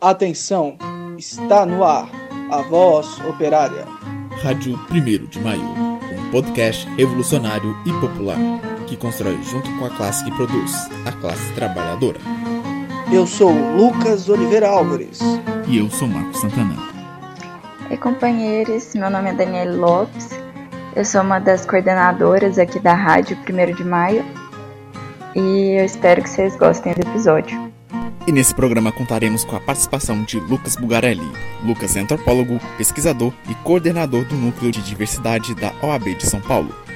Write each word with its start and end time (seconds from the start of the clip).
Atenção, 0.00 0.76
está 1.18 1.66
no 1.66 1.82
ar 1.82 2.08
a 2.52 2.62
voz 2.62 3.18
operária. 3.26 3.84
Rádio 4.40 4.78
1 4.92 5.26
de 5.26 5.40
Maio, 5.40 5.60
um 5.60 6.30
podcast 6.30 6.88
revolucionário 6.90 7.76
e 7.84 7.92
popular 7.94 8.38
que 8.86 8.96
constrói 8.96 9.36
junto 9.42 9.68
com 9.76 9.86
a 9.86 9.90
classe 9.90 10.24
que 10.24 10.30
produz, 10.30 10.72
a 11.04 11.10
classe 11.10 11.52
trabalhadora. 11.54 12.20
Eu 13.12 13.26
sou 13.26 13.50
Lucas 13.50 14.28
Oliveira 14.28 14.68
Álvares. 14.68 15.18
E 15.66 15.78
eu 15.78 15.90
sou 15.90 16.06
Marcos 16.06 16.42
Santana. 16.42 16.76
E 17.90 17.96
companheiros, 17.96 18.94
meu 18.94 19.10
nome 19.10 19.30
é 19.30 19.32
Daniele 19.32 19.78
Lopes. 19.78 20.28
Eu 20.94 21.04
sou 21.04 21.22
uma 21.22 21.40
das 21.40 21.66
coordenadoras 21.66 22.56
aqui 22.56 22.78
da 22.78 22.94
Rádio 22.94 23.36
1 23.36 23.74
de 23.74 23.84
Maio. 23.84 24.24
E 25.34 25.76
eu 25.76 25.84
espero 25.84 26.22
que 26.22 26.30
vocês 26.30 26.56
gostem 26.56 26.94
do 26.94 27.00
episódio. 27.00 27.68
E 28.28 28.32
nesse 28.32 28.54
programa 28.54 28.92
contaremos 28.92 29.42
com 29.42 29.56
a 29.56 29.60
participação 29.60 30.22
de 30.22 30.38
Lucas 30.38 30.76
Bugarelli. 30.76 31.26
Lucas 31.64 31.96
é 31.96 32.00
antropólogo, 32.00 32.60
pesquisador 32.76 33.32
e 33.48 33.54
coordenador 33.54 34.26
do 34.26 34.34
Núcleo 34.34 34.70
de 34.70 34.82
Diversidade 34.82 35.54
da 35.54 35.72
OAB 35.82 36.14
de 36.14 36.26
São 36.26 36.38
Paulo. 36.38 36.87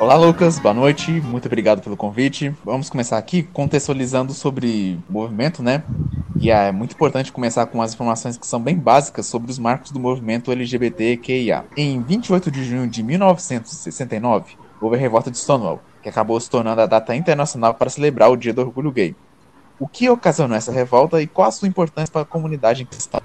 Olá, 0.00 0.14
Lucas. 0.16 0.58
Boa 0.58 0.72
noite. 0.72 1.10
Muito 1.10 1.44
obrigado 1.44 1.82
pelo 1.82 1.94
convite. 1.94 2.56
Vamos 2.64 2.88
começar 2.88 3.18
aqui 3.18 3.42
contextualizando 3.42 4.32
sobre 4.32 4.98
movimento, 5.06 5.62
né? 5.62 5.84
E 6.40 6.50
é 6.50 6.72
muito 6.72 6.94
importante 6.94 7.30
começar 7.30 7.66
com 7.66 7.82
as 7.82 7.92
informações 7.92 8.38
que 8.38 8.46
são 8.46 8.58
bem 8.58 8.78
básicas 8.78 9.26
sobre 9.26 9.50
os 9.50 9.58
marcos 9.58 9.90
do 9.90 10.00
movimento 10.00 10.50
LGBTQIA. 10.50 11.66
Em 11.76 12.00
28 12.00 12.50
de 12.50 12.64
junho 12.64 12.88
de 12.88 13.02
1969, 13.02 14.56
houve 14.80 14.96
a 14.96 14.98
revolta 14.98 15.30
de 15.30 15.36
Stonewall, 15.36 15.82
que 16.02 16.08
acabou 16.08 16.40
se 16.40 16.48
tornando 16.48 16.80
a 16.80 16.86
data 16.86 17.14
internacional 17.14 17.74
para 17.74 17.90
celebrar 17.90 18.30
o 18.30 18.38
Dia 18.38 18.54
do 18.54 18.62
Orgulho 18.62 18.90
Gay. 18.90 19.14
O 19.78 19.86
que 19.86 20.08
ocasionou 20.08 20.56
essa 20.56 20.72
revolta 20.72 21.20
e 21.20 21.26
qual 21.26 21.48
a 21.48 21.52
sua 21.52 21.68
importância 21.68 22.10
para 22.10 22.22
a 22.22 22.24
comunidade 22.24 22.84
em 22.84 22.86
questão? 22.86 23.20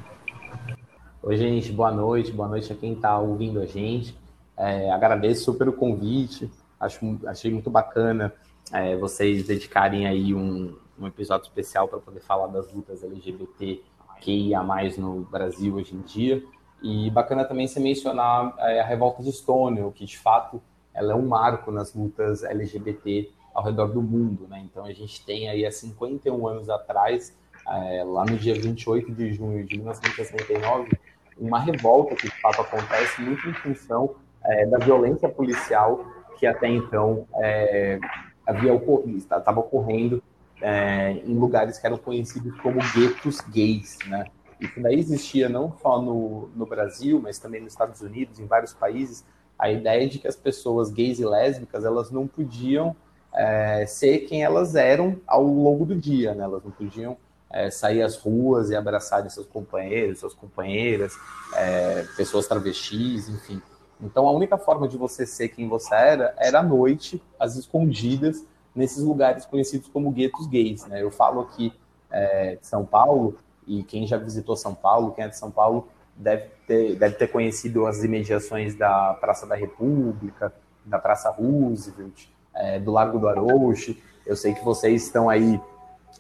Oi, 1.24 1.38
gente, 1.38 1.72
boa 1.72 1.94
noite. 1.94 2.34
Boa 2.34 2.50
noite 2.50 2.74
a 2.74 2.76
quem 2.76 2.92
está 2.92 3.18
ouvindo 3.18 3.62
a 3.62 3.66
gente. 3.66 4.14
É, 4.58 4.92
agradeço 4.92 5.46
super 5.46 5.70
o 5.70 5.74
convite. 5.74 6.52
Acho, 6.80 7.20
achei 7.26 7.52
muito 7.52 7.70
bacana 7.70 8.34
é, 8.72 8.96
vocês 8.96 9.46
dedicarem 9.46 10.08
aí 10.08 10.34
um, 10.34 10.76
um 11.00 11.08
episódio 11.08 11.46
especial 11.46 11.88
para 11.88 12.00
poder 12.00 12.20
falar 12.20 12.48
das 12.48 12.72
lutas 12.74 13.04
LGBT 13.04 13.82
que 14.22 14.32
ia 14.32 14.64
mais 14.64 14.98
no 14.98 15.22
Brasil 15.22 15.76
hoje 15.76 15.96
em 15.96 16.02
dia. 16.02 16.44
E 16.82 17.10
bacana 17.10 17.46
também 17.46 17.68
você 17.68 17.80
mencionar 17.80 18.54
é, 18.60 18.82
a 18.82 18.86
revolta 18.86 19.24
de 19.24 19.32
Stonewall, 19.32 19.92
que 19.92 20.06
de 20.06 20.18
fato 20.18 20.62
ela 20.94 21.14
é 21.14 21.16
um 21.16 21.28
marco 21.28 21.72
nas 21.72 21.94
lutas 21.94 22.44
LGBT 22.44 23.30
ao 23.54 23.64
redor 23.64 23.88
do 23.88 24.02
mundo. 24.02 24.48
Né? 24.48 24.62
Então 24.66 24.86
a 24.86 24.92
gente 24.94 25.24
tem 25.26 25.50
aí 25.50 25.66
há 25.66 25.72
51 25.72 26.48
anos 26.48 26.70
atrás, 26.70 27.36
é, 27.68 28.04
lá 28.04 28.26
no 28.26 28.38
dia 28.38 28.54
28 28.54 29.12
de 29.14 29.34
junho 29.34 29.66
de 29.66 29.78
1969, 29.78 30.98
uma 31.38 31.60
revolta 31.60 32.16
que 32.16 32.30
de 32.30 32.42
fato 32.42 32.62
acontece 32.62 33.22
muito 33.22 33.50
em 33.50 33.54
função 33.54 34.16
é, 34.44 34.66
da 34.66 34.78
violência 34.78 35.28
policial 35.28 36.06
que 36.38 36.46
até 36.46 36.68
então 36.68 37.28
é, 37.36 38.00
havia 38.46 38.74
ocorrido, 38.74 39.18
estava 39.18 39.60
ocorrendo 39.60 40.22
é, 40.62 41.12
em 41.26 41.34
lugares 41.34 41.78
que 41.78 41.86
eram 41.86 41.98
conhecidos 41.98 42.60
como 42.62 42.80
guetos 42.94 43.42
gays, 43.42 43.98
né? 44.08 44.26
Isso 44.60 44.80
daí 44.82 44.98
existia 44.98 45.50
não 45.50 45.74
só 45.82 46.02
no, 46.02 46.50
no 46.56 46.66
Brasil, 46.66 47.20
mas 47.22 47.38
também 47.38 47.62
nos 47.62 47.74
Estados 47.74 48.02
Unidos, 48.02 48.40
em 48.40 48.46
vários 48.46 48.74
países, 48.74 49.26
a 49.60 49.70
ideia 49.70 50.08
de 50.08 50.18
que 50.18 50.28
as 50.28 50.36
pessoas 50.36 50.90
gays 50.90 51.20
e 51.20 51.26
lésbicas 51.26 51.84
elas 51.84 52.10
não 52.10 52.26
podiam 52.26 52.96
é, 53.34 53.86
ser 53.86 54.20
quem 54.20 54.44
elas 54.44 54.76
eram 54.76 55.20
ao 55.28 55.44
longo 55.44 55.86
do 55.86 55.96
dia, 55.96 56.34
né? 56.34 56.44
Elas 56.46 56.64
não 56.64 56.72
podiam 56.72 57.18
é, 57.52 57.70
sair 57.70 58.02
às 58.02 58.16
ruas 58.16 58.70
e 58.70 58.76
abraçarem 58.76 59.30
seus 59.30 59.46
companheiros, 59.46 60.20
suas 60.20 60.34
companheiras, 60.34 61.14
é, 61.54 62.06
pessoas 62.16 62.48
travestis, 62.48 63.28
enfim. 63.30 63.62
Então 64.02 64.28
a 64.28 64.32
única 64.32 64.58
forma 64.58 64.88
de 64.88 64.98
você 64.98 65.26
ser 65.26 65.50
quem 65.50 65.68
você 65.68 65.96
era 65.96 66.36
era 66.38 66.60
à 66.60 66.64
noite, 66.64 67.22
às 67.40 67.56
escondidas, 67.56 68.44
nesses 68.76 69.04
lugares 69.04 69.46
conhecidos 69.46 69.88
como 69.88 70.12
guetos 70.12 70.48
gays. 70.48 70.86
Né? 70.86 71.02
Eu 71.02 71.12
falo 71.12 71.42
aqui 71.42 71.74
é, 72.12 72.56
de 72.56 72.68
São 72.68 72.86
Paulo, 72.86 73.38
e 73.68 73.84
quem 73.84 74.06
já 74.06 74.18
visitou 74.18 74.56
São 74.56 74.76
Paulo, 74.76 75.12
quem 75.12 75.24
é 75.24 75.28
de 75.28 75.38
São 75.38 75.50
Paulo, 75.50 75.88
deve 76.16 76.46
ter, 76.68 76.96
deve 76.96 77.16
ter 77.16 77.28
conhecido 77.28 77.86
as 77.86 78.04
imediações 78.04 78.76
da 78.76 79.14
Praça 79.20 79.46
da 79.46 79.56
República, 79.56 80.54
da 80.86 81.00
Praça 81.00 81.30
Roosevelt, 81.30 82.28
é, 82.54 82.80
do 82.80 82.92
Largo 82.92 83.20
do 83.20 83.28
Arouche. 83.28 84.02
Eu 84.26 84.36
sei 84.36 84.54
que 84.54 84.64
vocês 84.64 85.04
estão 85.04 85.30
aí 85.30 85.60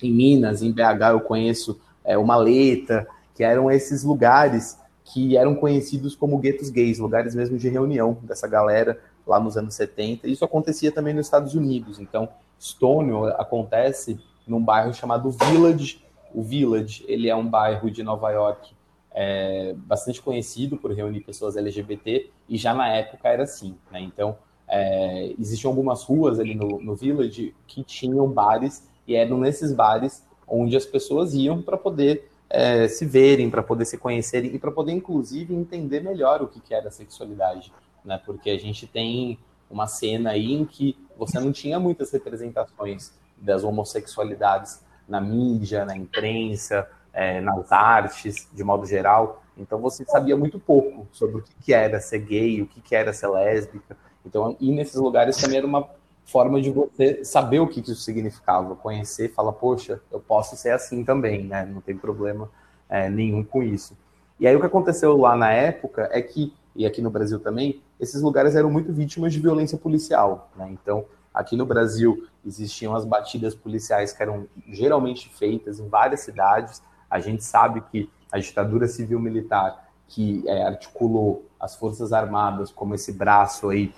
em 0.02 0.12
Minas, 0.12 0.62
em 0.62 0.72
BH, 0.72 1.12
eu 1.12 1.22
conheço 1.22 1.80
é, 2.03 2.18
o 2.18 2.25
Maleta, 2.25 3.07
que 3.34 3.44
eram 3.44 3.69
esses 3.69 4.03
lugares 4.03 4.78
que 5.05 5.38
eram 5.38 5.55
conhecidos 5.55 6.16
como 6.16 6.39
guetos 6.39 6.69
gays, 6.69 6.97
lugares 6.97 7.35
mesmo 7.35 7.57
de 7.57 7.69
reunião 7.69 8.17
dessa 8.23 8.47
galera 8.47 8.99
lá 9.25 9.39
nos 9.39 9.55
anos 9.55 9.75
70. 9.75 10.27
Isso 10.27 10.43
acontecia 10.43 10.91
também 10.91 11.13
nos 11.13 11.27
Estados 11.27 11.53
Unidos. 11.53 11.99
Então, 11.99 12.27
Stonewall 12.59 13.27
acontece 13.39 14.19
num 14.47 14.61
bairro 14.61 14.94
chamado 14.94 15.29
Village. 15.31 16.03
O 16.33 16.41
Village, 16.41 17.05
ele 17.07 17.29
é 17.29 17.35
um 17.35 17.47
bairro 17.47 17.89
de 17.89 18.03
Nova 18.03 18.31
York 18.31 18.73
é, 19.11 19.73
bastante 19.77 20.21
conhecido 20.21 20.75
por 20.75 20.91
reunir 20.91 21.21
pessoas 21.21 21.55
LGBT 21.55 22.29
e 22.49 22.57
já 22.57 22.73
na 22.73 22.89
época 22.89 23.29
era 23.29 23.44
assim, 23.44 23.77
né? 23.89 24.01
Então, 24.01 24.35
é, 24.67 25.33
existiam 25.39 25.69
algumas 25.69 26.03
ruas 26.03 26.39
ali 26.39 26.55
no, 26.55 26.81
no 26.81 26.95
Village 26.95 27.55
que 27.67 27.83
tinham 27.83 28.27
bares 28.27 28.89
e 29.07 29.15
eram 29.15 29.38
nesses 29.38 29.71
bares 29.71 30.25
onde 30.47 30.75
as 30.75 30.85
pessoas 30.85 31.33
iam 31.33 31.61
para 31.61 31.77
poder 31.77 32.29
é, 32.50 32.88
se 32.88 33.06
verem, 33.06 33.50
para 33.50 33.63
poder 33.63 33.85
se 33.85 33.97
conhecerem 33.97 34.53
e 34.53 34.59
para 34.59 34.72
poder, 34.72 34.91
inclusive, 34.91 35.53
entender 35.53 36.01
melhor 36.01 36.41
o 36.41 36.47
que, 36.47 36.59
que 36.59 36.73
era 36.73 36.88
a 36.88 36.91
sexualidade, 36.91 37.73
né? 38.03 38.22
Porque 38.25 38.50
a 38.50 38.57
gente 38.57 38.88
tem 38.88 39.39
uma 39.69 39.88
cena 39.88 40.31
aí 40.31 40.53
em 40.53 40.66
que 40.66 40.97
você 41.17 41.39
não 41.39 41.51
tinha 41.51 41.79
muitas 41.79 42.11
representações 42.11 43.13
das 43.38 43.63
homossexualidades 43.63 44.83
na 45.07 45.19
mídia, 45.19 45.85
na 45.85 45.95
imprensa, 45.95 46.88
é, 47.13 47.39
nas 47.41 47.72
artes, 47.72 48.47
de 48.53 48.63
modo 48.63 48.85
geral. 48.85 49.44
Então 49.57 49.79
você 49.79 50.03
sabia 50.06 50.35
muito 50.35 50.59
pouco 50.59 51.07
sobre 51.12 51.38
o 51.38 51.44
que, 51.62 51.73
era 51.73 52.00
ser 52.00 52.19
gay, 52.19 52.62
o 52.62 52.67
que, 52.67 52.95
era 52.95 53.13
ser 53.13 53.27
lésbica. 53.27 53.97
Então 54.25 54.56
ir 54.59 54.72
nesses 54.72 54.95
lugares 54.95 55.38
também 55.38 55.57
era 55.57 55.67
uma 55.67 55.88
forma 56.25 56.59
de 56.59 56.72
você 56.72 57.24
saber 57.24 57.59
o 57.59 57.68
que, 57.68 57.80
isso 57.80 57.96
significava, 57.96 58.75
conhecer, 58.75 59.31
falar, 59.34 59.53
poxa, 59.53 60.02
eu 60.12 60.19
posso 60.19 60.58
ser 60.58 60.72
assim 60.72 61.03
também, 61.03 61.46
né? 61.46 61.66
Não 61.66 61.81
tem 61.81 61.96
problema 61.96 62.50
é, 62.90 63.09
nenhum 63.09 63.44
com 63.44 63.62
isso. 63.62 63.96
E 64.40 64.47
aí 64.47 64.56
o 64.56 64.59
que 64.59 64.66
aconteceu 64.66 65.16
lá 65.16 65.36
na 65.36 65.52
época 65.52 66.09
é 66.12 66.22
que, 66.22 66.53
e 66.75 66.86
aqui 66.86 67.02
no 67.02 67.12
Brasil 67.12 67.40
também, 67.40 67.81
esses 68.00 68.22
lugares 68.22 68.56
eram 68.56 68.69
muito 68.69 68.91
vítimas 68.91 69.31
de 69.31 69.40
violência 69.40 69.78
policial. 69.78 70.50
Né? 70.58 70.69
Então, 70.72 71.06
aqui 71.34 71.56
no 71.56 71.66
Brasil, 71.66 72.28
existiam 72.46 72.96
as 72.96 73.06
batidas 73.06 73.53
policiais 73.53 74.12
que 74.12 74.22
eram 74.22 74.47
geralmente 74.68 75.30
feitas 75.30 75.80
em 75.80 75.88
várias 75.88 76.22
cidades. 76.22 76.81
A 77.09 77.19
gente 77.19 77.44
sabe 77.44 77.81
que 77.92 78.09
a 78.31 78.40
ditadura 78.40 78.88
civil-militar, 78.88 79.88
que 80.07 80.44
é, 80.47 80.63
articulou 80.63 81.46
as 81.59 81.75
Forças 81.75 82.12
Armadas 82.12 82.72
como 82.72 82.96
esse 82.96 83.13
braço 83.13 83.69
aí 83.69 83.94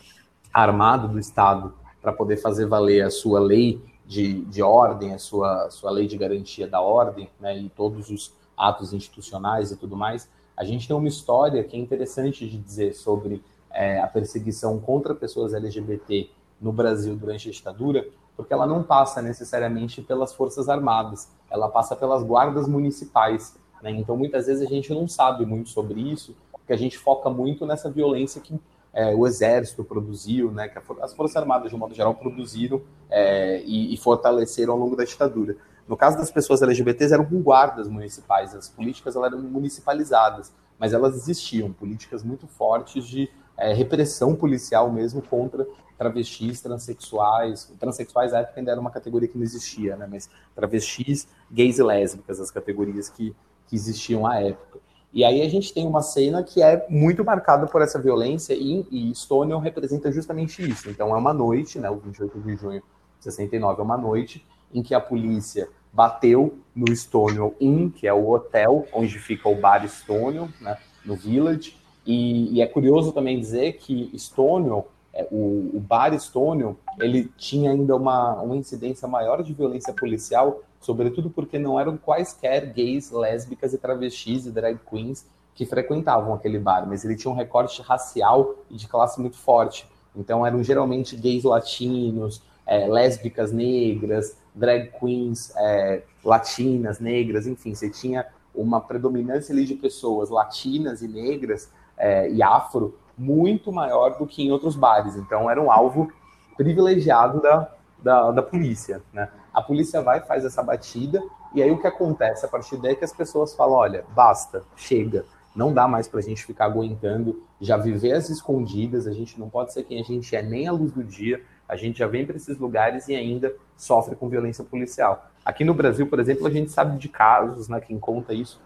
armado 0.53 1.07
do 1.07 1.19
Estado 1.19 1.73
para 2.07 2.13
poder 2.13 2.37
fazer 2.37 2.65
valer 2.65 3.01
a 3.01 3.09
sua 3.09 3.37
lei 3.37 3.81
de, 4.05 4.45
de 4.45 4.63
ordem, 4.63 5.13
a 5.13 5.19
sua, 5.19 5.69
sua 5.69 5.91
lei 5.91 6.07
de 6.07 6.17
garantia 6.17 6.65
da 6.65 6.79
ordem, 6.79 7.29
né, 7.37 7.57
e 7.59 7.67
todos 7.67 8.09
os 8.09 8.33
atos 8.55 8.93
institucionais 8.93 9.73
e 9.73 9.75
tudo 9.75 9.97
mais, 9.97 10.29
a 10.55 10.63
gente 10.63 10.87
tem 10.87 10.95
uma 10.95 11.09
história 11.09 11.61
que 11.65 11.75
é 11.75 11.79
interessante 11.79 12.47
de 12.47 12.57
dizer 12.57 12.93
sobre 12.93 13.43
é, 13.69 13.99
a 13.99 14.07
perseguição 14.07 14.79
contra 14.79 15.13
pessoas 15.13 15.53
LGBT 15.53 16.29
no 16.61 16.71
Brasil 16.71 17.13
durante 17.13 17.49
a 17.49 17.51
ditadura, 17.51 18.07
porque 18.37 18.53
ela 18.53 18.65
não 18.65 18.83
passa 18.83 19.21
necessariamente 19.21 20.01
pelas 20.01 20.33
Forças 20.33 20.69
Armadas, 20.69 21.27
ela 21.51 21.67
passa 21.67 21.93
pelas 21.93 22.23
guardas 22.23 22.69
municipais. 22.69 23.53
Né? 23.83 23.91
Então, 23.91 24.15
muitas 24.15 24.45
vezes 24.45 24.65
a 24.65 24.69
gente 24.69 24.93
não 24.93 25.09
sabe 25.09 25.45
muito 25.45 25.71
sobre 25.71 25.99
isso, 25.99 26.33
porque 26.53 26.71
a 26.71 26.77
gente 26.77 26.97
foca 26.97 27.29
muito 27.29 27.65
nessa 27.65 27.91
violência 27.91 28.39
que 28.39 28.57
é, 28.97 29.13
o 29.13 29.27
Exército 29.27 29.83
produziu, 29.83 30.51
né? 30.51 30.67
que 30.67 30.79
as 31.03 31.13
Forças 31.13 31.37
Armadas, 31.37 31.69
de 31.69 31.75
um 31.75 31.77
modo 31.77 31.93
geral, 31.93 32.15
produziram 32.15 32.81
é, 33.11 33.61
e, 33.63 33.93
e 33.93 33.97
fortaleceram 33.97 34.73
ao 34.73 34.79
longo 34.79 34.95
da 34.95 35.03
ditadura. 35.03 35.55
No 35.87 35.95
caso 35.95 36.17
das 36.17 36.31
pessoas 36.31 36.63
LGBTs, 36.63 37.13
eram 37.13 37.23
com 37.23 37.39
guardas 37.39 37.87
municipais, 37.87 38.55
as 38.55 38.67
políticas 38.67 39.15
elas 39.15 39.31
eram 39.31 39.43
municipalizadas, 39.43 40.51
mas 40.79 40.93
elas 40.93 41.15
existiam, 41.15 41.71
políticas 41.71 42.23
muito 42.23 42.47
fortes 42.47 43.05
de 43.05 43.29
é, 43.55 43.71
repressão 43.71 44.35
policial 44.35 44.91
mesmo 44.91 45.21
contra 45.21 45.67
travestis, 45.95 46.59
transexuais. 46.59 47.71
Transexuais 47.79 48.31
na 48.31 48.39
época 48.39 48.59
ainda 48.59 48.71
era 48.71 48.81
uma 48.81 48.89
categoria 48.89 49.27
que 49.27 49.37
não 49.37 49.43
existia, 49.43 49.95
né? 49.95 50.07
Mas 50.09 50.27
travestis, 50.55 51.27
gays 51.51 51.77
e 51.77 51.83
lésbicas, 51.83 52.39
as 52.39 52.49
categorias 52.49 53.09
que, 53.09 53.35
que 53.67 53.75
existiam 53.75 54.25
à 54.25 54.41
época. 54.41 54.79
E 55.13 55.23
aí 55.23 55.41
a 55.41 55.49
gente 55.49 55.73
tem 55.73 55.87
uma 55.87 56.01
cena 56.01 56.43
que 56.43 56.61
é 56.61 56.85
muito 56.89 57.23
marcada 57.23 57.65
por 57.65 57.81
essa 57.81 57.99
violência 57.99 58.53
e, 58.53 58.85
e 58.91 59.13
representa 59.61 60.11
justamente 60.11 60.61
isso. 60.69 60.89
Então 60.89 61.15
é 61.15 61.17
uma 61.17 61.33
noite, 61.33 61.79
né, 61.79 61.89
o 61.89 61.97
28 61.97 62.39
de 62.39 62.55
junho 62.55 62.83
de 63.17 63.23
69 63.23 63.79
é 63.79 63.83
uma 63.83 63.97
noite 63.97 64.45
em 64.73 64.83
que 64.83 64.93
a 64.93 64.99
polícia 64.99 65.69
bateu 65.91 66.59
no 66.75 66.93
Stonewall 66.95 67.55
Inn, 67.59 67.89
que 67.89 68.05
é 68.05 68.13
o 68.13 68.29
hotel 68.29 68.85
onde 68.93 69.17
fica 69.17 69.49
o 69.49 69.55
bar 69.55 69.83
Stonewall, 69.87 70.49
né, 70.61 70.77
no 71.05 71.15
Village. 71.15 71.75
E, 72.05 72.53
e 72.53 72.61
é 72.61 72.67
curioso 72.67 73.11
também 73.11 73.39
dizer 73.39 73.73
que 73.77 74.11
Stonewall, 74.15 74.89
o, 75.31 75.71
o 75.73 75.79
bar 75.79 76.13
Stonewall, 76.19 76.75
ele 76.99 77.31
tinha 77.37 77.71
ainda 77.71 77.95
uma, 77.95 78.41
uma 78.41 78.55
incidência 78.55 79.07
maior 79.07 79.41
de 79.41 79.53
violência 79.53 79.93
policial 79.93 80.61
sobretudo 80.79 81.29
porque 81.29 81.57
não 81.57 81.79
eram 81.79 81.97
quaisquer 81.97 82.71
gays, 82.71 83.11
lésbicas 83.11 83.73
e 83.73 83.77
travestis 83.77 84.45
e 84.45 84.51
drag 84.51 84.79
queens 84.89 85.25
que 85.53 85.65
frequentavam 85.65 86.33
aquele 86.33 86.59
bar, 86.59 86.87
mas 86.87 87.03
ele 87.03 87.15
tinha 87.15 87.31
um 87.31 87.35
recorte 87.35 87.81
racial 87.81 88.55
e 88.69 88.75
de 88.75 88.87
classe 88.87 89.19
muito 89.19 89.37
forte. 89.37 89.87
Então 90.15 90.45
eram 90.45 90.63
geralmente 90.63 91.15
gays 91.15 91.43
latinos, 91.43 92.41
é, 92.65 92.87
lésbicas 92.87 93.51
negras, 93.51 94.37
drag 94.53 94.91
queens 94.99 95.51
é, 95.57 96.03
latinas, 96.23 96.99
negras, 96.99 97.47
enfim, 97.47 97.73
você 97.73 97.89
tinha 97.89 98.25
uma 98.53 98.79
predominância 98.79 99.53
ali 99.53 99.65
de 99.65 99.75
pessoas 99.75 100.29
latinas 100.29 101.01
e 101.01 101.07
negras 101.07 101.71
é, 101.97 102.29
e 102.29 102.41
afro 102.41 102.97
muito 103.17 103.71
maior 103.71 104.17
do 104.17 104.27
que 104.27 104.43
em 104.43 104.51
outros 104.51 104.75
bares. 104.75 105.15
Então 105.15 105.49
era 105.49 105.61
um 105.61 105.71
alvo 105.71 106.11
privilegiado 106.55 107.41
da, 107.41 107.71
da, 107.97 108.31
da 108.31 108.43
polícia, 108.43 109.01
né? 109.11 109.29
A 109.53 109.61
polícia 109.61 110.01
vai, 110.01 110.21
faz 110.21 110.45
essa 110.45 110.61
batida, 110.61 111.21
e 111.53 111.63
aí 111.63 111.71
o 111.71 111.79
que 111.79 111.87
acontece 111.87 112.45
a 112.45 112.49
partir 112.49 112.77
daí 112.77 112.91
é 112.91 112.95
que 112.95 113.05
as 113.05 113.13
pessoas 113.13 113.55
falam: 113.55 113.75
olha, 113.75 114.05
basta, 114.13 114.63
chega, 114.75 115.25
não 115.55 115.73
dá 115.73 115.87
mais 115.87 116.07
para 116.07 116.19
a 116.19 116.23
gente 116.23 116.45
ficar 116.45 116.65
aguentando, 116.65 117.43
já 117.59 117.75
viver 117.77 118.13
as 118.13 118.29
escondidas, 118.29 119.07
a 119.07 119.11
gente 119.11 119.39
não 119.39 119.49
pode 119.49 119.73
ser 119.73 119.83
quem 119.83 119.99
a 119.99 120.03
gente 120.03 120.35
é 120.35 120.41
nem 120.41 120.67
à 120.67 120.71
luz 120.71 120.91
do 120.91 121.03
dia, 121.03 121.41
a 121.67 121.75
gente 121.75 121.97
já 121.97 122.07
vem 122.07 122.25
para 122.25 122.35
esses 122.35 122.57
lugares 122.59 123.07
e 123.07 123.15
ainda 123.15 123.53
sofre 123.75 124.15
com 124.15 124.29
violência 124.29 124.63
policial. 124.63 125.25
Aqui 125.43 125.63
no 125.63 125.73
Brasil, 125.73 126.05
por 126.07 126.19
exemplo, 126.19 126.45
a 126.45 126.51
gente 126.51 126.71
sabe 126.71 126.97
de 126.97 127.09
casos, 127.09 127.67
né, 127.67 127.81
quem 127.81 127.97
conta 127.97 128.33
isso 128.33 128.61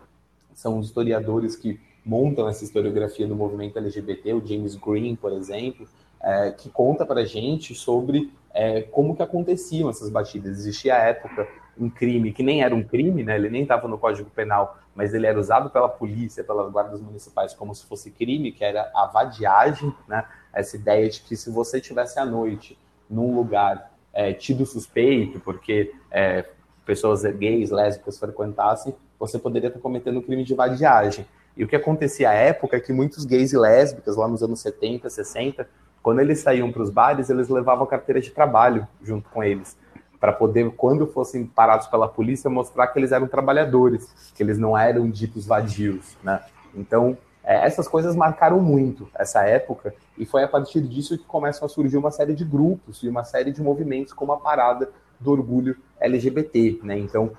são 0.53 0.77
os 0.77 0.87
historiadores 0.87 1.55
que 1.55 1.79
montam 2.05 2.47
essa 2.47 2.63
historiografia 2.63 3.27
do 3.27 3.35
movimento 3.35 3.77
LGBT, 3.77 4.33
o 4.33 4.45
James 4.45 4.75
Green, 4.75 5.15
por 5.15 5.31
exemplo, 5.31 5.87
é, 6.21 6.51
que 6.51 6.69
conta 6.69 7.05
para 7.05 7.25
gente 7.25 7.73
sobre 7.73 8.31
é, 8.53 8.81
como 8.81 9.15
que 9.15 9.23
aconteciam 9.23 9.89
essas 9.89 10.09
batidas. 10.09 10.59
Existia 10.59 10.95
a 10.95 10.99
época 10.99 11.47
um 11.77 11.89
crime 11.89 12.31
que 12.31 12.43
nem 12.43 12.63
era 12.63 12.75
um 12.75 12.83
crime, 12.83 13.23
né? 13.23 13.35
Ele 13.35 13.49
nem 13.49 13.63
estava 13.63 13.87
no 13.87 13.97
Código 13.97 14.29
Penal, 14.29 14.77
mas 14.93 15.13
ele 15.13 15.25
era 15.25 15.39
usado 15.39 15.69
pela 15.69 15.87
polícia, 15.87 16.43
pelas 16.43 16.71
guardas 16.71 17.01
municipais 17.01 17.53
como 17.53 17.73
se 17.73 17.85
fosse 17.85 18.11
crime, 18.11 18.51
que 18.51 18.63
era 18.63 18.91
a 18.93 19.07
vadiagem, 19.07 19.93
né? 20.07 20.25
Essa 20.53 20.75
ideia 20.75 21.09
de 21.09 21.21
que 21.21 21.35
se 21.35 21.49
você 21.49 21.79
tivesse 21.79 22.19
à 22.19 22.25
noite 22.25 22.77
num 23.09 23.35
lugar 23.35 23.91
é, 24.13 24.33
tido 24.33 24.65
suspeito, 24.65 25.39
porque 25.39 25.93
é, 26.11 26.45
pessoas 26.85 27.23
gays, 27.23 27.71
lésbicas 27.71 28.19
frequentassem, 28.19 28.93
você 29.17 29.39
poderia 29.39 29.67
estar 29.67 29.79
cometendo 29.79 30.19
um 30.19 30.21
crime 30.21 30.43
de 30.43 30.53
vadiagem. 30.53 31.25
E 31.55 31.63
o 31.63 31.67
que 31.67 31.75
acontecia 31.75 32.29
à 32.29 32.33
época 32.33 32.77
é 32.77 32.79
que 32.79 32.93
muitos 32.93 33.25
gays 33.25 33.53
e 33.53 33.57
lésbicas, 33.57 34.15
lá 34.15 34.27
nos 34.27 34.41
anos 34.41 34.59
70, 34.61 35.09
60, 35.09 35.67
quando 36.01 36.19
eles 36.19 36.39
saíam 36.39 36.71
para 36.71 36.81
os 36.81 36.89
bares, 36.89 37.29
eles 37.29 37.49
levavam 37.49 37.83
a 37.83 37.87
carteira 37.87 38.19
de 38.19 38.31
trabalho 38.31 38.87
junto 39.03 39.29
com 39.29 39.43
eles, 39.43 39.77
para 40.19 40.31
poder, 40.31 40.71
quando 40.71 41.05
fossem 41.07 41.45
parados 41.45 41.87
pela 41.87 42.07
polícia, 42.07 42.49
mostrar 42.49 42.87
que 42.87 42.97
eles 42.97 43.11
eram 43.11 43.27
trabalhadores, 43.27 44.31
que 44.35 44.41
eles 44.41 44.57
não 44.57 44.77
eram 44.77 45.09
ditos 45.09 45.45
vadios, 45.45 46.17
né? 46.23 46.41
Então, 46.73 47.17
é, 47.43 47.65
essas 47.65 47.87
coisas 47.87 48.15
marcaram 48.15 48.59
muito 48.59 49.09
essa 49.15 49.43
época, 49.43 49.93
e 50.17 50.25
foi 50.25 50.43
a 50.43 50.47
partir 50.47 50.81
disso 50.81 51.17
que 51.17 51.25
começam 51.25 51.65
a 51.65 51.69
surgir 51.69 51.97
uma 51.97 52.11
série 52.11 52.33
de 52.33 52.45
grupos 52.45 53.03
e 53.03 53.09
uma 53.09 53.23
série 53.23 53.51
de 53.51 53.61
movimentos, 53.61 54.13
como 54.13 54.31
a 54.31 54.37
Parada 54.37 54.89
do 55.19 55.31
Orgulho 55.31 55.77
LGBT, 55.99 56.79
né? 56.83 56.97
Então, 56.97 57.31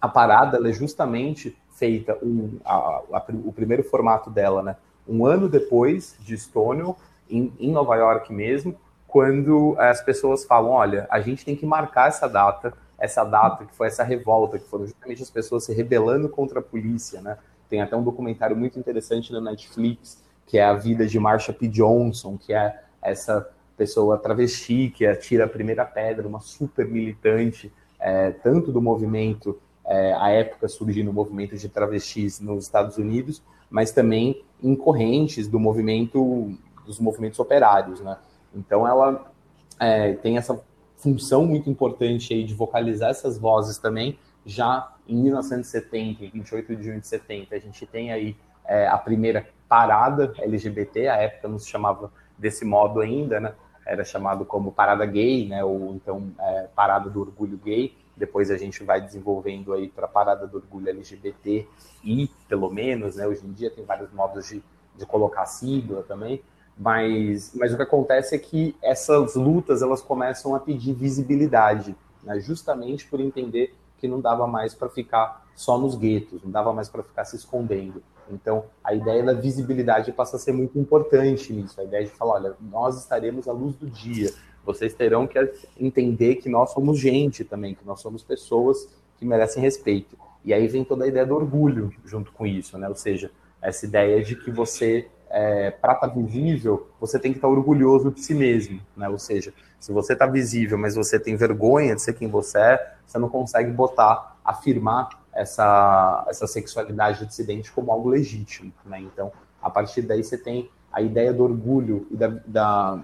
a 0.00 0.08
parada 0.08 0.66
é 0.66 0.72
justamente 0.72 1.56
feita 1.80 2.18
um, 2.22 2.58
a, 2.62 2.74
a, 3.10 3.24
o 3.44 3.52
primeiro 3.52 3.82
formato 3.82 4.28
dela, 4.28 4.62
né? 4.62 4.76
Um 5.08 5.24
ano 5.24 5.48
depois 5.48 6.14
de 6.20 6.36
Stonewall, 6.36 6.98
em, 7.28 7.50
em 7.58 7.72
Nova 7.72 7.96
York 7.96 8.30
mesmo, 8.32 8.76
quando 9.08 9.74
as 9.78 10.02
pessoas 10.02 10.44
falam: 10.44 10.72
olha, 10.72 11.08
a 11.10 11.20
gente 11.20 11.44
tem 11.44 11.56
que 11.56 11.64
marcar 11.64 12.08
essa 12.08 12.28
data, 12.28 12.74
essa 12.98 13.24
data 13.24 13.64
que 13.64 13.74
foi 13.74 13.86
essa 13.86 14.04
revolta, 14.04 14.58
que 14.58 14.68
foram 14.68 14.84
justamente 14.84 15.22
as 15.22 15.30
pessoas 15.30 15.64
se 15.64 15.72
rebelando 15.72 16.28
contra 16.28 16.60
a 16.60 16.62
polícia, 16.62 17.22
né? 17.22 17.38
Tem 17.68 17.80
até 17.80 17.96
um 17.96 18.02
documentário 18.02 18.56
muito 18.56 18.78
interessante 18.78 19.32
na 19.32 19.40
Netflix, 19.40 20.22
que 20.46 20.58
é 20.58 20.64
a 20.64 20.74
vida 20.74 21.06
de 21.06 21.18
Marsha 21.18 21.52
P. 21.52 21.66
Johnson, 21.66 22.36
que 22.36 22.52
é 22.52 22.78
essa 23.00 23.48
pessoa 23.76 24.18
travesti 24.18 24.92
que 24.94 25.06
atira 25.06 25.46
a 25.46 25.48
primeira 25.48 25.86
pedra, 25.86 26.28
uma 26.28 26.40
super 26.40 26.86
militante, 26.86 27.72
é, 27.98 28.30
tanto 28.30 28.70
do 28.70 28.82
movimento, 28.82 29.58
é, 29.86 30.12
à 30.14 30.30
época 30.30 30.68
surgindo 30.68 31.10
o 31.10 31.14
movimento 31.14 31.56
de 31.56 31.68
travestis 31.68 32.40
nos 32.40 32.64
Estados 32.64 32.96
Unidos, 32.98 33.42
mas 33.68 33.92
também 33.92 34.44
em 34.62 34.74
correntes 34.74 35.48
do 35.48 35.58
movimento 35.58 36.52
dos 36.84 36.98
movimentos 36.98 37.38
operários, 37.38 38.00
né? 38.00 38.16
Então 38.54 38.86
ela 38.86 39.32
é, 39.78 40.12
tem 40.14 40.36
essa 40.36 40.60
função 40.96 41.46
muito 41.46 41.70
importante 41.70 42.34
aí 42.34 42.44
de 42.44 42.54
vocalizar 42.54 43.10
essas 43.10 43.38
vozes 43.38 43.78
também. 43.78 44.18
Já 44.44 44.92
em 45.08 45.16
1970, 45.16 46.30
28 46.32 46.76
de 46.76 46.82
junho 46.82 47.00
de 47.00 47.06
70, 47.06 47.54
a 47.54 47.58
gente 47.58 47.86
tem 47.86 48.12
aí 48.12 48.36
é, 48.66 48.86
a 48.86 48.98
primeira 48.98 49.48
parada 49.68 50.32
LGBT, 50.38 51.08
a 51.08 51.16
época 51.16 51.48
não 51.48 51.58
se 51.58 51.68
chamava 51.68 52.12
desse 52.36 52.64
modo 52.64 53.00
ainda, 53.00 53.40
né? 53.40 53.54
Era 53.86 54.04
chamado 54.04 54.44
como 54.44 54.72
parada 54.72 55.04
gay, 55.06 55.48
né? 55.48 55.64
Ou 55.64 55.94
então 55.94 56.32
é, 56.38 56.68
parada 56.74 57.08
do 57.08 57.20
orgulho 57.20 57.58
gay. 57.58 57.96
Depois 58.20 58.50
a 58.50 58.58
gente 58.58 58.84
vai 58.84 59.00
desenvolvendo 59.00 59.72
aí 59.72 59.88
para 59.88 60.06
parada 60.06 60.46
do 60.46 60.58
orgulho 60.58 60.90
LGBT 60.90 61.66
e 62.04 62.28
pelo 62.46 62.68
menos, 62.70 63.16
né? 63.16 63.26
Hoje 63.26 63.46
em 63.46 63.52
dia 63.52 63.70
tem 63.70 63.82
vários 63.82 64.12
modos 64.12 64.46
de, 64.46 64.62
de 64.94 65.06
colocar 65.06 65.46
sigla 65.46 66.02
também. 66.02 66.42
Mas, 66.76 67.52
mas 67.54 67.72
o 67.72 67.76
que 67.76 67.82
acontece 67.82 68.34
é 68.34 68.38
que 68.38 68.76
essas 68.82 69.34
lutas 69.36 69.80
elas 69.80 70.02
começam 70.02 70.54
a 70.54 70.60
pedir 70.60 70.92
visibilidade, 70.92 71.96
né? 72.22 72.38
justamente 72.40 73.06
por 73.06 73.20
entender 73.20 73.74
que 73.98 74.06
não 74.06 74.20
dava 74.20 74.46
mais 74.46 74.74
para 74.74 74.90
ficar 74.90 75.46
só 75.56 75.78
nos 75.78 75.94
guetos, 75.94 76.42
não 76.42 76.50
dava 76.50 76.72
mais 76.74 76.90
para 76.90 77.02
ficar 77.02 77.24
se 77.24 77.36
escondendo. 77.36 78.02
Então, 78.30 78.64
a 78.84 78.94
ideia 78.94 79.22
da 79.22 79.32
visibilidade 79.32 80.12
passa 80.12 80.36
a 80.36 80.38
ser 80.38 80.52
muito 80.52 80.78
importante 80.78 81.52
nisso. 81.52 81.80
A 81.80 81.84
ideia 81.84 82.04
de 82.04 82.10
falar, 82.10 82.34
olha, 82.34 82.56
nós 82.60 82.98
estaremos 82.98 83.48
à 83.48 83.52
luz 83.52 83.74
do 83.76 83.88
dia. 83.88 84.30
Vocês 84.64 84.94
terão 84.94 85.26
que 85.26 85.38
entender 85.78 86.36
que 86.36 86.48
nós 86.48 86.72
somos 86.72 86.98
gente 86.98 87.44
também, 87.44 87.74
que 87.74 87.86
nós 87.86 88.00
somos 88.00 88.22
pessoas 88.22 88.88
que 89.18 89.24
merecem 89.24 89.62
respeito. 89.62 90.16
E 90.44 90.54
aí 90.54 90.66
vem 90.68 90.84
toda 90.84 91.04
a 91.04 91.08
ideia 91.08 91.26
do 91.26 91.34
orgulho 91.34 91.92
junto 92.04 92.32
com 92.32 92.46
isso, 92.46 92.78
né? 92.78 92.88
Ou 92.88 92.94
seja, 92.94 93.30
essa 93.60 93.84
ideia 93.84 94.22
de 94.22 94.36
que 94.36 94.50
você 94.50 95.08
é, 95.28 95.70
para 95.70 95.92
estar 95.92 96.08
tá 96.08 96.14
visível, 96.14 96.88
você 97.00 97.18
tem 97.18 97.32
que 97.32 97.38
estar 97.38 97.46
tá 97.46 97.54
orgulhoso 97.54 98.10
de 98.10 98.20
si 98.20 98.34
mesmo, 98.34 98.80
né? 98.96 99.08
Ou 99.08 99.18
seja, 99.18 99.54
se 99.78 99.92
você 99.92 100.14
está 100.14 100.26
visível, 100.26 100.76
mas 100.76 100.96
você 100.96 101.20
tem 101.20 101.36
vergonha 101.36 101.94
de 101.94 102.02
ser 102.02 102.14
quem 102.14 102.28
você 102.28 102.58
é, 102.58 102.94
você 103.06 103.18
não 103.18 103.28
consegue 103.28 103.70
botar, 103.70 104.36
afirmar 104.44 105.08
essa, 105.32 106.24
essa 106.28 106.46
sexualidade 106.46 107.24
dissidente 107.24 107.70
como 107.70 107.92
algo 107.92 108.08
legítimo, 108.08 108.72
né? 108.84 109.00
Então, 109.00 109.30
a 109.62 109.70
partir 109.70 110.02
daí 110.02 110.24
você 110.24 110.36
tem 110.36 110.68
a 110.92 111.00
ideia 111.00 111.32
do 111.32 111.44
orgulho 111.44 112.06
e 112.10 112.16
da, 112.16 112.28
da 112.46 113.02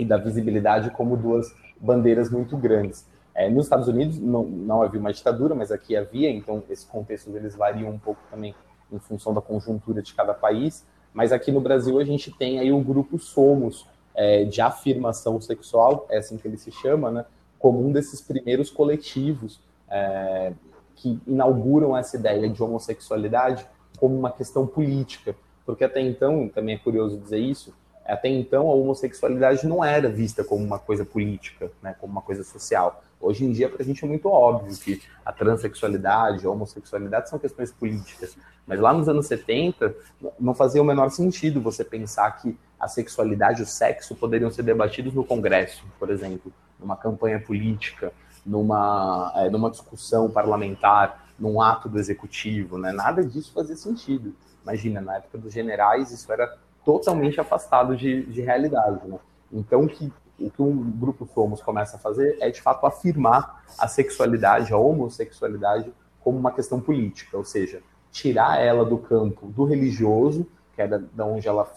e 0.00 0.04
da 0.04 0.16
visibilidade 0.16 0.90
como 0.90 1.16
duas 1.16 1.54
bandeiras 1.78 2.30
muito 2.30 2.56
grandes. 2.56 3.06
É, 3.34 3.48
nos 3.48 3.66
Estados 3.66 3.86
Unidos 3.86 4.18
não, 4.18 4.42
não 4.44 4.82
havia 4.82 4.98
uma 4.98 5.12
ditadura, 5.12 5.54
mas 5.54 5.70
aqui 5.70 5.96
havia, 5.96 6.30
então 6.30 6.62
esses 6.68 6.84
contextos 6.84 7.34
eles 7.34 7.54
variam 7.54 7.90
um 7.90 7.98
pouco 7.98 8.20
também 8.30 8.54
em 8.90 8.98
função 8.98 9.32
da 9.32 9.40
conjuntura 9.40 10.02
de 10.02 10.14
cada 10.14 10.34
país. 10.34 10.84
Mas 11.12 11.32
aqui 11.32 11.52
no 11.52 11.60
Brasil 11.60 11.98
a 11.98 12.04
gente 12.04 12.30
tem 12.30 12.58
aí 12.58 12.72
o 12.72 12.80
grupo 12.80 13.18
Somos, 13.18 13.86
é, 14.14 14.44
de 14.44 14.60
afirmação 14.60 15.40
sexual, 15.40 16.06
é 16.10 16.18
assim 16.18 16.36
que 16.36 16.46
ele 16.46 16.56
se 16.56 16.72
chama, 16.72 17.10
né? 17.10 17.24
Como 17.58 17.86
um 17.86 17.92
desses 17.92 18.20
primeiros 18.20 18.70
coletivos 18.70 19.60
é, 19.88 20.52
que 20.96 21.20
inauguram 21.26 21.96
essa 21.96 22.16
ideia 22.16 22.48
de 22.48 22.62
homossexualidade 22.62 23.66
como 23.98 24.18
uma 24.18 24.30
questão 24.30 24.66
política. 24.66 25.34
Porque 25.64 25.84
até 25.84 26.00
então, 26.00 26.48
também 26.48 26.74
é 26.74 26.78
curioso 26.78 27.18
dizer 27.18 27.38
isso, 27.38 27.72
até 28.10 28.28
então 28.28 28.68
a 28.68 28.74
homossexualidade 28.74 29.66
não 29.66 29.84
era 29.84 30.08
vista 30.08 30.42
como 30.42 30.64
uma 30.64 30.78
coisa 30.78 31.04
política, 31.04 31.70
né, 31.82 31.94
como 31.98 32.12
uma 32.12 32.22
coisa 32.22 32.42
social. 32.42 33.02
Hoje 33.20 33.44
em 33.44 33.52
dia, 33.52 33.68
para 33.68 33.82
a 33.82 33.84
gente 33.84 34.04
é 34.04 34.08
muito 34.08 34.28
óbvio 34.28 34.74
que 34.78 35.02
a 35.24 35.32
transexualidade, 35.32 36.46
a 36.46 36.50
homossexualidade 36.50 37.28
são 37.28 37.38
questões 37.38 37.70
políticas. 37.70 38.36
Mas 38.66 38.80
lá 38.80 38.92
nos 38.92 39.08
anos 39.08 39.26
70, 39.26 39.94
não 40.38 40.54
fazia 40.54 40.80
o 40.80 40.84
menor 40.84 41.10
sentido 41.10 41.60
você 41.60 41.84
pensar 41.84 42.30
que 42.40 42.56
a 42.78 42.88
sexualidade 42.88 43.60
e 43.60 43.62
o 43.64 43.66
sexo 43.66 44.14
poderiam 44.14 44.50
ser 44.50 44.62
debatidos 44.62 45.12
no 45.12 45.24
Congresso, 45.24 45.84
por 45.98 46.08
exemplo, 46.08 46.52
numa 46.78 46.96
campanha 46.96 47.38
política, 47.38 48.12
numa, 48.44 49.32
é, 49.36 49.50
numa 49.50 49.70
discussão 49.70 50.30
parlamentar, 50.30 51.26
num 51.38 51.60
ato 51.60 51.88
do 51.88 51.98
executivo, 51.98 52.78
né? 52.78 52.92
Nada 52.92 53.22
disso 53.22 53.52
fazia 53.52 53.76
sentido. 53.76 54.34
Imagina, 54.62 55.00
na 55.00 55.16
época 55.16 55.38
dos 55.38 55.52
generais, 55.52 56.10
isso 56.10 56.30
era 56.32 56.56
totalmente 56.84 57.40
afastado 57.40 57.96
de, 57.96 58.24
de 58.26 58.40
realidade, 58.40 59.06
né? 59.06 59.18
Então, 59.52 59.86
que, 59.86 60.12
o 60.38 60.50
que 60.50 60.62
um 60.62 60.90
grupo 60.90 61.28
Somos 61.34 61.60
começa 61.60 61.96
a 61.96 62.00
fazer 62.00 62.38
é, 62.40 62.50
de 62.50 62.62
fato, 62.62 62.86
afirmar 62.86 63.64
a 63.78 63.88
sexualidade, 63.88 64.72
a 64.72 64.76
homossexualidade, 64.76 65.92
como 66.20 66.38
uma 66.38 66.52
questão 66.52 66.80
política, 66.80 67.36
ou 67.36 67.44
seja, 67.44 67.82
tirar 68.10 68.60
ela 68.60 68.84
do 68.84 68.98
campo 68.98 69.46
do 69.46 69.64
religioso, 69.64 70.46
que 70.74 70.82
era 70.82 70.98
da 70.98 71.24
onde 71.24 71.48
ela, 71.48 71.70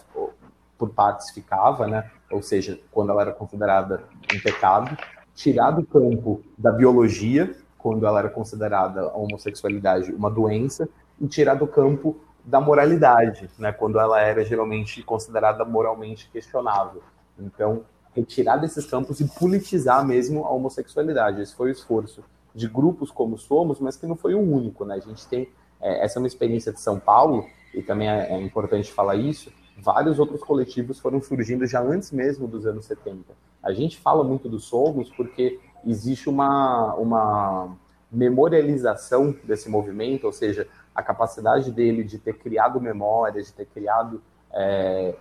por 0.78 0.90
partes, 0.90 1.30
ficava, 1.30 1.86
né? 1.86 2.10
ou 2.30 2.42
seja, 2.42 2.80
quando 2.90 3.10
ela 3.10 3.22
era 3.22 3.32
considerada 3.32 4.02
um 4.34 4.40
pecado, 4.40 4.96
tirar 5.34 5.70
do 5.70 5.84
campo 5.84 6.42
da 6.58 6.72
biologia, 6.72 7.54
quando 7.78 8.06
ela 8.06 8.18
era 8.18 8.28
considerada 8.28 9.02
a 9.02 9.16
homossexualidade 9.16 10.12
uma 10.12 10.30
doença, 10.30 10.88
e 11.20 11.26
tirar 11.28 11.54
do 11.54 11.66
campo 11.66 12.16
da 12.44 12.60
moralidade, 12.60 13.48
né, 13.58 13.72
quando 13.72 13.98
ela 13.98 14.20
era 14.20 14.44
geralmente 14.44 15.02
considerada 15.02 15.64
moralmente 15.64 16.28
questionável. 16.30 17.02
Então, 17.38 17.84
retirar 18.14 18.58
desses 18.58 18.86
campos 18.86 19.20
e 19.20 19.24
politizar 19.26 20.06
mesmo 20.06 20.44
a 20.44 20.50
homossexualidade. 20.50 21.40
Esse 21.40 21.54
foi 21.54 21.70
o 21.70 21.72
esforço 21.72 22.22
de 22.54 22.68
grupos 22.68 23.10
como 23.10 23.36
Somos, 23.36 23.80
mas 23.80 23.96
que 23.96 24.06
não 24.06 24.14
foi 24.14 24.34
o 24.34 24.40
único. 24.40 24.84
Né? 24.84 24.94
A 24.94 25.00
gente 25.00 25.26
tem, 25.26 25.48
é, 25.80 26.04
essa 26.04 26.18
é 26.18 26.20
uma 26.20 26.28
experiência 26.28 26.72
de 26.72 26.80
São 26.80 27.00
Paulo, 27.00 27.46
e 27.74 27.82
também 27.82 28.08
é, 28.08 28.32
é 28.32 28.40
importante 28.40 28.92
falar 28.92 29.16
isso, 29.16 29.50
vários 29.76 30.18
outros 30.18 30.40
coletivos 30.42 31.00
foram 31.00 31.20
surgindo 31.20 31.66
já 31.66 31.82
antes 31.82 32.12
mesmo 32.12 32.46
dos 32.46 32.66
anos 32.66 32.84
70. 32.84 33.24
A 33.62 33.72
gente 33.72 33.98
fala 33.98 34.22
muito 34.22 34.48
dos 34.48 34.66
Somos 34.66 35.10
porque 35.10 35.58
existe 35.84 36.28
uma, 36.28 36.94
uma 36.94 37.76
memorialização 38.12 39.34
desse 39.42 39.68
movimento, 39.68 40.24
ou 40.24 40.32
seja, 40.32 40.68
a 40.94 41.02
capacidade 41.02 41.70
dele 41.72 42.04
de 42.04 42.18
ter 42.18 42.34
criado 42.34 42.80
memórias, 42.80 43.46
de 43.46 43.52
ter 43.52 43.66
criado 43.66 44.22
é, 44.52 45.14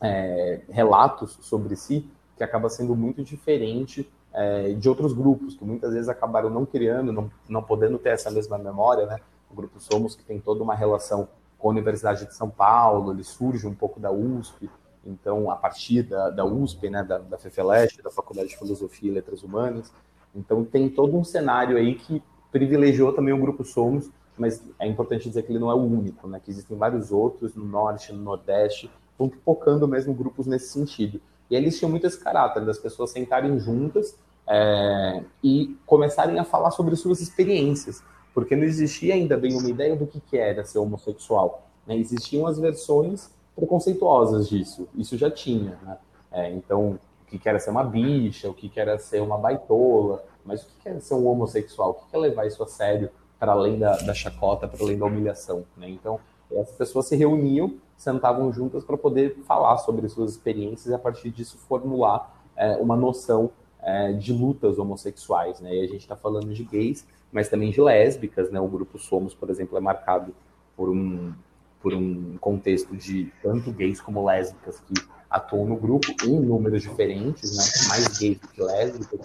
é, 0.00 0.60
relatos 0.68 1.38
sobre 1.40 1.74
si, 1.76 2.08
que 2.36 2.44
acaba 2.44 2.68
sendo 2.68 2.94
muito 2.94 3.24
diferente 3.24 4.08
é, 4.32 4.74
de 4.74 4.88
outros 4.88 5.12
grupos, 5.12 5.56
que 5.56 5.64
muitas 5.64 5.92
vezes 5.92 6.08
acabaram 6.08 6.50
não 6.50 6.66
criando, 6.66 7.12
não, 7.12 7.30
não 7.48 7.62
podendo 7.62 7.98
ter 7.98 8.10
essa 8.10 8.30
mesma 8.30 8.58
memória, 8.58 9.06
né? 9.06 9.18
O 9.50 9.54
Grupo 9.54 9.80
Somos, 9.80 10.14
que 10.14 10.22
tem 10.22 10.38
toda 10.38 10.62
uma 10.62 10.74
relação 10.74 11.28
com 11.58 11.68
a 11.68 11.70
Universidade 11.70 12.26
de 12.26 12.34
São 12.34 12.50
Paulo, 12.50 13.12
ele 13.12 13.24
surge 13.24 13.66
um 13.66 13.74
pouco 13.74 13.98
da 13.98 14.12
USP, 14.12 14.70
então, 15.04 15.50
a 15.50 15.56
partir 15.56 16.02
da, 16.02 16.28
da 16.28 16.44
USP, 16.44 16.90
né, 16.90 17.02
da, 17.02 17.18
da 17.18 17.36
da 17.36 18.10
Faculdade 18.10 18.48
de 18.48 18.58
Filosofia 18.58 19.10
e 19.10 19.14
Letras 19.14 19.42
Humanas, 19.42 19.90
então 20.34 20.64
tem 20.64 20.88
todo 20.88 21.16
um 21.16 21.24
cenário 21.24 21.76
aí 21.76 21.94
que 21.94 22.22
privilegiou 22.52 23.12
também 23.12 23.32
o 23.32 23.40
Grupo 23.40 23.64
Somos, 23.64 24.10
mas 24.38 24.62
é 24.78 24.86
importante 24.86 25.28
dizer 25.28 25.42
que 25.42 25.52
ele 25.52 25.58
não 25.58 25.70
é 25.70 25.74
o 25.74 25.78
único, 25.78 26.26
né? 26.28 26.40
Que 26.42 26.50
existem 26.50 26.76
vários 26.76 27.10
outros 27.10 27.54
no 27.54 27.64
norte, 27.64 28.12
no 28.12 28.22
nordeste, 28.22 28.90
vão 29.18 29.28
pipocando 29.28 29.86
mesmo 29.88 30.14
grupos 30.14 30.46
nesse 30.46 30.68
sentido. 30.68 31.20
E 31.50 31.56
eles 31.56 31.78
tinham 31.78 31.90
muito 31.90 32.06
esse 32.06 32.18
caráter 32.18 32.64
das 32.64 32.78
pessoas 32.78 33.10
sentarem 33.10 33.58
juntas 33.58 34.16
é, 34.46 35.22
e 35.42 35.76
começarem 35.86 36.38
a 36.38 36.44
falar 36.44 36.70
sobre 36.70 36.94
suas 36.96 37.20
experiências, 37.20 38.02
porque 38.32 38.54
não 38.54 38.64
existia 38.64 39.14
ainda 39.14 39.36
bem 39.36 39.56
uma 39.56 39.68
ideia 39.68 39.96
do 39.96 40.06
que, 40.06 40.20
que 40.20 40.36
era 40.36 40.64
ser 40.64 40.78
homossexual. 40.78 41.66
Né? 41.86 41.96
Existiam 41.96 42.46
as 42.46 42.58
versões 42.58 43.30
preconceituosas 43.56 44.48
disso, 44.48 44.88
isso 44.94 45.16
já 45.16 45.30
tinha. 45.30 45.78
Né? 45.82 45.98
É, 46.30 46.50
então, 46.52 46.98
o 47.22 47.26
que, 47.26 47.38
que 47.38 47.48
era 47.48 47.58
ser 47.58 47.70
uma 47.70 47.84
bicha, 47.84 48.48
o 48.48 48.54
que, 48.54 48.68
que 48.68 48.78
era 48.78 48.98
ser 48.98 49.20
uma 49.20 49.36
baitola, 49.36 50.24
mas 50.44 50.62
o 50.62 50.66
que 50.82 50.88
é 50.88 51.00
ser 51.00 51.14
um 51.14 51.26
homossexual? 51.26 51.90
O 51.90 51.94
que 52.10 52.16
é 52.16 52.18
levar 52.18 52.46
isso 52.46 52.62
a 52.62 52.66
sério 52.66 53.10
para 53.38 53.52
além 53.52 53.78
da, 53.78 53.96
da 53.96 54.14
chacota, 54.14 54.66
para 54.66 54.82
além 54.82 54.98
da 54.98 55.06
humilhação? 55.06 55.64
Né? 55.76 55.90
Então, 55.90 56.20
essas 56.50 56.74
pessoas 56.76 57.06
se 57.06 57.16
reuniam, 57.16 57.74
sentavam 57.96 58.52
juntas 58.52 58.84
para 58.84 58.96
poder 58.96 59.36
falar 59.46 59.78
sobre 59.78 60.08
suas 60.08 60.32
experiências 60.32 60.86
e, 60.86 60.94
a 60.94 60.98
partir 60.98 61.30
disso, 61.30 61.58
formular 61.58 62.42
é, 62.56 62.76
uma 62.76 62.96
noção 62.96 63.50
é, 63.82 64.12
de 64.12 64.32
lutas 64.32 64.78
homossexuais. 64.78 65.60
Né? 65.60 65.74
E 65.74 65.84
a 65.84 65.86
gente 65.86 66.00
está 66.00 66.16
falando 66.16 66.52
de 66.52 66.64
gays, 66.64 67.06
mas 67.30 67.48
também 67.48 67.70
de 67.70 67.80
lésbicas. 67.80 68.50
Né? 68.50 68.60
O 68.60 68.68
grupo 68.68 68.98
Somos, 68.98 69.34
por 69.34 69.50
exemplo, 69.50 69.76
é 69.76 69.80
marcado 69.80 70.34
por 70.76 70.88
um, 70.88 71.32
por 71.80 71.92
um 71.94 72.36
contexto 72.38 72.96
de 72.96 73.32
tanto 73.42 73.70
gays 73.72 74.00
como 74.00 74.24
lésbicas 74.24 74.80
que 74.80 74.94
atuam 75.30 75.66
no 75.66 75.76
grupo 75.76 76.06
em 76.24 76.40
números 76.40 76.82
diferentes, 76.82 77.56
né? 77.56 77.88
mais 77.88 78.18
gays 78.18 78.38
do 78.40 78.48
que 78.48 78.62
lésbicas, 78.62 79.20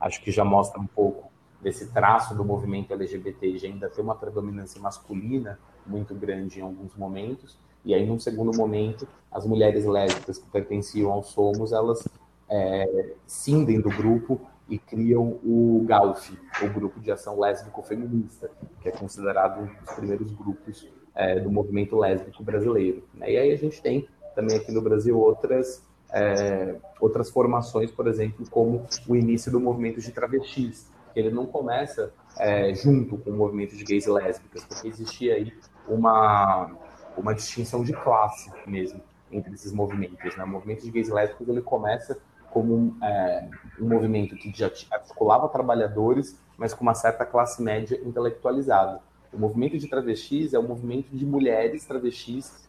acho 0.00 0.22
que 0.22 0.30
já 0.30 0.44
mostra 0.44 0.80
um 0.80 0.86
pouco 0.86 1.31
desse 1.62 1.92
traço 1.92 2.34
do 2.34 2.44
movimento 2.44 2.92
LGBT 2.92 3.52
de 3.52 3.66
ainda 3.66 3.88
ter 3.88 4.02
uma 4.02 4.14
predominância 4.14 4.80
masculina 4.80 5.58
muito 5.86 6.14
grande 6.14 6.58
em 6.58 6.62
alguns 6.62 6.94
momentos. 6.96 7.56
E 7.84 7.94
aí, 7.94 8.06
num 8.06 8.18
segundo 8.18 8.56
momento, 8.56 9.06
as 9.30 9.46
mulheres 9.46 9.84
lésbicas 9.84 10.38
que 10.38 10.48
pertenciam 10.50 11.10
ao 11.12 11.22
Somos, 11.22 11.72
elas 11.72 12.06
é, 12.48 13.14
cindem 13.26 13.80
do 13.80 13.88
grupo 13.88 14.40
e 14.68 14.78
criam 14.78 15.38
o 15.44 15.84
GALF, 15.86 16.38
o 16.62 16.68
Grupo 16.68 17.00
de 17.00 17.10
Ação 17.10 17.38
Lésbico 17.38 17.82
Feminista, 17.82 18.50
que 18.80 18.88
é 18.88 18.92
considerado 18.92 19.60
um 19.60 19.66
dos 19.66 19.94
primeiros 19.94 20.30
grupos 20.32 20.88
é, 21.14 21.38
do 21.40 21.50
movimento 21.50 21.96
lésbico 21.96 22.42
brasileiro. 22.42 23.02
Né? 23.14 23.32
E 23.32 23.36
aí 23.36 23.52
a 23.52 23.56
gente 23.56 23.82
tem 23.82 24.08
também 24.34 24.56
aqui 24.56 24.72
no 24.72 24.80
Brasil 24.80 25.18
outras 25.18 25.82
é, 26.12 26.76
outras 27.00 27.30
formações, 27.30 27.90
por 27.90 28.06
exemplo, 28.06 28.46
como 28.50 28.86
o 29.08 29.16
início 29.16 29.50
do 29.50 29.58
movimento 29.58 30.00
de 30.00 30.12
travestis, 30.12 30.90
que 31.12 31.20
ele 31.20 31.30
não 31.30 31.46
começa 31.46 32.12
é, 32.38 32.74
junto 32.74 33.18
com 33.18 33.30
o 33.30 33.36
movimento 33.36 33.76
de 33.76 33.84
gays 33.84 34.06
e 34.06 34.10
lésbicas, 34.10 34.64
porque 34.64 34.88
existia 34.88 35.34
aí 35.34 35.52
uma, 35.86 36.70
uma 37.16 37.34
distinção 37.34 37.84
de 37.84 37.92
classe 37.92 38.50
mesmo 38.66 39.00
entre 39.30 39.54
esses 39.54 39.72
movimentos. 39.72 40.36
Né? 40.36 40.44
O 40.44 40.48
movimento 40.48 40.82
de 40.82 40.90
gays 40.90 41.08
e 41.08 41.12
lésbicas 41.12 41.48
ele 41.48 41.62
começa 41.62 42.18
como 42.50 42.96
é, 43.02 43.48
um 43.80 43.88
movimento 43.88 44.36
que 44.36 44.52
já 44.54 44.70
articulava 44.90 45.48
trabalhadores, 45.48 46.38
mas 46.56 46.74
com 46.74 46.82
uma 46.82 46.94
certa 46.94 47.24
classe 47.24 47.62
média 47.62 47.98
intelectualizada. 48.04 49.00
O 49.32 49.38
movimento 49.38 49.78
de 49.78 49.88
travestis 49.88 50.52
é 50.52 50.58
um 50.58 50.68
movimento 50.68 51.08
de 51.16 51.24
mulheres 51.24 51.84
travestis 51.86 52.68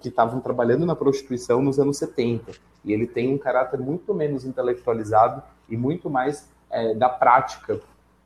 que 0.00 0.08
estavam 0.08 0.40
trabalhando 0.40 0.86
na 0.86 0.94
prostituição 0.94 1.60
nos 1.60 1.80
anos 1.80 1.98
70. 1.98 2.52
E 2.84 2.92
ele 2.92 3.08
tem 3.08 3.34
um 3.34 3.38
caráter 3.38 3.80
muito 3.80 4.14
menos 4.14 4.44
intelectualizado 4.44 5.42
e 5.68 5.76
muito 5.76 6.08
mais 6.08 6.48
é, 6.70 6.94
da 6.94 7.08
prática 7.08 7.80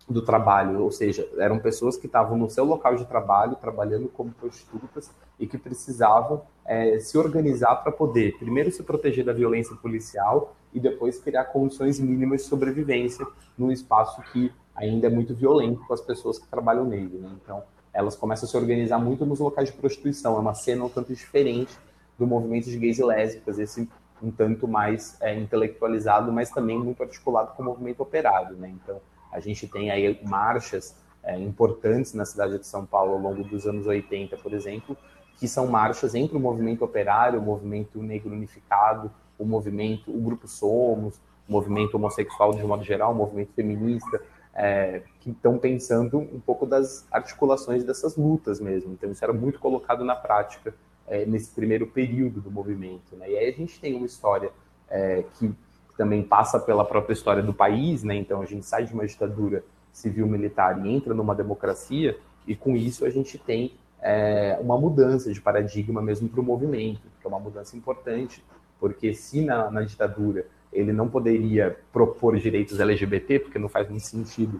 do 0.08 0.22
trabalho, 0.22 0.82
ou 0.82 0.90
seja, 0.90 1.28
eram 1.38 1.58
pessoas 1.58 1.96
que 1.96 2.06
estavam 2.06 2.36
no 2.36 2.50
seu 2.50 2.64
local 2.64 2.96
de 2.96 3.04
trabalho, 3.06 3.56
trabalhando 3.56 4.08
como 4.08 4.32
prostitutas 4.32 5.10
e 5.38 5.46
que 5.46 5.56
precisavam 5.56 6.42
é, 6.64 6.98
se 6.98 7.16
organizar 7.16 7.76
para 7.76 7.92
poder, 7.92 8.36
primeiro, 8.38 8.70
se 8.70 8.82
proteger 8.82 9.24
da 9.24 9.32
violência 9.32 9.74
policial 9.76 10.54
e 10.72 10.80
depois 10.80 11.18
criar 11.18 11.44
condições 11.44 12.00
mínimas 12.00 12.42
de 12.42 12.48
sobrevivência 12.48 13.26
num 13.56 13.70
espaço 13.70 14.22
que 14.32 14.52
ainda 14.74 15.06
é 15.06 15.10
muito 15.10 15.34
violento 15.34 15.84
com 15.86 15.94
as 15.94 16.00
pessoas 16.00 16.38
que 16.38 16.46
trabalham 16.48 16.84
nele. 16.84 17.18
Né? 17.18 17.30
Então, 17.42 17.62
elas 17.92 18.16
começam 18.16 18.46
a 18.46 18.50
se 18.50 18.56
organizar 18.56 18.98
muito 18.98 19.26
nos 19.26 19.38
locais 19.38 19.70
de 19.70 19.76
prostituição. 19.76 20.36
É 20.36 20.40
uma 20.40 20.54
cena 20.54 20.84
um 20.84 20.88
tanto 20.88 21.12
diferente 21.12 21.76
do 22.18 22.26
movimento 22.26 22.66
de 22.66 22.78
gays 22.78 22.98
e 22.98 23.04
lésbicas, 23.04 23.58
esse 23.58 23.88
um 24.22 24.30
tanto 24.30 24.68
mais 24.68 25.20
é, 25.20 25.34
intelectualizado, 25.34 26.32
mas 26.32 26.50
também 26.50 26.78
muito 26.78 27.02
articulado 27.02 27.52
com 27.54 27.62
o 27.62 27.66
movimento 27.66 28.00
operário. 28.00 28.56
Né? 28.56 28.72
Então, 28.82 29.00
a 29.32 29.40
gente 29.40 29.66
tem 29.66 29.90
aí 29.90 30.20
marchas 30.22 30.96
é, 31.22 31.38
importantes 31.38 32.14
na 32.14 32.24
cidade 32.24 32.58
de 32.58 32.66
São 32.66 32.86
Paulo 32.86 33.12
ao 33.12 33.18
longo 33.18 33.42
dos 33.42 33.66
anos 33.66 33.86
80, 33.86 34.36
por 34.36 34.52
exemplo, 34.52 34.96
que 35.36 35.48
são 35.48 35.66
marchas 35.66 36.14
entre 36.14 36.36
o 36.36 36.40
movimento 36.40 36.84
operário, 36.84 37.40
o 37.40 37.42
movimento 37.42 38.00
negro 38.02 38.32
unificado, 38.32 39.10
o 39.38 39.44
movimento, 39.44 40.10
o 40.14 40.20
grupo 40.20 40.46
Somos, 40.46 41.16
o 41.48 41.52
movimento 41.52 41.94
homossexual 41.96 42.52
de 42.52 42.62
modo 42.62 42.84
geral, 42.84 43.12
o 43.12 43.14
movimento 43.14 43.52
feminista, 43.52 44.22
é, 44.54 45.02
que 45.20 45.30
estão 45.30 45.58
pensando 45.58 46.18
um 46.18 46.38
pouco 46.38 46.66
das 46.66 47.06
articulações 47.10 47.82
dessas 47.84 48.16
lutas 48.16 48.60
mesmo. 48.60 48.92
Então, 48.92 49.10
isso 49.10 49.24
era 49.24 49.32
muito 49.32 49.58
colocado 49.58 50.04
na 50.04 50.14
prática 50.14 50.74
é, 51.12 51.26
nesse 51.26 51.50
primeiro 51.50 51.86
período 51.86 52.40
do 52.40 52.50
movimento. 52.50 53.14
Né? 53.16 53.32
E 53.32 53.36
aí 53.36 53.48
a 53.50 53.52
gente 53.52 53.78
tem 53.78 53.94
uma 53.94 54.06
história 54.06 54.50
é, 54.88 55.22
que 55.34 55.54
também 55.94 56.22
passa 56.22 56.58
pela 56.58 56.86
própria 56.86 57.12
história 57.12 57.42
do 57.42 57.52
país, 57.52 58.02
né? 58.02 58.16
então 58.16 58.40
a 58.40 58.46
gente 58.46 58.64
sai 58.64 58.86
de 58.86 58.94
uma 58.94 59.06
ditadura 59.06 59.62
civil-militar 59.92 60.84
e 60.84 60.90
entra 60.90 61.12
numa 61.12 61.34
democracia, 61.34 62.18
e 62.46 62.56
com 62.56 62.74
isso 62.74 63.04
a 63.04 63.10
gente 63.10 63.36
tem 63.36 63.74
é, 64.00 64.56
uma 64.58 64.78
mudança 64.78 65.30
de 65.30 65.38
paradigma 65.38 66.00
mesmo 66.00 66.30
para 66.30 66.40
o 66.40 66.42
movimento, 66.42 67.02
que 67.20 67.26
é 67.26 67.28
uma 67.28 67.38
mudança 67.38 67.76
importante, 67.76 68.42
porque 68.80 69.12
se 69.12 69.44
na, 69.44 69.70
na 69.70 69.82
ditadura 69.82 70.46
ele 70.72 70.94
não 70.94 71.10
poderia 71.10 71.76
propor 71.92 72.38
direitos 72.38 72.80
LGBT, 72.80 73.38
porque 73.40 73.58
não 73.58 73.68
faz 73.68 73.86
muito 73.86 74.06
sentido 74.06 74.58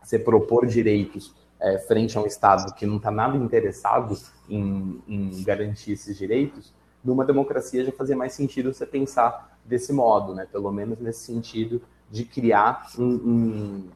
você 0.00 0.16
propor 0.16 0.64
direitos 0.64 1.34
é, 1.62 1.78
frente 1.78 2.18
a 2.18 2.20
um 2.20 2.26
Estado 2.26 2.74
que 2.74 2.84
não 2.84 2.96
está 2.96 3.10
nada 3.10 3.36
interessado 3.36 4.18
em, 4.48 5.00
em, 5.06 5.42
garantir 5.44 5.92
esses 5.92 6.18
direitos, 6.18 6.74
numa 7.04 7.24
democracia 7.24 7.84
já 7.84 7.92
fazia 7.92 8.16
mais 8.16 8.32
sentido 8.32 8.74
você 8.74 8.84
pensar 8.84 9.56
desse 9.64 9.92
modo, 9.92 10.34
né? 10.34 10.46
pelo 10.50 10.70
menos 10.72 10.98
nesse 10.98 11.20
sentido 11.20 11.80
de 12.10 12.24
criar 12.24 12.88
um, 12.98 13.04
um, 13.04 13.90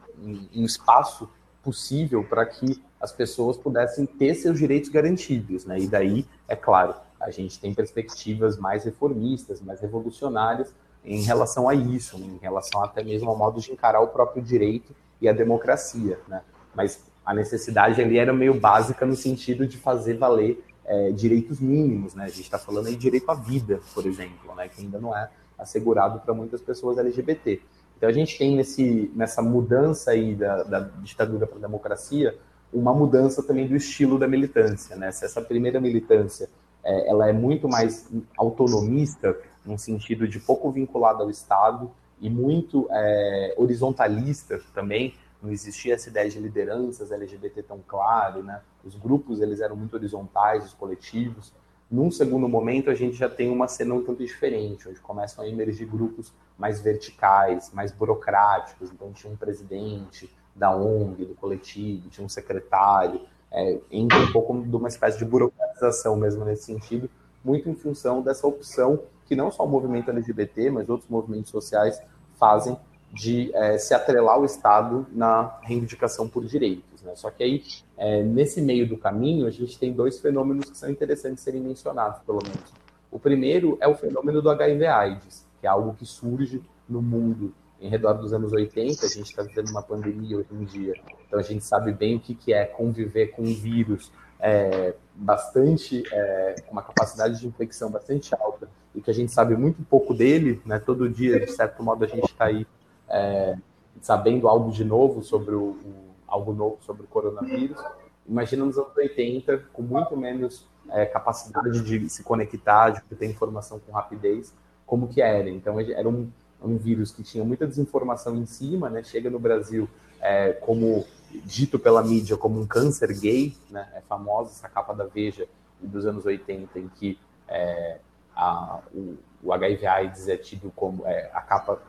um 0.54 0.64
espaço 0.64 1.28
possível 1.62 2.23
para 2.23 2.46
que 2.46 2.80
as 3.00 3.12
pessoas 3.12 3.56
pudessem 3.56 4.06
ter 4.06 4.35
seus 4.37 4.58
direitos 4.58 4.88
garantidos, 4.88 5.66
né? 5.66 5.78
E 5.78 5.87
daí, 5.87 6.26
é 6.49 6.56
claro, 6.56 6.94
a 7.20 7.30
gente 7.30 7.61
tem 7.61 7.75
perspectivas 7.75 8.56
mais 8.56 8.85
reformistas, 8.85 9.61
mais 9.61 9.80
revolucionárias 9.80 10.73
em 11.04 11.23
relação 11.23 11.68
a 11.68 11.75
isso, 11.75 12.18
né? 12.18 12.26
em 12.26 12.38
relação 12.38 12.82
até 12.82 13.02
mesmo 13.02 13.28
ao 13.28 13.37
modo 13.37 13.61
de 13.61 13.70
encarar 13.70 14.00
o 14.00 14.08
próprio 14.08 14.42
direito 14.42 14.94
e 15.20 15.28
a 15.28 15.32
democracia, 15.32 16.18
né? 16.26 16.42
Mas 16.75 17.04
a 17.26 17.35
necessidade 17.35 18.00
ali 18.00 18.18
era 18.18 18.33
meio 18.33 18.54
básica 18.54 19.04
no 19.04 19.16
sentido 19.16 19.66
de 19.66 19.76
fazer 19.76 20.16
valer 20.16 20.64
é, 20.85 21.11
direitos 21.11 21.61
mínimos, 21.61 22.14
né? 22.14 22.25
A 22.25 22.28
gente 22.28 22.42
está 22.42 22.59
falando 22.59 22.87
aí 22.87 22.95
direito 22.95 23.28
à 23.28 23.35
vida, 23.35 23.80
por 23.92 24.06
exemplo, 24.06 24.54
né? 24.54 24.68
Que 24.68 24.83
ainda 24.83 25.00
não 25.00 25.14
é 25.14 25.28
assegurado 25.59 26.21
para 26.21 26.33
muitas 26.33 26.61
pessoas 26.61 26.97
LGBT. 26.99 27.61
Então 27.97 28.09
a 28.09 28.12
gente 28.12 28.38
tem 28.38 28.54
nesse, 28.54 29.11
nessa 29.14 29.42
mudança 29.42 30.12
aí 30.12 30.37
da, 30.37 30.62
da 30.62 30.80
ditadura 31.02 31.47
para 31.47 31.59
a 31.59 31.61
democracia 31.62 32.38
uma 32.73 32.95
mudança 32.95 33.42
também 33.42 33.66
do 33.66 33.75
estilo 33.75 34.18
da 34.18 34.28
militância, 34.28 34.95
né? 34.95 35.11
Se 35.11 35.25
essa 35.25 35.40
primeira 35.40 35.80
militância 35.80 36.49
é, 36.85 37.09
ela 37.11 37.28
é 37.28 37.33
muito 37.33 37.68
mais 37.68 38.09
autonomista, 38.37 39.37
no 39.64 39.76
sentido 39.76 40.28
de 40.28 40.38
pouco 40.38 40.71
vinculada 40.71 41.25
ao 41.25 41.30
Estado 41.30 41.90
e 42.21 42.30
muito 42.30 42.87
é, 42.90 43.54
horizontalista 43.56 44.61
também, 44.73 45.14
não 45.43 45.50
existia 45.50 45.95
essa 45.95 46.09
ideia 46.09 46.28
de 46.28 46.38
lideranças 46.38 47.12
LGBT 47.12 47.62
tão 47.62 47.81
claro, 47.87 48.43
né? 48.43 48.61
Os 48.85 48.95
grupos 48.95 49.40
eles 49.40 49.61
eram 49.61 49.76
muito 49.76 49.95
horizontais, 49.95 50.64
os 50.64 50.75
coletivos. 50.75 51.52
Num 51.90 52.11
segundo 52.11 52.49
momento, 52.49 52.90
a 52.90 52.95
gente 52.95 53.16
já 53.16 53.28
tem 53.28 53.50
uma 53.50 53.69
cena 53.69 53.95
um 53.95 54.02
tanto 54.02 54.25
diferente, 54.25 54.88
onde 54.88 55.00
começam 55.00 55.45
a 55.45 55.49
emergir 55.49 55.87
grupos 55.87 56.33
mais 56.59 56.81
verticais, 56.81 57.71
mais 57.73 57.93
burocráticos. 57.93 58.90
Então, 58.90 59.12
tinha 59.12 59.33
um 59.33 59.37
presidente 59.37 60.28
da 60.55 60.75
ONG, 60.75 61.25
do 61.26 61.35
coletivo, 61.35 62.09
tinha 62.09 62.25
um 62.25 62.28
secretário. 62.28 63.21
É, 63.52 63.78
entra 63.90 64.19
um 64.19 64.33
pouco 64.33 64.61
de 64.61 64.75
uma 64.75 64.88
espécie 64.88 65.19
de 65.19 65.25
burocratização 65.25 66.16
mesmo 66.16 66.45
nesse 66.45 66.64
sentido, 66.64 67.09
muito 67.45 67.69
em 67.69 67.75
função 67.75 68.21
dessa 68.21 68.47
opção 68.47 69.00
que 69.25 69.37
não 69.37 69.50
só 69.50 69.64
o 69.64 69.69
movimento 69.69 70.11
LGBT, 70.11 70.71
mas 70.71 70.88
outros 70.88 71.09
movimentos 71.09 71.50
sociais 71.50 72.00
fazem 72.38 72.76
de 73.16 73.50
é, 73.54 73.78
se 73.78 73.94
atrelar 73.94 74.35
ao 74.35 74.44
Estado 74.44 75.06
na 75.11 75.58
reivindicação 75.62 76.28
por 76.28 76.44
direitos. 76.44 77.02
Né? 77.02 77.14
Só 77.16 77.30
que 77.30 77.42
aí, 77.42 77.64
é, 77.96 78.23
nesse 78.23 78.61
meio 78.61 78.87
do 78.87 78.96
caminho, 78.96 79.46
a 79.46 79.50
gente 79.50 79.78
tem 79.78 79.92
dois 79.92 80.20
fenômenos 80.20 80.70
que 80.70 80.76
são 80.76 80.90
interessantes 80.90 81.42
serem 81.42 81.61
mencionados, 81.61 82.20
pelo 82.25 82.38
menos. 82.42 82.73
O 83.11 83.18
primeiro 83.18 83.78
é 83.80 83.88
o 83.88 83.94
fenômeno 83.94 84.42
do 84.42 84.50
HIV-AIDS, 84.50 85.46
que 85.61 85.66
é 85.66 85.70
algo 85.70 85.94
que 85.94 86.04
surge 86.04 86.62
no 86.87 87.00
mundo 87.00 87.54
em 87.80 87.88
redor 87.88 88.14
dos 88.14 88.32
anos 88.32 88.52
80, 88.52 89.04
a 89.04 89.08
gente 89.08 89.30
está 89.30 89.42
vivendo 89.42 89.70
uma 89.70 89.82
pandemia 89.82 90.38
hoje 90.38 90.49
em 90.50 90.64
dia, 90.64 90.94
então 91.26 91.38
a 91.38 91.42
gente 91.42 91.62
sabe 91.62 91.92
bem 91.92 92.16
o 92.16 92.20
que, 92.20 92.35
que 92.35 92.52
é 92.52 92.64
conviver 92.64 93.28
com 93.28 93.42
um 93.42 93.54
vírus 93.54 94.11
é, 94.40 94.94
bastante, 95.14 96.02
é, 96.11 96.54
uma 96.70 96.82
capacidade 96.82 97.38
de 97.38 97.46
infecção 97.46 97.90
bastante 97.90 98.35
alta, 98.35 98.66
e 98.94 99.00
que 99.02 99.11
a 99.11 99.14
gente 99.14 99.30
sabe 99.30 99.54
muito 99.56 99.82
pouco 99.82 100.14
dele, 100.14 100.61
né? 100.64 100.78
todo 100.78 101.08
dia, 101.08 101.38
de 101.38 101.52
certo 101.52 101.82
modo, 101.82 102.02
a 102.02 102.08
gente 102.08 102.25
está 102.25 102.46
aí 102.46 102.66
é, 103.08 103.56
sabendo 104.00 104.48
algo 104.48 104.70
de 104.70 104.84
novo 104.84 105.22
sobre 105.22 105.54
o, 105.54 105.70
o, 105.70 105.94
algo 106.26 106.52
novo 106.52 106.78
sobre 106.82 107.04
o 107.04 107.06
coronavírus. 107.06 107.82
Imagina 108.28 108.64
nos 108.64 108.76
anos 108.76 108.96
80, 108.96 109.64
com 109.72 109.82
muito 109.82 110.16
menos 110.16 110.66
é, 110.90 111.06
capacidade 111.06 111.80
de 111.82 112.08
se 112.08 112.22
conectar, 112.22 112.90
de 112.90 113.00
ter 113.02 113.26
informação 113.26 113.78
com 113.78 113.92
rapidez, 113.92 114.52
como 114.84 115.08
que 115.08 115.22
era. 115.22 115.48
Então, 115.48 115.78
era 115.80 116.08
um, 116.08 116.30
um 116.62 116.76
vírus 116.76 117.10
que 117.12 117.22
tinha 117.22 117.44
muita 117.44 117.66
desinformação 117.66 118.36
em 118.36 118.46
cima, 118.46 118.90
né? 118.90 119.02
Chega 119.02 119.30
no 119.30 119.38
Brasil 119.38 119.88
é, 120.20 120.52
como 120.52 121.04
dito 121.44 121.78
pela 121.78 122.02
mídia 122.02 122.36
como 122.36 122.60
um 122.60 122.66
câncer 122.66 123.12
gay, 123.12 123.54
né? 123.70 123.88
É 123.94 124.00
famosa 124.00 124.50
essa 124.50 124.68
capa 124.68 124.92
da 124.94 125.04
Veja 125.04 125.46
dos 125.80 126.06
anos 126.06 126.25
80, 126.25 126.78
em 126.78 126.88
que 126.88 127.18
é, 127.48 127.98
a, 128.34 128.80
o, 128.92 129.16
o 129.42 129.52
HIV/AIDS 129.52 130.28
é 130.28 130.36
tido 130.36 130.72
como 130.75 131.06
é, 131.06 131.30
a 131.32 131.40
capa 131.40 131.80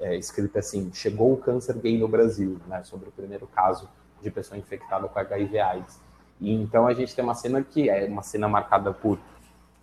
é, 0.00 0.16
escrita 0.16 0.58
assim: 0.58 0.90
chegou 0.92 1.32
o 1.32 1.36
câncer 1.36 1.76
gay 1.78 1.98
no 1.98 2.08
Brasil, 2.08 2.58
né, 2.66 2.82
sobre 2.84 3.08
o 3.08 3.12
primeiro 3.12 3.46
caso 3.46 3.88
de 4.20 4.30
pessoa 4.30 4.58
infectada 4.58 5.08
com 5.08 5.18
HIV/AIDS. 5.18 6.00
E 6.40 6.52
então 6.52 6.86
a 6.86 6.94
gente 6.94 7.14
tem 7.14 7.24
uma 7.24 7.34
cena 7.34 7.62
que 7.62 7.88
é 7.88 8.06
uma 8.06 8.22
cena 8.22 8.48
marcada 8.48 8.92
por 8.92 9.18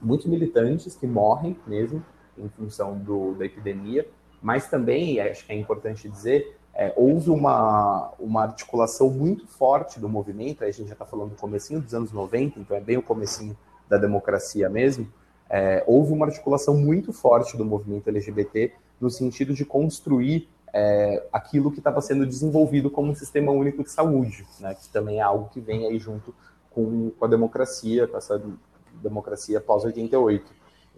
muitos 0.02 0.28
militantes 0.28 0.96
que 0.96 1.08
morrem 1.08 1.58
mesmo 1.66 2.04
em 2.38 2.50
função 2.50 2.98
do, 2.98 3.34
da 3.34 3.46
epidemia, 3.46 4.08
mas 4.42 4.70
também, 4.70 5.20
acho 5.20 5.46
que 5.46 5.54
é 5.54 5.56
importante 5.56 6.10
dizer, 6.10 6.58
é, 6.74 6.94
houve 6.96 7.30
uma, 7.30 8.12
uma 8.20 8.44
articulação 8.44 9.10
muito 9.10 9.48
forte 9.48 10.00
do 10.00 10.10
movimento, 10.10 10.64
a 10.64 10.70
gente 10.70 10.88
já 10.88 10.94
está 10.94 11.06
falando 11.06 11.30
do 11.30 11.38
comecinho 11.38 11.80
dos 11.80 11.94
anos 11.94 12.12
90, 12.12 12.60
então 12.60 12.76
é 12.76 12.82
bem 12.82 12.98
o 12.98 13.02
comecinho 13.02 13.58
da 13.88 13.98
democracia 13.98 14.70
mesmo, 14.70 15.08
é, 15.50 15.84
houve 15.88 16.12
uma 16.12 16.26
articulação 16.26 16.76
muito 16.76 17.14
forte 17.14 17.56
do 17.56 17.64
movimento 17.64 18.10
LGBT 18.10 18.74
no 19.00 19.10
sentido 19.10 19.54
de 19.54 19.66
construir 19.66 20.48
é, 20.74 21.26
aquilo 21.32 21.72
que 21.72 21.80
estava 21.80 22.02
sendo 22.02 22.26
desenvolvido 22.26 22.90
como 22.90 23.12
um 23.12 23.16
sistema 23.16 23.52
único 23.52 23.84
de 23.84 23.90
saúde, 23.90 24.46
né, 24.60 24.76
que 24.76 24.90
também 24.90 25.20
é 25.20 25.22
algo 25.22 25.50
que 25.50 25.62
vem 25.62 25.88
aí 25.88 25.98
junto 25.98 26.36
com, 26.70 27.12
com 27.12 27.26
a 27.26 27.28
democracia, 27.28 28.08
com 28.08 28.18
essa 28.18 28.42
democracia 29.02 29.62
pós-88. 29.62 30.42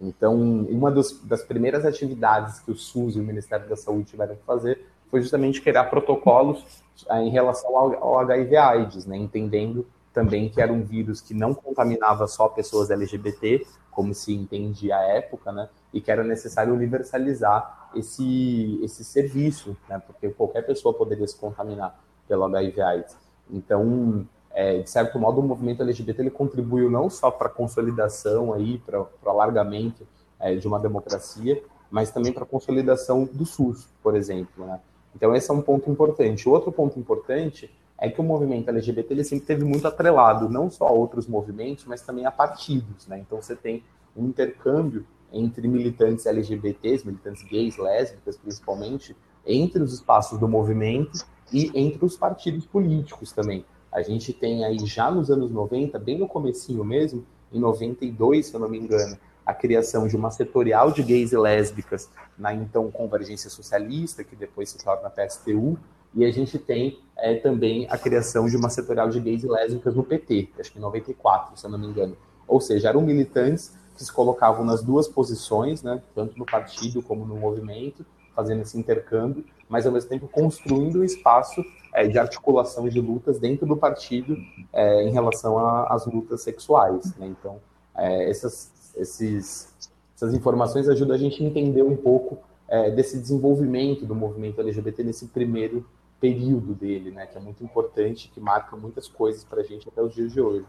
Então, 0.00 0.34
uma 0.36 0.90
dos, 0.90 1.20
das 1.22 1.42
primeiras 1.42 1.84
atividades 1.84 2.60
que 2.60 2.70
o 2.70 2.76
SUS 2.76 3.16
e 3.16 3.20
o 3.20 3.22
Ministério 3.22 3.68
da 3.68 3.76
Saúde 3.76 4.10
tiveram 4.10 4.34
que 4.36 4.44
fazer 4.44 4.86
foi 5.10 5.20
justamente 5.20 5.60
criar 5.60 5.84
protocolos 5.84 6.64
é, 7.08 7.20
em 7.22 7.30
relação 7.30 7.76
ao, 7.76 7.94
ao 8.02 8.18
HIV/AIDS, 8.20 9.06
né, 9.06 9.16
entendendo 9.16 9.86
também 10.12 10.48
que 10.48 10.60
era 10.60 10.72
um 10.72 10.82
vírus 10.82 11.20
que 11.20 11.32
não 11.32 11.54
contaminava 11.54 12.26
só 12.26 12.48
pessoas 12.48 12.90
LGBT, 12.90 13.64
como 13.98 14.14
se 14.14 14.32
entendia 14.32 14.96
à 14.96 15.02
época, 15.02 15.50
né, 15.50 15.68
e 15.92 16.00
que 16.00 16.08
era 16.08 16.22
necessário 16.22 16.72
universalizar 16.72 17.90
esse, 17.96 18.78
esse 18.80 19.04
serviço, 19.04 19.76
né, 19.88 20.00
porque 20.06 20.28
qualquer 20.28 20.64
pessoa 20.64 20.94
poderia 20.94 21.26
se 21.26 21.34
contaminar 21.34 21.98
pelo 22.28 22.44
HIV/AIDS. 22.44 23.16
Então, 23.50 24.24
é, 24.52 24.78
de 24.78 24.88
certo 24.88 25.18
modo, 25.18 25.40
o 25.40 25.42
movimento 25.42 25.82
LGBT 25.82 26.22
ele 26.22 26.30
contribuiu 26.30 26.88
não 26.88 27.10
só 27.10 27.28
para 27.28 27.48
a 27.48 27.50
consolidação 27.50 28.54
aí, 28.54 28.78
para 28.78 29.00
o 29.00 29.08
alargamento 29.28 30.06
é, 30.38 30.54
de 30.54 30.68
uma 30.68 30.78
democracia, 30.78 31.60
mas 31.90 32.12
também 32.12 32.32
para 32.32 32.44
a 32.44 32.46
consolidação 32.46 33.24
do 33.24 33.44
SUS, 33.44 33.88
por 34.00 34.14
exemplo. 34.14 34.64
Né? 34.64 34.78
Então, 35.12 35.34
esse 35.34 35.50
é 35.50 35.54
um 35.54 35.60
ponto 35.60 35.90
importante. 35.90 36.48
Outro 36.48 36.70
ponto 36.70 37.00
importante 37.00 37.68
é 38.00 38.08
que 38.08 38.20
o 38.20 38.24
movimento 38.24 38.68
LGBT 38.68 39.12
ele 39.12 39.24
sempre 39.24 39.46
teve 39.46 39.64
muito 39.64 39.86
atrelado, 39.86 40.48
não 40.48 40.70
só 40.70 40.86
a 40.86 40.92
outros 40.92 41.26
movimentos, 41.26 41.84
mas 41.84 42.00
também 42.02 42.24
a 42.26 42.30
partidos. 42.30 43.06
Né? 43.08 43.18
Então, 43.18 43.42
você 43.42 43.56
tem 43.56 43.82
um 44.16 44.26
intercâmbio 44.26 45.04
entre 45.32 45.66
militantes 45.66 46.24
LGBTs, 46.26 47.04
militantes 47.04 47.42
gays, 47.42 47.76
lésbicas, 47.76 48.36
principalmente, 48.36 49.16
entre 49.44 49.82
os 49.82 49.92
espaços 49.92 50.38
do 50.38 50.48
movimento 50.48 51.26
e 51.52 51.70
entre 51.74 52.04
os 52.04 52.16
partidos 52.16 52.66
políticos 52.66 53.32
também. 53.32 53.64
A 53.90 54.02
gente 54.02 54.32
tem 54.32 54.64
aí 54.64 54.78
já 54.86 55.10
nos 55.10 55.30
anos 55.30 55.50
90, 55.50 55.98
bem 55.98 56.18
no 56.18 56.28
comecinho 56.28 56.84
mesmo, 56.84 57.26
em 57.52 57.58
92, 57.58 58.46
se 58.46 58.54
eu 58.54 58.60
não 58.60 58.68
me 58.68 58.78
engano, 58.78 59.18
a 59.44 59.54
criação 59.54 60.06
de 60.06 60.14
uma 60.14 60.30
setorial 60.30 60.92
de 60.92 61.02
gays 61.02 61.32
e 61.32 61.36
lésbicas 61.38 62.10
na 62.36 62.52
então 62.52 62.90
Convergência 62.90 63.48
Socialista, 63.48 64.22
que 64.22 64.36
depois 64.36 64.68
se 64.68 64.78
torna 64.78 65.08
PSTU, 65.08 65.78
e 66.14 66.24
a 66.24 66.30
gente 66.30 66.58
tem 66.58 66.98
é, 67.16 67.34
também 67.34 67.86
a 67.90 67.98
criação 67.98 68.46
de 68.46 68.56
uma 68.56 68.70
setorial 68.70 69.08
de 69.08 69.20
gays 69.20 69.42
e 69.42 69.48
lésbicas 69.48 69.94
no 69.94 70.04
PT, 70.04 70.50
acho 70.58 70.72
que 70.72 70.78
em 70.78 70.82
94, 70.82 71.56
se 71.56 71.66
eu 71.66 71.70
não 71.70 71.78
me 71.78 71.86
engano. 71.86 72.16
Ou 72.46 72.60
seja, 72.60 72.88
eram 72.88 73.02
militantes 73.02 73.76
que 73.96 74.04
se 74.04 74.12
colocavam 74.12 74.64
nas 74.64 74.82
duas 74.82 75.08
posições, 75.08 75.82
né, 75.82 76.00
tanto 76.14 76.38
no 76.38 76.46
partido 76.46 77.02
como 77.02 77.26
no 77.26 77.36
movimento, 77.36 78.06
fazendo 78.34 78.62
esse 78.62 78.78
intercâmbio, 78.78 79.44
mas 79.68 79.84
ao 79.84 79.92
mesmo 79.92 80.08
tempo 80.08 80.28
construindo 80.28 81.00
um 81.00 81.04
espaço 81.04 81.64
é, 81.92 82.06
de 82.06 82.18
articulação 82.18 82.88
de 82.88 83.00
lutas 83.00 83.38
dentro 83.40 83.66
do 83.66 83.76
partido 83.76 84.36
é, 84.72 85.02
em 85.02 85.10
relação 85.10 85.58
às 85.58 86.06
lutas 86.06 86.42
sexuais. 86.42 87.14
Né? 87.16 87.26
Então, 87.26 87.60
é, 87.96 88.30
essas, 88.30 88.92
esses, 88.96 89.90
essas 90.14 90.32
informações 90.32 90.88
ajudam 90.88 91.16
a 91.16 91.18
gente 91.18 91.42
a 91.42 91.46
entender 91.46 91.82
um 91.82 91.96
pouco 91.96 92.38
é, 92.68 92.90
desse 92.90 93.18
desenvolvimento 93.18 94.06
do 94.06 94.14
movimento 94.14 94.60
LGBT 94.60 95.02
nesse 95.02 95.26
primeiro 95.26 95.84
período 96.20 96.74
dele, 96.74 97.10
né? 97.10 97.26
que 97.26 97.36
é 97.36 97.40
muito 97.40 97.62
importante, 97.62 98.30
que 98.32 98.40
marca 98.40 98.76
muitas 98.76 99.08
coisas 99.08 99.44
para 99.44 99.60
a 99.60 99.64
gente 99.64 99.88
até 99.88 100.02
os 100.02 100.14
dias 100.14 100.32
de 100.32 100.40
hoje. 100.40 100.66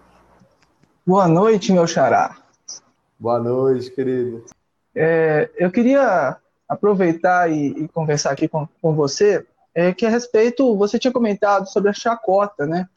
Boa 1.06 1.28
noite, 1.28 1.72
meu 1.72 1.88
xará. 1.88 2.38
Boa 3.20 3.40
noite, 3.40 3.92
querido. 3.92 4.46
É, 4.96 5.50
eu 5.58 5.72
queria 5.72 6.38
aproveitar 6.68 7.52
e, 7.52 7.70
e 7.70 7.88
conversar 7.88 8.32
aqui 8.32 8.48
com, 8.48 8.68
com 8.82 8.94
você, 8.94 9.46
é, 9.74 9.94
que 9.94 10.06
a 10.06 10.10
respeito, 10.10 10.78
você 10.78 11.00
tinha 11.00 11.12
comentado 11.12 11.68
sobre 11.68 11.90
a 11.90 11.94
chacota, 11.94 12.66
né? 12.66 12.88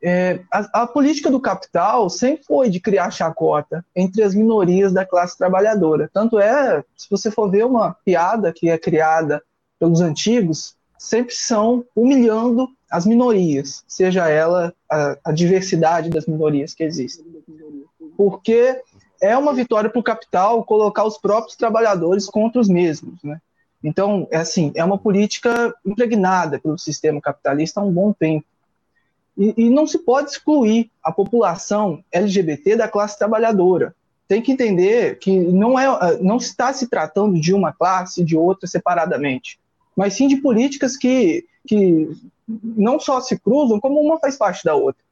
É, 0.00 0.40
a, 0.52 0.82
a, 0.82 0.86
política 0.86 1.28
do 1.28 1.40
capital 1.40 2.08
sempre 2.08 2.44
foi 2.44 2.70
de 2.70 2.78
criar 2.78 3.10
chacota 3.10 3.84
entre 3.96 4.22
as 4.22 4.32
minorias 4.32 4.92
da 4.92 5.04
classe 5.04 5.36
trabalhadora. 5.36 6.08
Tanto 6.12 6.38
é, 6.38 6.84
se 6.96 7.10
você 7.10 7.32
for 7.32 7.50
ver 7.50 7.66
uma 7.66 7.94
piada 8.04 8.52
que 8.52 8.70
é 8.70 8.78
criada 8.78 9.42
pelos 9.78 10.00
antigos, 10.00 10.76
sempre 10.98 11.34
são 11.34 11.84
humilhando 11.94 12.68
as 12.90 13.06
minorias, 13.06 13.84
seja 13.86 14.28
ela 14.28 14.74
a, 14.90 15.16
a 15.26 15.32
diversidade 15.32 16.10
das 16.10 16.26
minorias 16.26 16.74
que 16.74 16.82
existem. 16.82 17.24
Porque 18.16 18.82
é 19.20 19.36
uma 19.36 19.52
vitória 19.52 19.90
para 19.90 20.00
o 20.00 20.02
capital 20.02 20.64
colocar 20.64 21.04
os 21.04 21.18
próprios 21.18 21.56
trabalhadores 21.56 22.26
contra 22.26 22.60
os 22.60 22.68
mesmos, 22.68 23.22
né? 23.22 23.40
Então, 23.82 24.26
é 24.30 24.38
assim, 24.38 24.72
é 24.74 24.84
uma 24.84 24.98
política 24.98 25.72
impregnada 25.86 26.58
pelo 26.58 26.78
sistema 26.78 27.20
capitalista 27.20 27.80
há 27.80 27.84
um 27.84 27.92
bom 27.92 28.12
tempo. 28.12 28.44
E, 29.36 29.54
e, 29.56 29.70
não 29.70 29.86
se 29.86 29.98
pode 29.98 30.30
excluir 30.30 30.90
a 31.02 31.12
população 31.12 32.02
LGBT 32.10 32.74
da 32.74 32.88
classe 32.88 33.16
trabalhadora. 33.16 33.94
Tem 34.26 34.42
que 34.42 34.50
entender 34.50 35.16
que 35.18 35.38
não, 35.38 35.78
é, 35.78 36.18
não 36.20 36.38
está 36.38 36.72
se 36.72 36.88
tratando 36.88 37.40
de 37.40 37.54
uma 37.54 37.72
classe 37.72 38.20
e 38.20 38.24
de 38.24 38.36
outra 38.36 38.66
separadamente, 38.66 39.60
mas 39.98 40.14
sim 40.14 40.28
de 40.28 40.36
políticas 40.36 40.96
que, 40.96 41.44
que 41.66 42.08
não 42.46 43.00
só 43.00 43.20
se 43.20 43.36
cruzam, 43.36 43.80
como 43.80 44.00
uma 44.00 44.20
faz 44.20 44.36
parte 44.36 44.64
da 44.64 44.76
outra. 44.76 45.02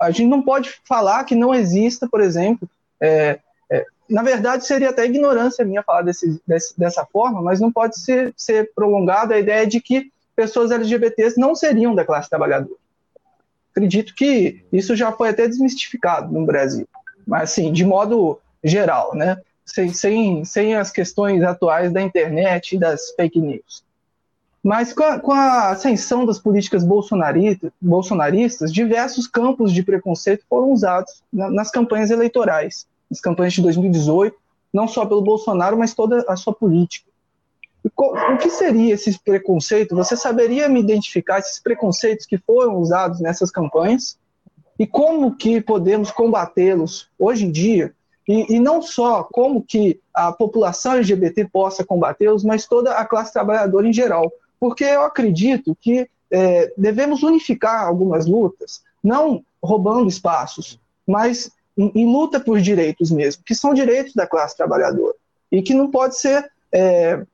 A 0.00 0.10
gente 0.10 0.28
não 0.28 0.40
pode 0.40 0.80
falar 0.82 1.24
que 1.24 1.34
não 1.34 1.54
exista, 1.54 2.08
por 2.08 2.22
exemplo, 2.22 2.66
é, 2.98 3.38
é, 3.70 3.84
na 4.08 4.22
verdade, 4.22 4.66
seria 4.66 4.88
até 4.88 5.04
ignorância 5.04 5.62
minha 5.62 5.82
falar 5.82 6.00
desse, 6.00 6.40
desse, 6.46 6.72
dessa 6.80 7.04
forma, 7.04 7.42
mas 7.42 7.60
não 7.60 7.70
pode 7.70 8.00
ser, 8.00 8.32
ser 8.34 8.72
prolongada 8.74 9.34
a 9.34 9.38
ideia 9.38 9.66
de 9.66 9.78
que 9.78 10.10
pessoas 10.34 10.70
LGBTs 10.70 11.38
não 11.38 11.54
seriam 11.54 11.94
da 11.94 12.06
classe 12.06 12.30
trabalhadora. 12.30 12.80
Acredito 13.72 14.14
que 14.14 14.64
isso 14.72 14.96
já 14.96 15.12
foi 15.12 15.28
até 15.28 15.46
desmistificado 15.46 16.32
no 16.32 16.46
Brasil, 16.46 16.88
mas 17.26 17.42
assim, 17.42 17.70
de 17.70 17.84
modo 17.84 18.40
geral, 18.64 19.14
né? 19.14 19.36
Sem, 19.66 19.92
sem, 19.92 20.44
sem 20.46 20.74
as 20.74 20.90
questões 20.90 21.42
atuais 21.42 21.92
da 21.92 22.00
internet 22.00 22.74
e 22.74 22.78
das 22.78 23.10
fake 23.10 23.38
news. 23.38 23.89
Mas 24.62 24.92
com 24.92 25.02
a, 25.02 25.18
com 25.18 25.32
a 25.32 25.70
ascensão 25.70 26.26
das 26.26 26.38
políticas 26.38 26.84
bolsonaristas, 26.84 27.72
bolsonaristas, 27.80 28.72
diversos 28.72 29.26
campos 29.26 29.72
de 29.72 29.82
preconceito 29.82 30.44
foram 30.48 30.70
usados 30.70 31.22
na, 31.32 31.50
nas 31.50 31.70
campanhas 31.70 32.10
eleitorais 32.10 32.86
nas 33.10 33.20
campanhas 33.20 33.54
de 33.54 33.62
2018, 33.62 34.36
não 34.72 34.86
só 34.86 35.04
pelo 35.04 35.20
Bolsonaro, 35.20 35.76
mas 35.76 35.92
toda 35.92 36.24
a 36.28 36.36
sua 36.36 36.54
política. 36.54 37.10
O 37.96 38.36
que 38.36 38.50
seria 38.50 38.94
esse 38.94 39.18
preconceito? 39.18 39.96
Você 39.96 40.16
saberia 40.16 40.68
me 40.68 40.80
identificar 40.80 41.38
esses 41.38 41.58
preconceitos 41.58 42.26
que 42.26 42.38
foram 42.38 42.76
usados 42.76 43.20
nessas 43.20 43.50
campanhas 43.50 44.18
e 44.78 44.86
como 44.86 45.34
que 45.34 45.60
podemos 45.60 46.10
combatê-los 46.10 47.08
hoje 47.18 47.46
em 47.46 47.50
dia? 47.50 47.94
E, 48.28 48.54
e, 48.54 48.60
não 48.60 48.80
só 48.80 49.24
como 49.24 49.62
que 49.62 49.98
a 50.14 50.30
população 50.30 50.92
LGBT 50.92 51.46
possa 51.46 51.84
combatê-los, 51.84 52.44
mas 52.44 52.66
toda 52.66 52.92
a 52.92 53.04
classe 53.04 53.32
trabalhadora 53.32 53.88
em 53.88 53.92
geral. 53.92 54.30
Porque 54.60 54.84
eu 54.84 55.02
acredito 55.02 55.76
que 55.80 56.08
é, 56.30 56.72
devemos 56.76 57.22
unificar 57.22 57.86
algumas 57.86 58.26
lutas, 58.26 58.82
não 59.02 59.42
roubando 59.62 60.08
espaços, 60.08 60.78
mas 61.06 61.50
em, 61.76 61.90
em, 61.94 62.06
luta 62.06 62.38
por 62.38 62.60
direitos 62.60 63.10
mesmo, 63.10 63.42
que 63.44 63.54
são 63.54 63.74
direitos 63.74 64.14
da 64.14 64.26
classe 64.26 64.56
trabalhadora, 64.56 65.16
e 65.50 65.62
que 65.62 65.74
não 65.74 65.90
pode 65.90 66.18
ser 66.18 66.50
é, 66.72 67.24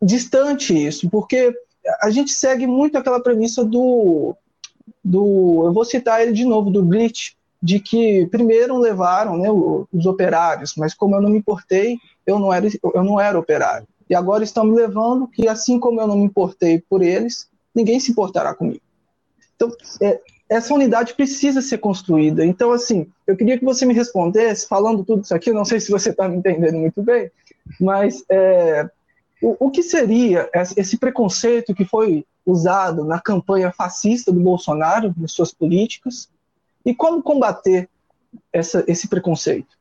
distante 0.00 0.74
isso, 0.86 1.10
porque 1.10 1.52
a 2.00 2.10
gente 2.10 2.32
segue 2.32 2.66
muito 2.66 2.96
aquela 2.96 3.20
premissa 3.20 3.64
do, 3.64 4.36
do 5.02 5.64
eu 5.66 5.72
vou 5.72 5.84
citar 5.84 6.22
ele 6.22 6.32
de 6.32 6.44
novo, 6.44 6.70
do 6.70 6.84
Glitch, 6.84 7.32
de 7.62 7.80
que 7.80 8.26
primeiro 8.26 8.76
levaram 8.76 9.38
né, 9.38 9.48
os 9.50 10.04
operários, 10.04 10.74
mas 10.76 10.92
como 10.92 11.16
eu 11.16 11.22
não 11.22 11.30
me 11.30 11.38
importei, 11.38 11.98
eu 12.26 12.38
não 12.38 12.52
era, 12.52 12.68
eu 12.94 13.02
não 13.02 13.18
era 13.18 13.38
operário. 13.38 13.86
E 14.08 14.14
agora 14.14 14.44
estão 14.44 14.64
me 14.64 14.74
levando 14.74 15.26
que, 15.26 15.48
assim 15.48 15.78
como 15.78 16.00
eu 16.00 16.06
não 16.06 16.18
me 16.18 16.24
importei 16.24 16.82
por 16.88 17.02
eles, 17.02 17.48
ninguém 17.74 17.98
se 17.98 18.10
importará 18.10 18.54
comigo. 18.54 18.82
Então, 19.56 19.70
é, 20.00 20.20
essa 20.48 20.74
unidade 20.74 21.14
precisa 21.14 21.62
ser 21.62 21.78
construída. 21.78 22.44
Então, 22.44 22.70
assim, 22.70 23.06
eu 23.26 23.36
queria 23.36 23.58
que 23.58 23.64
você 23.64 23.86
me 23.86 23.94
respondesse, 23.94 24.68
falando 24.68 25.04
tudo 25.04 25.22
isso 25.22 25.34
aqui, 25.34 25.50
eu 25.50 25.54
não 25.54 25.64
sei 25.64 25.80
se 25.80 25.90
você 25.90 26.10
está 26.10 26.28
me 26.28 26.36
entendendo 26.36 26.78
muito 26.78 27.02
bem, 27.02 27.30
mas 27.80 28.22
é, 28.28 28.88
o, 29.42 29.66
o, 29.66 29.70
que 29.70 29.82
seria 29.82 30.50
esse 30.76 30.98
preconceito 30.98 31.74
que 31.74 31.84
foi 31.84 32.26
usado 32.44 33.04
na 33.04 33.20
campanha 33.20 33.72
fascista 33.72 34.30
do 34.30 34.40
Bolsonaro, 34.40 35.14
nas 35.16 35.32
suas 35.32 35.52
políticas, 35.52 36.28
e 36.84 36.94
como 36.94 37.22
combater 37.22 37.88
essa, 38.52 38.84
esse 38.86 39.08
preconceito? 39.08 39.74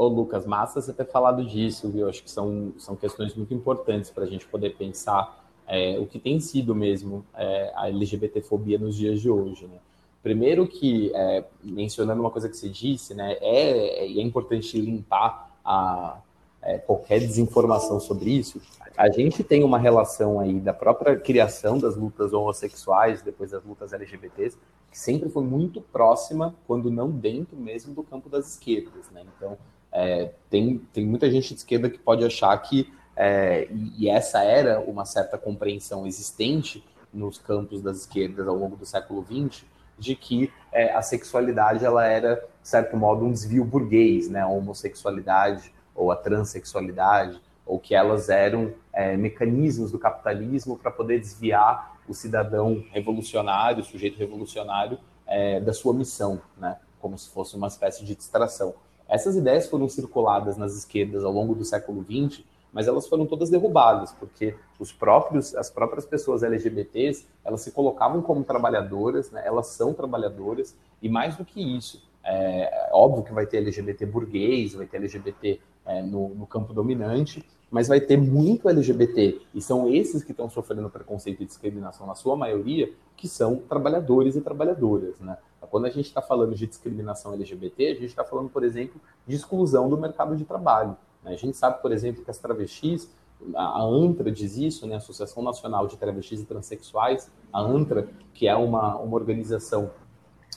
Ô, 0.00 0.08
Lucas, 0.08 0.46
massa 0.46 0.80
você 0.80 0.94
ter 0.94 1.04
falado 1.04 1.44
disso, 1.44 1.90
viu? 1.90 2.08
Acho 2.08 2.22
que 2.22 2.30
são, 2.30 2.72
são 2.78 2.96
questões 2.96 3.34
muito 3.34 3.52
importantes 3.52 4.08
para 4.08 4.24
a 4.24 4.26
gente 4.26 4.46
poder 4.46 4.70
pensar 4.70 5.44
é, 5.68 5.98
o 5.98 6.06
que 6.06 6.18
tem 6.18 6.40
sido 6.40 6.74
mesmo 6.74 7.22
é, 7.34 7.70
a 7.76 7.86
LGBTfobia 7.86 8.78
nos 8.78 8.96
dias 8.96 9.20
de 9.20 9.28
hoje. 9.28 9.66
Né? 9.66 9.76
Primeiro 10.22 10.66
que, 10.66 11.12
é, 11.14 11.44
mencionando 11.62 12.18
uma 12.18 12.30
coisa 12.30 12.48
que 12.48 12.56
você 12.56 12.70
disse, 12.70 13.12
né, 13.12 13.36
é, 13.42 14.06
é 14.06 14.22
importante 14.22 14.80
limpar 14.80 15.54
a, 15.62 16.18
é, 16.62 16.78
qualquer 16.78 17.20
desinformação 17.20 18.00
sobre 18.00 18.30
isso. 18.30 18.58
A 18.96 19.10
gente 19.10 19.44
tem 19.44 19.62
uma 19.62 19.78
relação 19.78 20.40
aí 20.40 20.60
da 20.60 20.72
própria 20.72 21.14
criação 21.14 21.76
das 21.78 21.94
lutas 21.94 22.32
homossexuais, 22.32 23.20
depois 23.20 23.50
das 23.50 23.62
lutas 23.62 23.92
LGBTs, 23.92 24.56
que 24.90 24.98
sempre 24.98 25.28
foi 25.28 25.44
muito 25.44 25.82
próxima, 25.82 26.54
quando 26.66 26.90
não 26.90 27.10
dentro 27.10 27.54
mesmo 27.54 27.92
do 27.92 28.02
campo 28.02 28.30
das 28.30 28.52
esquerdas. 28.52 29.10
Né? 29.10 29.26
Então, 29.36 29.58
é, 29.92 30.30
tem, 30.48 30.78
tem 30.92 31.04
muita 31.04 31.30
gente 31.30 31.48
de 31.48 31.60
esquerda 31.60 31.90
que 31.90 31.98
pode 31.98 32.24
achar 32.24 32.56
que 32.58 32.92
é, 33.16 33.68
e 33.70 34.08
essa 34.08 34.42
era 34.42 34.80
uma 34.80 35.04
certa 35.04 35.36
compreensão 35.36 36.06
existente 36.06 36.82
nos 37.12 37.38
campos 37.38 37.82
das 37.82 37.98
esquerdas 37.98 38.46
ao 38.46 38.56
longo 38.56 38.76
do 38.76 38.86
século 38.86 39.22
XX, 39.24 39.64
de 39.98 40.14
que 40.14 40.50
é, 40.72 40.94
a 40.94 41.02
sexualidade 41.02 41.84
ela 41.84 42.06
era, 42.06 42.36
de 42.62 42.68
certo 42.68 42.96
modo, 42.96 43.24
um 43.24 43.32
desvio 43.32 43.64
burguês, 43.64 44.30
né? 44.30 44.40
a 44.40 44.48
homossexualidade 44.48 45.72
ou 45.94 46.10
a 46.10 46.16
transexualidade, 46.16 47.40
ou 47.66 47.78
que 47.78 47.94
elas 47.94 48.30
eram 48.30 48.72
é, 48.92 49.16
mecanismos 49.16 49.92
do 49.92 49.98
capitalismo 49.98 50.78
para 50.78 50.90
poder 50.90 51.20
desviar 51.20 52.00
o 52.08 52.14
cidadão 52.14 52.82
revolucionário, 52.90 53.82
o 53.82 53.84
sujeito 53.84 54.18
revolucionário, 54.18 54.98
é, 55.26 55.60
da 55.60 55.72
sua 55.72 55.92
missão, 55.92 56.40
né? 56.56 56.78
como 57.00 57.18
se 57.18 57.28
fosse 57.30 57.54
uma 57.54 57.68
espécie 57.68 58.04
de 58.04 58.14
distração. 58.14 58.74
Essas 59.10 59.36
ideias 59.36 59.68
foram 59.68 59.88
circuladas 59.88 60.56
nas 60.56 60.74
esquerdas 60.74 61.24
ao 61.24 61.32
longo 61.32 61.54
do 61.54 61.64
século 61.64 62.04
XX 62.04 62.42
mas 62.72 62.86
elas 62.86 63.08
foram 63.08 63.26
todas 63.26 63.50
derrubadas, 63.50 64.12
porque 64.12 64.54
os 64.78 64.92
próprios, 64.92 65.54
as 65.54 65.70
próprias 65.70 66.06
pessoas 66.06 66.42
LGBTs, 66.42 67.26
elas 67.44 67.62
se 67.62 67.72
colocavam 67.72 68.22
como 68.22 68.44
trabalhadoras, 68.44 69.30
né? 69.30 69.42
elas 69.44 69.68
são 69.68 69.92
trabalhadoras, 69.92 70.76
e 71.02 71.08
mais 71.08 71.36
do 71.36 71.44
que 71.44 71.60
isso, 71.60 72.02
é, 72.22 72.88
é 72.88 72.90
óbvio 72.92 73.24
que 73.24 73.32
vai 73.32 73.46
ter 73.46 73.58
LGBT 73.58 74.06
burguês, 74.06 74.74
vai 74.74 74.86
ter 74.86 74.98
LGBT 74.98 75.60
é, 75.86 76.02
no, 76.02 76.28
no, 76.30 76.46
campo 76.46 76.72
dominante, 76.72 77.44
mas 77.70 77.88
vai 77.88 78.00
ter 78.00 78.16
muito 78.16 78.68
LGBT, 78.68 79.40
e 79.54 79.60
são 79.60 79.88
esses 79.88 80.24
que 80.24 80.32
estão 80.32 80.50
sofrendo 80.50 80.90
preconceito 80.90 81.42
e 81.42 81.46
discriminação 81.46 82.06
na 82.06 82.14
sua 82.14 82.36
maioria, 82.36 82.92
que 83.16 83.28
são 83.28 83.56
trabalhadores 83.56 84.34
e 84.36 84.40
trabalhadoras, 84.40 85.18
né? 85.20 85.36
Quando 85.70 85.86
a 85.86 85.90
gente 85.90 86.06
está 86.06 86.20
falando 86.20 86.54
de 86.54 86.66
discriminação 86.66 87.32
LGBT, 87.34 87.86
a 87.86 87.94
gente 87.94 88.06
está 88.06 88.24
falando, 88.24 88.48
por 88.48 88.64
exemplo, 88.64 89.00
de 89.26 89.36
exclusão 89.36 89.88
do 89.88 89.96
mercado 89.96 90.36
de 90.36 90.44
trabalho. 90.44 90.96
A 91.24 91.34
gente 91.36 91.56
sabe, 91.56 91.80
por 91.80 91.92
exemplo, 91.92 92.24
que 92.24 92.30
as 92.30 92.38
travestis, 92.38 93.08
a 93.54 93.82
ANTRA 93.82 94.32
diz 94.32 94.56
isso, 94.56 94.86
né, 94.86 94.96
Associação 94.96 95.42
Nacional 95.42 95.86
de 95.86 95.96
Travestis 95.96 96.40
e 96.40 96.44
Transsexuais, 96.44 97.30
a 97.52 97.60
ANTRA, 97.60 98.08
que 98.34 98.48
é 98.48 98.56
uma, 98.56 98.96
uma 98.96 99.14
organização 99.14 99.90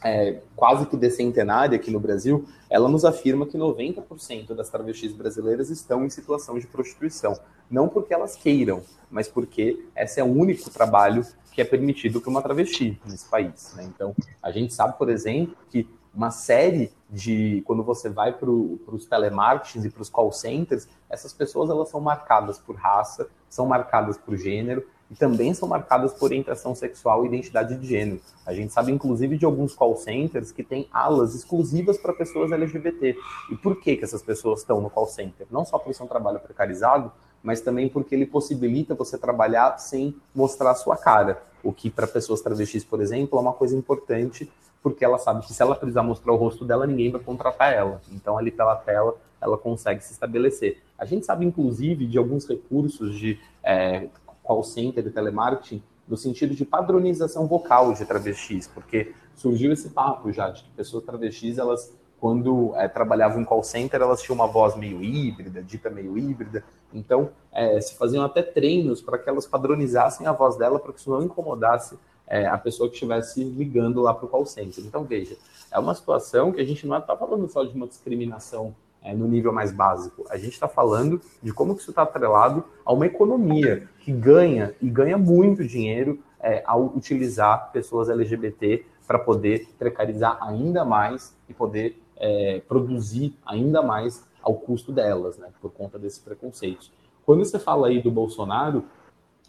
é, 0.03 0.41
quase 0.55 0.85
que 0.85 0.97
decentenária 0.97 1.75
aqui 1.75 1.89
no 1.89 1.99
Brasil, 1.99 2.45
ela 2.69 2.89
nos 2.89 3.05
afirma 3.05 3.45
que 3.45 3.57
90% 3.57 4.53
das 4.53 4.69
travestis 4.69 5.13
brasileiras 5.13 5.69
estão 5.69 6.05
em 6.05 6.09
situação 6.09 6.59
de 6.59 6.67
prostituição. 6.67 7.37
Não 7.69 7.87
porque 7.87 8.13
elas 8.13 8.35
queiram, 8.35 8.83
mas 9.09 9.27
porque 9.27 9.85
esse 9.95 10.19
é 10.19 10.23
o 10.23 10.27
único 10.27 10.69
trabalho 10.69 11.25
que 11.51 11.61
é 11.61 11.65
permitido 11.65 12.19
para 12.19 12.29
uma 12.29 12.41
travesti 12.41 12.99
nesse 13.05 13.25
país. 13.29 13.73
Né? 13.75 13.83
Então, 13.83 14.15
a 14.41 14.51
gente 14.51 14.73
sabe, 14.73 14.97
por 14.97 15.09
exemplo, 15.09 15.55
que 15.69 15.87
uma 16.13 16.29
série 16.29 16.91
de 17.09 17.63
quando 17.65 17.83
você 17.83 18.09
vai 18.09 18.33
para 18.33 18.49
os 18.49 19.05
telemarketings 19.05 19.85
e 19.85 19.89
para 19.89 20.01
os 20.01 20.09
call 20.09 20.31
centers, 20.31 20.87
essas 21.09 21.33
pessoas 21.33 21.69
elas 21.69 21.89
são 21.89 21.99
marcadas 21.99 22.59
por 22.59 22.75
raça, 22.75 23.27
são 23.49 23.65
marcadas 23.65 24.17
por 24.17 24.35
gênero 24.35 24.85
e 25.13 25.15
também 25.15 25.53
são 25.53 25.69
marcadas 25.69 26.11
por 26.11 26.25
orientação 26.25 26.73
sexual 26.73 27.23
e 27.23 27.27
identidade 27.27 27.75
de 27.75 27.85
gênero. 27.85 28.19
A 28.43 28.51
gente 28.51 28.73
sabe 28.73 28.91
inclusive 28.91 29.37
de 29.37 29.45
alguns 29.45 29.75
call 29.75 29.95
centers 29.95 30.51
que 30.51 30.63
têm 30.63 30.87
alas 30.91 31.35
exclusivas 31.35 31.99
para 31.99 32.13
pessoas 32.13 32.51
LGBT. 32.51 33.15
E 33.51 33.55
por 33.55 33.79
que 33.79 33.95
que 33.95 34.03
essas 34.03 34.23
pessoas 34.23 34.61
estão 34.61 34.81
no 34.81 34.89
call 34.89 35.05
center? 35.05 35.45
Não 35.51 35.63
só 35.63 35.77
por 35.77 35.93
ser 35.93 36.01
um 36.01 36.07
trabalho 36.07 36.39
precarizado, 36.39 37.11
mas 37.43 37.61
também 37.61 37.87
porque 37.87 38.15
ele 38.15 38.25
possibilita 38.25 38.95
você 38.95 39.15
trabalhar 39.15 39.77
sem 39.77 40.15
mostrar 40.33 40.71
a 40.71 40.75
sua 40.75 40.97
cara. 40.97 41.43
O 41.61 41.71
que 41.71 41.91
para 41.91 42.07
pessoas 42.07 42.41
travestis, 42.41 42.83
por 42.83 42.99
exemplo, 42.99 43.37
é 43.37 43.41
uma 43.41 43.53
coisa 43.53 43.77
importante 43.77 44.51
porque 44.81 45.05
ela 45.05 45.19
sabe 45.19 45.45
que 45.45 45.53
se 45.53 45.61
ela 45.61 45.75
precisar 45.75 46.03
mostrar 46.03 46.33
o 46.33 46.35
rosto 46.35 46.65
dela, 46.65 46.87
ninguém 46.87 47.11
vai 47.11 47.21
contratar 47.21 47.71
ela. 47.71 48.01
Então, 48.11 48.37
ali 48.37 48.51
pela 48.51 48.75
tela, 48.75 49.15
ela 49.39 49.57
consegue 49.57 50.03
se 50.03 50.11
estabelecer. 50.11 50.81
A 50.97 51.05
gente 51.05 51.25
sabe, 51.25 51.45
inclusive, 51.45 52.05
de 52.05 52.17
alguns 52.17 52.45
recursos 52.45 53.15
de 53.15 53.39
é, 53.63 54.09
call 54.43 54.63
center 54.63 55.05
e 55.05 55.09
telemarketing 55.09 55.81
no 56.07 56.17
sentido 56.17 56.53
de 56.53 56.65
padronização 56.65 57.47
vocal 57.47 57.93
de 57.93 58.05
travestis, 58.05 58.67
porque 58.67 59.13
surgiu 59.35 59.71
esse 59.71 59.89
papo 59.89 60.31
já 60.31 60.49
de 60.49 60.63
que 60.63 60.69
pessoas 60.71 61.03
travestis, 61.03 61.57
elas 61.57 61.93
quando 62.23 62.73
é, 62.77 62.87
trabalhavam 62.87 63.41
em 63.41 63.43
call 63.43 63.63
center, 63.63 64.01
elas 64.01 64.21
tinham 64.21 64.35
uma 64.35 64.47
voz 64.47 64.77
meio 64.77 65.03
híbrida, 65.03 65.61
dita 65.61 65.89
meio 65.89 66.17
híbrida. 66.17 66.63
Então, 66.93 67.31
é, 67.51 67.81
se 67.81 67.95
faziam 67.95 68.23
até 68.23 68.41
treinos 68.41 69.01
para 69.01 69.17
que 69.17 69.27
elas 69.27 69.45
padronizassem 69.45 70.25
a 70.25 70.31
voz 70.31 70.55
dela, 70.55 70.79
para 70.79 70.93
que 70.93 71.01
isso 71.01 71.09
não 71.09 71.21
incomodasse 71.21 71.99
é, 72.25 72.47
a 72.47 72.57
pessoa 72.57 72.87
que 72.87 72.95
estivesse 72.95 73.43
ligando 73.43 74.01
lá 74.01 74.13
para 74.13 74.25
o 74.25 74.29
call 74.29 74.45
center. 74.45 74.85
Então, 74.85 75.03
veja, 75.03 75.35
é 75.69 75.77
uma 75.77 75.93
situação 75.93 76.53
que 76.53 76.61
a 76.61 76.63
gente 76.63 76.87
não 76.87 76.97
está 76.97 77.13
falando 77.17 77.45
só 77.49 77.65
de 77.65 77.75
uma 77.75 77.87
discriminação 77.87 78.73
é, 79.03 79.13
no 79.13 79.27
nível 79.27 79.51
mais 79.51 79.71
básico. 79.71 80.25
A 80.29 80.37
gente 80.37 80.53
está 80.53 80.67
falando 80.67 81.21
de 81.41 81.51
como 81.51 81.75
que 81.75 81.81
isso 81.81 81.91
está 81.91 82.03
atrelado 82.03 82.63
a 82.85 82.93
uma 82.93 83.05
economia 83.05 83.87
que 83.99 84.11
ganha 84.11 84.73
e 84.81 84.89
ganha 84.89 85.17
muito 85.17 85.65
dinheiro 85.65 86.19
é, 86.39 86.63
ao 86.65 86.85
utilizar 86.85 87.71
pessoas 87.71 88.09
LGBT 88.09 88.85
para 89.05 89.19
poder 89.19 89.67
precarizar 89.77 90.37
ainda 90.41 90.85
mais 90.85 91.35
e 91.49 91.53
poder 91.53 92.01
é, 92.17 92.61
produzir 92.67 93.35
ainda 93.45 93.81
mais 93.81 94.25
ao 94.41 94.55
custo 94.55 94.91
delas, 94.91 95.37
né, 95.37 95.49
por 95.61 95.71
conta 95.71 95.97
desses 95.97 96.19
preconceitos. 96.19 96.91
Quando 97.25 97.43
você 97.43 97.57
fala 97.57 97.87
aí 97.87 98.01
do 98.01 98.11
Bolsonaro, 98.11 98.85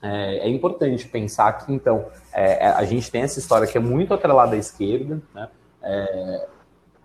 é, 0.01 0.39
é 0.39 0.49
importante 0.49 1.09
pensar 1.09 1.53
que, 1.55 1.73
então, 1.73 2.07
é, 2.33 2.67
a 2.67 2.85
gente 2.85 3.11
tem 3.11 3.23
essa 3.23 3.39
história 3.39 3.67
que 3.67 3.77
é 3.77 3.81
muito 3.81 4.15
atrelada 4.15 4.55
à 4.55 4.59
esquerda, 4.59 5.21
né, 5.35 5.49
é, 5.83 6.49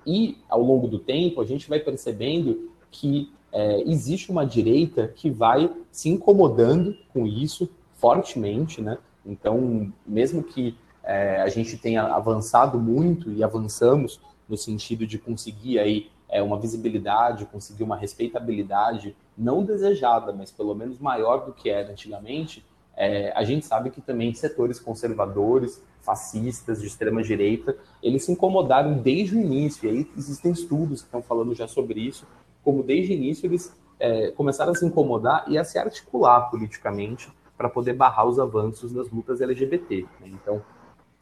e 0.10 0.40
ao 0.50 0.64
longo 0.64 0.88
do 0.88 0.98
tempo 0.98 1.40
a 1.40 1.46
gente 1.46 1.70
vai 1.70 1.80
percebendo 1.80 2.72
que 2.90 3.32
é, 3.52 3.82
existe 3.82 4.32
uma 4.32 4.44
direita 4.44 5.08
que 5.08 5.30
vai 5.30 5.72
se 5.92 6.10
incomodando 6.10 6.98
com 7.14 7.28
isso 7.28 7.70
fortemente, 7.94 8.82
né? 8.82 8.98
Então, 9.24 9.94
mesmo 10.08 10.42
que 10.42 10.76
é, 11.04 11.42
a 11.42 11.48
gente 11.48 11.78
tenha 11.78 12.04
avançado 12.04 12.80
muito 12.80 13.32
e 13.32 13.44
avançamos 13.44 14.20
no 14.48 14.58
sentido 14.58 15.06
de 15.06 15.20
conseguir 15.20 15.78
aí 15.78 16.10
é, 16.28 16.42
uma 16.42 16.60
visibilidade, 16.60 17.46
conseguir 17.46 17.84
uma 17.84 17.96
respeitabilidade 17.96 19.16
não 19.38 19.64
desejada, 19.64 20.34
mas 20.34 20.52
pelo 20.52 20.74
menos 20.74 20.98
maior 20.98 21.46
do 21.46 21.54
que 21.54 21.70
era 21.70 21.92
antigamente, 21.92 22.66
é, 23.00 23.32
a 23.34 23.46
gente 23.46 23.66
sabe 23.66 23.90
que 23.90 24.02
também 24.02 24.34
setores 24.34 24.78
conservadores, 24.78 25.82
fascistas, 26.02 26.82
de 26.82 26.88
extrema 26.88 27.24
direita, 27.24 27.78
eles 28.04 28.26
se 28.26 28.32
incomodaram 28.34 28.98
desde 28.98 29.38
o 29.38 29.40
início, 29.40 29.88
e 29.88 29.90
aí 29.90 30.12
existem 30.18 30.52
estudos 30.52 31.00
que 31.00 31.08
estão 31.08 31.22
falando 31.22 31.56
já 31.56 31.66
sobre 31.66 32.02
isso, 32.02 32.28
como 32.62 32.84
desde 32.84 33.14
o 33.14 33.16
início 33.16 33.48
eles 33.48 33.74
é, 33.98 34.32
começaram 34.32 34.74
a 34.74 34.76
se 34.76 34.86
incomodar 34.86 35.46
e 35.48 35.58
a 35.58 35.64
se 35.64 35.80
articular 35.80 36.50
politicamente 36.50 37.32
para 37.58 37.70
poder 37.70 37.94
barrar 37.94 38.28
os 38.28 38.38
avanços 38.38 38.92
das 38.92 39.10
lutas 39.10 39.40
LGBT. 39.40 40.06
Né? 40.20 40.32
Então, 40.34 40.62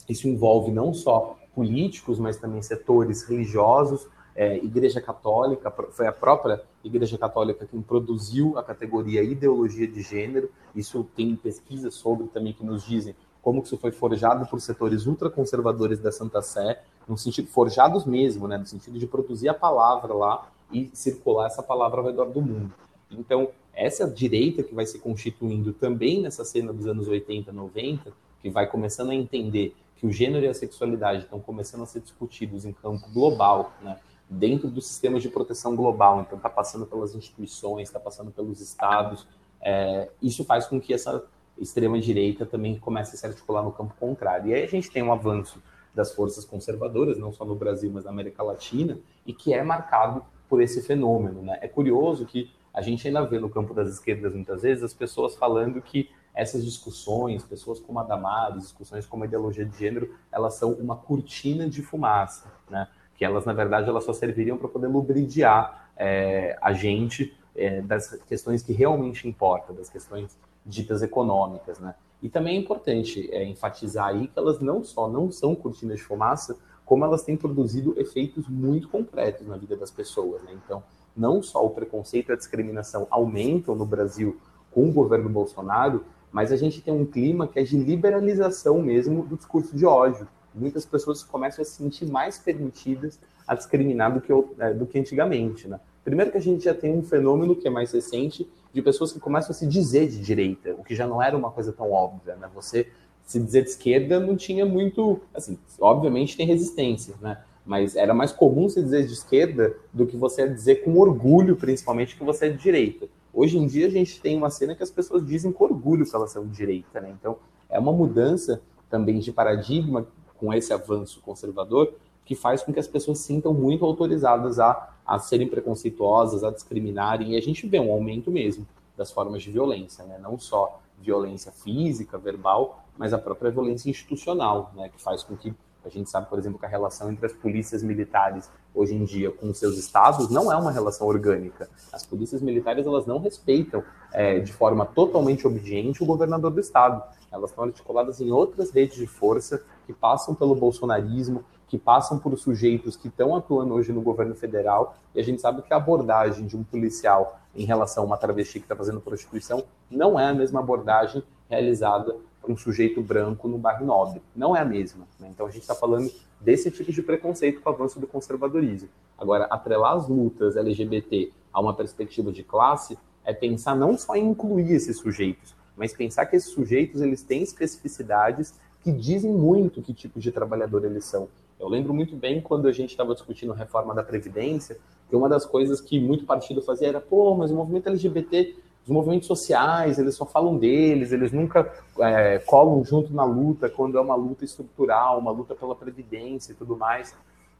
isso 0.10 0.28
envolve 0.28 0.72
não 0.72 0.96
só 0.96 1.38
políticos, 1.54 2.18
mas 2.18 2.38
também 2.38 2.62
setores 2.64 3.24
religiosos, 3.24 4.08
é, 4.36 4.58
Igreja 4.58 5.00
Católica, 5.00 5.72
foi 5.92 6.08
a 6.08 6.12
própria 6.12 6.64
Igreja 6.88 7.18
Católica 7.18 7.68
quem 7.70 7.82
produziu 7.82 8.58
a 8.58 8.64
categoria 8.64 9.24
ideologia 9.24 9.88
de 9.88 10.02
gênero. 10.02 10.50
Isso 10.76 11.06
tem 11.16 11.36
pesquisas 11.36 11.94
sobre 11.96 12.28
também 12.28 12.54
que 12.54 12.66
nos 12.66 12.86
dizem 12.86 13.16
como 13.42 13.62
que 13.62 13.68
isso 13.68 13.78
foi 13.78 13.92
forjado 13.92 14.46
por 14.48 14.60
setores 14.60 15.06
ultraconservadores 15.06 16.00
da 16.00 16.12
Santa 16.12 16.42
Sé, 16.42 16.82
no 17.08 17.18
sentido 17.18 17.48
forjados 17.48 18.06
mesmo, 18.06 18.48
né, 18.48 18.58
no 18.58 18.66
sentido 18.66 19.00
de 19.00 19.08
produzir 19.08 19.48
a 19.48 19.54
palavra 19.54 20.14
lá 20.14 20.50
e 20.72 20.90
circular 20.94 21.48
essa 21.48 21.64
palavra 21.64 22.02
ao 22.02 22.08
redor 22.08 22.26
do 22.26 22.42
mundo. 22.42 22.74
Então, 23.10 23.50
essa 23.74 24.10
direita 24.10 24.64
que 24.64 24.76
vai 24.76 24.86
se 24.86 25.00
constituindo 25.00 25.72
também 25.72 26.22
nessa 26.22 26.44
cena 26.44 26.74
dos 26.74 26.88
anos 26.88 27.08
80, 27.08 27.54
90, 27.54 28.12
que 28.42 28.50
vai 28.50 28.68
começando 28.68 29.12
a 29.12 29.16
entender 29.16 29.76
que 29.96 30.06
o 30.06 30.12
gênero 30.12 30.46
e 30.46 30.50
a 30.50 30.54
sexualidade 30.54 31.24
estão 31.24 31.40
começando 31.40 31.84
a 31.84 31.86
ser 31.86 32.02
discutidos 32.02 32.66
em 32.66 32.74
campo 32.74 33.10
global, 33.12 33.72
né? 33.82 33.98
Dentro 34.30 34.70
dos 34.70 34.88
sistemas 34.88 35.22
de 35.22 35.30
proteção 35.30 35.76
global, 35.76 36.22
então 36.22 36.38
está 36.38 36.50
passando 36.50 36.86
pelas 36.86 37.16
instituições, 37.16 37.88
está 37.88 38.00
passando 38.00 38.32
pelos 38.32 38.60
estados, 38.60 39.26
é, 39.62 40.10
isso 40.22 40.44
faz 40.44 40.68
com 40.68 40.80
que 40.80 40.94
essa 40.94 41.24
extrema-direita 41.58 42.46
também 42.46 42.78
comece 42.78 43.16
a 43.16 43.18
se 43.18 43.26
articular 43.26 43.64
no 43.64 43.72
campo 43.72 43.94
contrário. 44.00 44.50
E 44.50 44.54
aí 44.54 44.64
a 44.64 44.68
gente 44.68 44.92
tem 44.92 45.02
um 45.02 45.12
avanço 45.12 45.62
das 45.94 46.14
forças 46.14 46.46
conservadoras, 46.46 47.18
não 47.18 47.32
só 47.32 47.44
no 47.44 47.56
Brasil, 47.56 47.90
mas 47.92 48.06
na 48.06 48.12
América 48.12 48.44
Latina, 48.44 49.00
e 49.26 49.34
que 49.34 49.54
é 49.54 49.64
marcado 49.64 50.24
por 50.48 50.62
esse 50.62 50.82
fenômeno. 50.82 51.42
Né? 51.42 51.58
É 51.62 51.68
curioso 51.68 52.26
que 52.26 52.52
a 52.74 52.82
gente 52.82 53.08
ainda 53.08 53.26
vê 53.26 53.40
no 53.40 53.50
campo 53.50 53.74
das 53.74 53.90
esquerdas, 53.90 54.34
muitas 54.34 54.62
vezes, 54.62 54.84
as 54.84 54.94
pessoas 54.94 55.36
falando 55.36 55.82
que 55.82 56.12
essas 56.36 56.64
discussões, 56.64 57.44
pessoas 57.44 57.80
como 57.80 58.00
a 58.00 58.04
Damares, 58.04 58.62
discussões 58.62 59.08
como 59.08 59.24
a 59.24 59.26
ideologia 59.26 59.66
de 59.66 59.76
gênero, 59.76 60.14
elas 60.32 60.54
são 60.54 60.74
uma 60.74 60.96
cortina 60.96 61.68
de 61.68 61.82
fumaça, 61.82 62.54
né? 62.70 62.88
Que 63.18 63.26
elas, 63.26 63.46
na 63.46 63.54
verdade, 63.54 63.90
elas 63.90 64.04
só 64.04 64.14
serviriam 64.14 64.58
para 64.58 64.68
poder 64.68 64.88
lubridiar 64.88 65.90
é, 65.98 66.58
a 66.62 66.72
gente 66.72 67.36
é, 67.56 67.82
das 67.82 68.14
questões 68.28 68.62
que 68.62 68.72
realmente 68.72 69.28
importam, 69.28 69.76
das 69.76 69.90
questões 69.90 70.38
ditas 70.66 71.02
econômicas, 71.02 71.80
né? 71.80 71.96
E 72.22 72.30
também 72.30 72.58
é 72.58 72.60
importante 72.60 73.30
é, 73.32 73.44
enfatizar 73.44 74.08
aí 74.08 74.28
que 74.28 74.38
elas 74.38 74.60
não 74.60 74.84
só 74.84 75.10
não 75.10 75.32
são 75.32 75.56
cortinas 75.56 75.98
de 75.98 76.04
fumaça, 76.04 76.58
como 76.86 77.04
elas 77.04 77.24
têm 77.24 77.36
produzido 77.36 77.94
efeitos 78.00 78.48
muito 78.48 78.88
concretos 78.88 79.46
na 79.46 79.58
vida 79.58 79.76
das 79.76 79.92
pessoas, 79.92 80.42
né? 80.44 80.52
Então, 80.64 80.84
não 81.16 81.42
só 81.42 81.66
o 81.66 81.72
preconceito 81.72 82.30
e 82.30 82.34
a 82.34 82.38
discriminação 82.38 83.08
aumentam 83.10 83.76
no 83.76 83.86
Brasil 83.86 84.40
com 84.72 84.90
o 84.90 84.94
governo 84.94 85.28
Bolsonaro, 85.28 86.06
mas 86.32 86.52
a 86.52 86.56
gente 86.56 86.82
tem 86.82 86.94
um 86.94 87.06
clima 87.06 87.48
que 87.48 87.60
é 87.60 87.64
de 87.64 87.78
liberalização 87.78 88.82
mesmo 88.82 89.26
do 89.26 89.36
discurso 89.36 89.76
de 89.76 89.86
ódio. 89.86 90.28
Muitas 90.58 90.86
pessoas 90.86 91.24
começam 91.24 91.62
a 91.62 91.66
se 91.66 91.72
sentir 91.72 92.06
mais 92.08 92.38
permitidas 92.38 93.20
a 93.48 93.56
discriminar 93.56 94.14
do 94.14 94.20
que, 94.20 94.32
é, 94.60 94.74
do 94.74 94.86
que 94.86 95.00
antigamente. 95.00 95.68
Né? 95.68 95.80
Primeiro 96.04 96.32
que 96.32 96.38
a 96.38 96.42
gente 96.42 96.64
já 96.64 96.74
tem 96.74 96.92
um 96.92 97.04
fenômeno 97.04 97.56
que 97.56 97.68
é 97.68 97.72
mais 97.72 97.92
recente 97.92 98.48
de 98.74 98.82
pessoas 98.82 99.14
que 99.14 99.20
começam 99.20 99.52
a 99.52 99.54
se 99.54 99.66
dizer 99.66 100.08
de 100.08 100.20
direita, 100.20 100.76
o 100.78 100.84
que 100.84 100.96
já 100.96 101.08
não 101.08 101.22
era 101.22 101.38
uma 101.38 101.52
coisa 101.52 101.72
tão 101.72 101.92
óbvia. 101.92 102.36
Né? 102.36 102.50
Você 102.54 102.88
se 103.28 103.40
dizer 103.40 103.64
de 103.64 103.70
esquerda 103.70 104.20
não 104.20 104.36
tinha 104.36 104.66
muito, 104.66 105.20
assim, 105.34 105.60
obviamente 105.80 106.38
tem 106.38 106.48
resistência, 106.48 107.14
né? 107.22 107.38
Mas 107.66 107.98
era 107.98 108.14
mais 108.14 108.32
comum 108.32 108.70
se 108.70 108.82
dizer 108.82 109.06
de 109.06 109.12
esquerda 109.12 109.76
do 109.92 110.08
que 110.08 110.16
você 110.16 110.48
dizer 110.48 110.78
com 110.86 110.98
orgulho, 110.98 111.58
principalmente, 111.58 112.16
que 112.16 112.24
você 112.24 112.46
é 112.46 112.50
de 112.50 112.58
direita. 112.58 113.10
Hoje 113.34 113.58
em 113.58 113.68
dia 113.68 113.88
a 113.88 113.90
gente 113.90 114.22
tem 114.22 114.38
uma 114.38 114.50
cena 114.50 114.74
que 114.74 114.82
as 114.82 114.90
pessoas 114.90 115.26
dizem 115.28 115.52
com 115.52 115.66
orgulho 115.66 116.06
que 116.06 116.16
elas 116.16 116.32
são 116.32 116.48
de 116.48 116.56
direita, 116.56 117.02
né? 117.02 117.14
Então 117.20 117.38
é 117.70 117.78
uma 117.78 117.92
mudança 117.92 118.62
também 118.90 119.20
de 119.20 119.34
paradigma 119.34 120.08
com 120.38 120.54
esse 120.54 120.74
avanço 120.74 121.22
conservador 121.22 121.94
que 122.28 122.36
faz 122.36 122.62
com 122.62 122.74
que 122.74 122.80
as 122.80 122.88
pessoas 122.88 123.20
sintam 123.20 123.54
muito 123.54 123.86
autorizadas 123.86 124.60
a, 124.60 124.90
a 125.06 125.18
serem 125.18 125.48
preconceituosas, 125.48 126.44
a 126.44 126.52
discriminarem, 126.52 127.34
e 127.34 127.38
a 127.38 127.42
gente 127.42 127.66
vê 127.66 127.80
um 127.80 127.90
aumento 127.90 128.30
mesmo 128.30 128.68
das 128.98 129.12
formas 129.12 129.42
de 129.44 129.50
violência, 129.50 130.04
né? 130.04 130.20
não 130.22 130.38
só 130.38 130.82
violência 131.00 131.54
física, 131.54 132.18
verbal, 132.18 132.84
mas 132.98 133.14
a 133.14 133.18
própria 133.18 133.50
violência 133.50 133.90
institucional, 133.90 134.74
né? 134.76 134.90
que 134.90 135.02
faz 135.02 135.24
com 135.24 135.38
que 135.38 135.54
a 135.86 135.90
gente 135.90 136.10
sabe, 136.10 136.28
por 136.28 136.38
exemplo, 136.38 136.60
que 136.60 136.66
a 136.66 136.70
relação 136.70 137.10
entre 137.10 137.26
as 137.26 137.32
polícias 137.32 137.82
militares 137.82 138.50
hoje 138.76 138.94
em 138.94 139.06
dia 139.06 139.32
com 139.32 139.54
seus 139.54 139.78
estados 139.78 140.30
não 140.30 140.52
é 140.52 140.58
uma 140.58 140.72
relação 140.72 141.08
orgânica. 141.08 141.70
As 141.94 142.06
polícias 142.06 142.42
militares 142.42 142.86
elas 142.86 143.06
não 143.06 143.20
respeitam 143.20 143.82
é, 144.12 144.40
de 144.40 144.52
forma 144.52 144.86
totalmente 144.86 145.48
obediente 145.48 146.04
o 146.04 146.06
governador 146.06 146.52
do 146.52 146.60
estado. 146.60 147.02
Elas 147.32 147.52
estão 147.52 147.64
articuladas 147.64 148.20
em 148.20 148.32
outras 148.32 148.70
redes 148.72 148.98
de 148.98 149.08
força 149.08 149.64
que 149.88 149.94
passam 149.94 150.36
pelo 150.36 150.54
bolsonarismo, 150.54 151.44
que 151.68 151.78
passam 151.78 152.20
por 152.20 152.38
sujeitos 152.38 152.96
que 152.96 153.08
estão 153.08 153.36
atuando 153.36 153.74
hoje 153.74 153.92
no 153.92 154.02
governo 154.02 154.36
federal. 154.36 154.98
E 155.16 155.20
a 155.20 155.24
gente 155.24 155.42
sabe 155.42 155.62
que 155.62 155.74
a 155.74 155.78
abordagem 155.78 156.46
de 156.46 156.56
um 156.56 156.64
policial 156.64 157.40
em 157.56 157.66
relação 157.66 158.04
a 158.04 158.06
uma 158.06 158.18
travesti 158.18 158.60
que 158.60 158.66
está 158.66 158.76
fazendo 158.76 159.02
prostituição 159.02 159.64
não 159.90 160.20
é 160.20 160.28
a 160.28 160.34
mesma 160.34 160.60
abordagem 160.60 161.24
realizada 161.50 162.16
um 162.48 162.56
sujeito 162.56 163.02
branco 163.02 163.48
no 163.48 163.58
bairro 163.58 163.86
nobre. 163.86 164.22
Não 164.36 164.56
é 164.56 164.62
a 164.62 164.66
mesma. 164.66 165.08
Né? 165.20 165.30
Então 165.30 165.46
a 165.46 165.50
gente 165.50 165.62
está 165.62 165.76
falando 165.76 166.12
desse 166.40 166.70
tipo 166.70 166.92
de 166.92 167.02
preconceito 167.02 167.62
com 167.62 167.70
o 167.70 167.74
avanço 167.74 168.00
do 168.00 168.08
conservadorismo. 168.08 168.90
Agora, 169.18 169.46
atrelar 169.46 169.94
as 169.94 170.08
lutas 170.08 170.56
LGBT 170.56 171.32
a 171.52 171.60
uma 171.60 171.74
perspectiva 171.74 172.32
de 172.32 172.44
classe 172.44 172.98
é 173.26 173.34
pensar 173.34 173.76
não 173.76 173.98
só 173.98 174.16
em 174.16 174.30
incluir 174.30 174.72
esses 174.72 174.98
sujeitos, 174.98 175.56
mas 175.76 175.94
pensar 175.94 176.26
que 176.26 176.36
esses 176.36 176.52
sujeitos 176.52 177.02
eles 177.02 177.22
têm 177.22 177.44
especificidades 177.44 178.54
que 178.88 178.92
dizem 178.94 179.34
muito 179.34 179.82
que 179.82 179.94
tipo 179.94 180.18
de 180.18 180.32
trabalhador 180.32 180.86
eles 180.86 181.04
são. 181.04 181.28
Eu 181.60 181.68
lembro 181.68 181.94
muito 181.94 182.16
bem 182.16 182.40
quando 182.40 182.70
a 182.70 182.72
gente 182.72 182.92
estava 182.92 183.14
discutindo 183.14 183.52
a 183.52 183.56
reforma 183.56 183.94
da 183.94 184.02
Previdência, 184.02 184.78
que 185.10 185.16
uma 185.16 185.28
das 185.28 185.46
coisas 185.46 185.82
que 185.82 186.00
muito 186.00 186.26
partido 186.26 186.62
fazia 186.62 186.88
era, 186.88 187.02
pô, 187.02 187.36
mas 187.36 187.52
o 187.52 187.56
movimento 187.56 187.90
LGBT 187.90 188.56
os 188.86 188.90
movimentos 188.90 189.28
sociais, 189.28 190.00
eles 190.00 190.16
só 190.16 190.26
falam 190.26 190.58
deles, 190.58 191.12
eles 191.12 191.34
nunca 191.34 191.70
é, 192.00 192.40
colam 192.40 192.82
junto 192.86 193.14
na 193.14 193.26
luta 193.26 193.68
quando 193.68 193.98
é 193.98 194.02
uma 194.02 194.16
luta 194.16 194.46
estrutural, 194.46 195.20
uma 195.20 195.30
luta 195.32 195.54
pela 195.54 195.76
previdência 195.76 196.54
e 196.54 196.56
tudo 196.56 196.78
mais. 196.78 197.14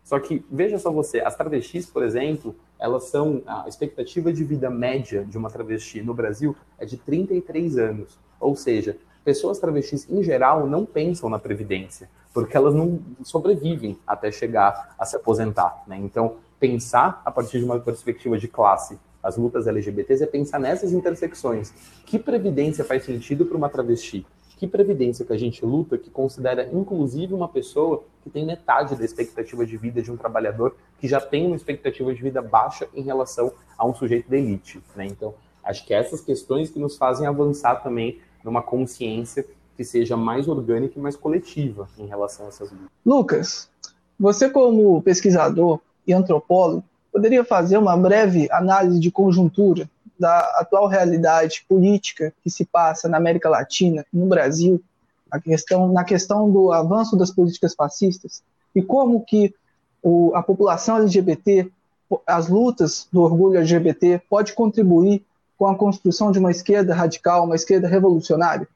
Só 0.06 0.22
que, 0.22 0.46
veja 0.50 0.80
só 0.80 0.90
você, 0.90 1.20
as 1.20 1.36
travestis, 1.36 1.86
por 1.86 2.02
exemplo, 2.02 2.56
elas 2.80 3.10
são 3.10 3.42
a 3.46 3.66
expectativa 3.68 4.32
de 4.32 4.46
vida 4.46 4.70
média 4.70 5.26
de 5.26 5.38
uma 5.38 5.50
travesti 5.50 6.02
no 6.02 6.14
Brasil 6.14 6.56
é 6.80 6.86
de 6.86 6.96
33 6.96 7.78
anos. 7.78 8.18
Ou 8.40 8.56
seja, 8.56 8.96
pessoas 9.28 9.60
travestis 9.60 10.10
em 10.10 10.24
geral 10.24 10.66
não 10.68 10.86
pensam 10.86 11.30
na 11.30 11.38
previdência, 11.38 12.10
porque 12.34 12.56
elas 12.56 12.74
não 12.74 12.98
sobrevivem 13.24 14.00
até 14.08 14.32
chegar 14.32 14.96
a 14.98 15.06
se 15.06 15.18
aposentar, 15.18 15.84
né? 15.86 15.98
Então, 15.98 16.38
pensar 16.58 17.22
a 17.26 17.30
partir 17.30 17.60
de 17.60 17.66
uma 17.66 17.78
perspectiva 17.78 18.38
de 18.38 18.48
classe 18.48 18.98
as 19.22 19.36
lutas 19.36 19.68
LGBTs 19.68 20.24
é 20.24 20.28
pensar 20.28 20.58
nessas 20.58 20.94
intersecções. 20.94 21.74
Que 22.06 22.18
previdência 22.18 22.86
faz 22.86 23.04
sentido 23.04 23.46
para 23.46 23.58
uma 23.58 23.68
travesti? 23.68 24.26
Que 24.56 24.66
previdência 24.66 25.26
que 25.26 25.34
a 25.34 25.38
gente 25.38 25.66
luta 25.66 25.98
que 25.98 26.10
considera 26.10 26.70
inclusive 26.72 27.34
uma 27.34 27.50
pessoa 27.50 28.06
que 28.24 28.30
tem 28.30 28.46
metade 28.46 28.96
da 28.96 29.04
expectativa 29.04 29.66
de 29.66 29.76
vida 29.76 30.02
de 30.02 30.10
um 30.10 30.16
trabalhador 30.16 30.78
que 30.98 31.06
já 31.10 31.20
tem 31.20 31.46
uma 31.46 31.58
expectativa 31.58 32.16
de 32.16 32.22
vida 32.22 32.42
baixa 32.42 32.88
em 32.96 33.02
relação 33.02 33.52
a 33.78 33.86
um 33.86 33.94
sujeito 33.94 34.30
da 34.30 34.38
elite, 34.38 34.82
né? 34.96 35.06
Então, 35.06 35.34
acho 35.62 35.86
que 35.86 35.94
essas 35.94 36.22
questões 36.22 36.70
que 36.70 36.80
nos 36.80 36.96
fazem 36.96 37.28
avançar 37.28 37.84
também 37.84 38.22
numa 38.44 38.62
consciência 38.62 39.46
que 39.76 39.84
seja 39.84 40.18
mais 40.18 40.48
orgânica 40.48 40.98
e 40.98 41.02
mais 41.02 41.16
coletiva 41.16 41.88
em 41.98 42.08
relação 42.08 42.46
a 42.46 42.50
essas 42.50 42.72
lutas. 42.72 42.88
Lucas, 43.06 43.70
você 44.20 44.50
como 44.50 45.02
pesquisador 45.02 45.80
e 46.06 46.14
antropólogo, 46.14 46.84
poderia 47.12 47.44
fazer 47.44 47.78
uma 47.78 47.96
breve 47.96 48.48
análise 48.52 49.00
de 49.00 49.12
conjuntura 49.12 49.90
da 50.20 50.40
atual 50.56 50.88
realidade 50.88 51.64
política 51.70 52.34
que 52.44 52.50
se 52.50 52.66
passa 52.66 53.08
na 53.08 53.18
América 53.18 53.50
Latina, 53.50 54.06
no 54.12 54.26
Brasil, 54.26 54.82
a 55.30 55.40
questão, 55.40 55.92
na 55.92 56.04
questão 56.04 56.50
do 56.50 56.72
avanço 56.72 57.16
das 57.16 57.32
políticas 57.32 57.76
fascistas 57.76 58.42
e 58.74 58.82
como 58.82 59.24
que 59.24 59.54
o, 60.02 60.32
a 60.36 60.42
população 60.42 60.98
LGBT, 60.98 61.70
as 62.26 62.48
lutas 62.48 63.08
do 63.12 63.22
orgulho 63.22 63.58
LGBT 63.58 64.22
pode 64.30 64.54
contribuir 64.54 65.24
com 65.58 65.68
a 65.68 65.76
construção 65.76 66.32
de 66.32 66.40
uma 66.40 66.52
esquerda 66.52 66.94
radical, 66.94 67.46
uma 67.46 67.56
esquerda 67.56 67.88
revolucionária? 67.88 68.68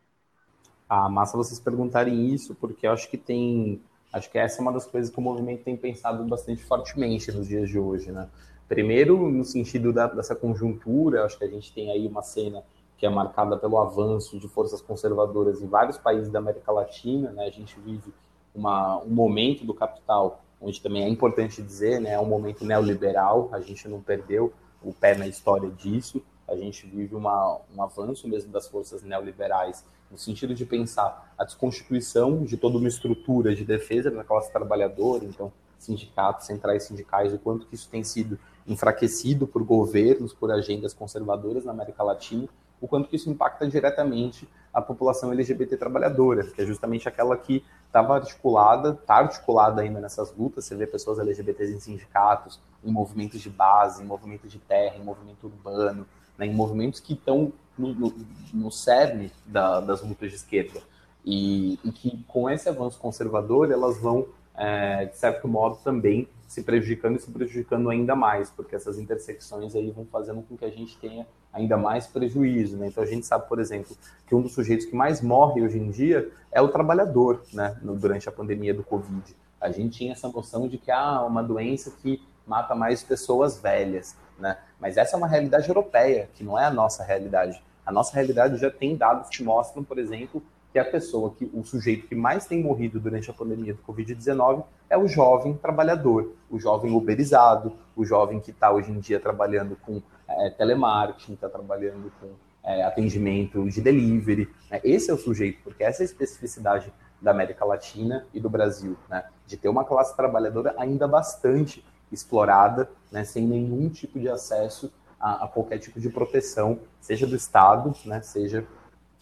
Ah, 0.89 1.07
massa 1.09 1.37
vocês 1.37 1.59
perguntarem 1.59 2.33
isso, 2.33 2.55
porque 2.55 2.87
eu 2.87 2.91
acho 2.91 3.09
que 3.09 3.17
tem 3.17 3.81
Acho 4.11 4.29
que 4.29 4.37
essa 4.37 4.59
é 4.59 4.61
uma 4.61 4.73
das 4.73 4.85
coisas 4.85 5.09
que 5.09 5.17
o 5.17 5.21
movimento 5.21 5.63
tem 5.63 5.77
pensado 5.77 6.23
bastante 6.25 6.63
fortemente 6.63 7.31
nos 7.31 7.47
dias 7.47 7.69
de 7.69 7.79
hoje, 7.79 8.11
né? 8.11 8.27
Primeiro, 8.67 9.29
no 9.29 9.45
sentido 9.45 9.93
da, 9.93 10.07
dessa 10.07 10.35
conjuntura, 10.35 11.25
acho 11.25 11.37
que 11.37 11.45
a 11.45 11.47
gente 11.47 11.73
tem 11.73 11.91
aí 11.91 12.05
uma 12.07 12.21
cena 12.21 12.63
que 12.97 13.05
é 13.05 13.09
marcada 13.09 13.57
pelo 13.57 13.79
avanço 13.79 14.37
de 14.37 14.47
forças 14.47 14.81
conservadoras 14.81 15.61
em 15.61 15.67
vários 15.67 15.97
países 15.97 16.29
da 16.29 16.39
América 16.39 16.71
Latina, 16.71 17.31
né? 17.31 17.45
A 17.45 17.49
gente 17.49 17.79
vive 17.79 18.13
uma, 18.53 18.97
um 18.99 19.09
momento 19.09 19.65
do 19.65 19.73
capital 19.73 20.43
onde 20.59 20.79
também 20.81 21.03
é 21.03 21.09
importante 21.09 21.61
dizer, 21.61 21.99
né, 21.99 22.11
é 22.11 22.19
um 22.19 22.25
momento 22.25 22.63
neoliberal, 22.63 23.49
a 23.51 23.59
gente 23.59 23.87
não 23.87 23.99
perdeu 23.99 24.53
o 24.83 24.93
pé 24.93 25.17
na 25.17 25.25
história 25.25 25.71
disso, 25.71 26.21
a 26.51 26.57
gente 26.57 26.85
vive 26.85 27.15
uma, 27.15 27.59
um 27.75 27.81
avanço 27.81 28.27
mesmo 28.27 28.51
das 28.51 28.67
forças 28.67 29.01
neoliberais 29.03 29.83
no 30.11 30.17
sentido 30.17 30.53
de 30.53 30.65
pensar 30.65 31.33
a 31.37 31.45
desconstituição 31.45 32.43
de 32.43 32.57
toda 32.57 32.77
uma 32.77 32.87
estrutura 32.87 33.55
de 33.55 33.63
defesa 33.63 34.11
da 34.11 34.23
classe 34.23 34.51
trabalhadora, 34.51 35.23
então 35.23 35.51
sindicatos, 35.79 36.45
centrais 36.45 36.83
sindicais, 36.83 37.33
o 37.33 37.39
quanto 37.39 37.65
que 37.65 37.75
isso 37.75 37.89
tem 37.89 38.03
sido 38.03 38.37
enfraquecido 38.67 39.47
por 39.47 39.63
governos, 39.63 40.33
por 40.33 40.51
agendas 40.51 40.93
conservadoras 40.93 41.65
na 41.65 41.71
América 41.71 42.03
Latina, 42.03 42.47
o 42.79 42.87
quanto 42.87 43.07
que 43.09 43.15
isso 43.15 43.29
impacta 43.29 43.67
diretamente 43.67 44.47
a 44.73 44.81
população 44.81 45.31
LGBT 45.31 45.77
trabalhadora, 45.77 46.43
que 46.43 46.61
é 46.61 46.65
justamente 46.65 47.07
aquela 47.07 47.37
que 47.37 47.63
estava 47.85 48.15
articulada, 48.15 48.97
está 48.99 49.15
articulada 49.15 49.81
ainda 49.81 49.99
nessas 49.99 50.35
lutas, 50.35 50.65
você 50.65 50.75
vê 50.75 50.87
pessoas 50.87 51.19
LGBTs 51.19 51.73
em 51.73 51.79
sindicatos, 51.79 52.59
em 52.83 52.91
movimentos 52.91 53.39
de 53.41 53.49
base, 53.49 54.01
em 54.01 54.05
movimentos 54.05 54.51
de 54.51 54.57
terra, 54.59 54.95
em 54.95 55.03
movimento 55.03 55.45
urbano, 55.45 56.07
né, 56.41 56.47
em 56.47 56.53
movimentos 56.53 56.99
que 56.99 57.13
estão 57.13 57.53
no, 57.77 57.93
no, 57.93 58.13
no 58.51 58.71
cerne 58.71 59.31
da, 59.45 59.79
das 59.79 60.01
lutas 60.01 60.31
de 60.31 60.35
esquerda. 60.37 60.81
E, 61.23 61.79
e, 61.83 61.91
que 61.91 62.23
com 62.27 62.49
esse 62.49 62.67
avanço 62.67 62.99
conservador 62.99 63.71
elas 63.71 63.99
vão, 63.99 64.25
é, 64.57 65.05
de 65.05 65.15
certo 65.15 65.47
modo, 65.47 65.77
também 65.83 66.27
se 66.47 66.63
prejudicando 66.63 67.17
e 67.17 67.21
se 67.21 67.29
prejudicando 67.29 67.91
ainda 67.91 68.15
mais, 68.15 68.49
porque 68.49 68.75
essas 68.75 68.97
intersecções 68.97 69.75
aí 69.75 69.91
vão 69.91 70.03
fazendo 70.11 70.41
com 70.41 70.57
que 70.57 70.65
a 70.65 70.71
gente 70.71 70.97
tenha 70.97 71.27
ainda 71.53 71.77
mais 71.77 72.07
prejuízo. 72.07 72.75
Né? 72.75 72.87
Então 72.87 73.03
a 73.03 73.07
gente 73.07 73.23
sabe, 73.25 73.47
por 73.47 73.59
exemplo, 73.59 73.95
que 74.25 74.33
um 74.33 74.41
dos 74.41 74.53
sujeitos 74.53 74.87
que 74.87 74.95
mais 74.95 75.21
morre 75.21 75.61
hoje 75.61 75.77
em 75.77 75.91
dia 75.91 76.27
é 76.51 76.59
o 76.59 76.69
trabalhador, 76.69 77.43
né? 77.53 77.77
No, 77.83 77.95
durante 77.95 78.27
a 78.27 78.31
pandemia 78.31 78.73
do 78.73 78.83
Covid. 78.83 79.35
A 79.61 79.69
gente 79.69 79.99
tinha 79.99 80.11
essa 80.11 80.27
noção 80.27 80.67
de 80.67 80.79
que 80.79 80.89
há 80.89 80.99
ah, 80.99 81.25
uma 81.25 81.43
doença 81.43 81.91
que 82.01 82.19
mata 82.47 82.73
mais 82.73 83.03
pessoas 83.03 83.61
velhas, 83.61 84.17
né? 84.41 84.57
Mas 84.79 84.97
essa 84.97 85.15
é 85.15 85.17
uma 85.17 85.27
realidade 85.27 85.69
europeia, 85.69 86.27
que 86.33 86.43
não 86.43 86.59
é 86.59 86.65
a 86.65 86.71
nossa 86.71 87.03
realidade. 87.03 87.63
A 87.85 87.91
nossa 87.91 88.13
realidade 88.13 88.57
já 88.57 88.69
tem 88.69 88.97
dados 88.97 89.29
que 89.29 89.43
mostram, 89.43 89.83
por 89.83 89.97
exemplo, 89.97 90.43
que 90.71 90.79
a 90.79 90.85
pessoa, 90.85 91.33
que 91.37 91.49
o 91.53 91.63
sujeito 91.63 92.07
que 92.07 92.15
mais 92.15 92.45
tem 92.45 92.63
morrido 92.63 92.99
durante 92.99 93.29
a 93.29 93.33
pandemia 93.33 93.73
do 93.73 93.81
Covid-19 93.83 94.63
é 94.89 94.97
o 94.97 95.07
jovem 95.07 95.53
trabalhador, 95.53 96.33
o 96.49 96.59
jovem 96.59 96.91
uberizado, 96.91 97.73
o 97.95 98.05
jovem 98.05 98.39
que 98.39 98.51
está 98.51 98.71
hoje 98.71 98.91
em 98.91 98.99
dia 98.99 99.19
trabalhando 99.19 99.77
com 99.81 100.01
é, 100.27 100.49
telemarketing, 100.49 101.33
está 101.33 101.49
trabalhando 101.49 102.11
com 102.19 102.29
é, 102.63 102.83
atendimento 102.83 103.69
de 103.69 103.81
delivery. 103.81 104.49
Né? 104.69 104.79
Esse 104.83 105.11
é 105.11 105.13
o 105.13 105.17
sujeito, 105.17 105.59
porque 105.63 105.83
essa 105.83 106.01
é 106.01 106.03
a 106.03 106.05
especificidade 106.05 106.91
da 107.21 107.31
América 107.31 107.65
Latina 107.65 108.25
e 108.33 108.39
do 108.39 108.49
Brasil, 108.49 108.97
né? 109.09 109.25
de 109.45 109.57
ter 109.57 109.69
uma 109.69 109.83
classe 109.83 110.15
trabalhadora 110.15 110.73
ainda 110.77 111.07
bastante 111.07 111.83
explorada, 112.11 112.89
né? 113.11 113.23
sem 113.23 113.45
nenhum 113.45 113.89
tipo 113.89 114.19
de 114.19 114.29
acesso 114.29 114.91
a, 115.21 115.45
a 115.45 115.47
qualquer 115.47 115.77
tipo 115.77 115.99
de 115.99 116.09
proteção, 116.09 116.79
seja 116.99 117.27
do 117.27 117.35
Estado, 117.35 117.93
né, 118.05 118.21
seja 118.21 118.65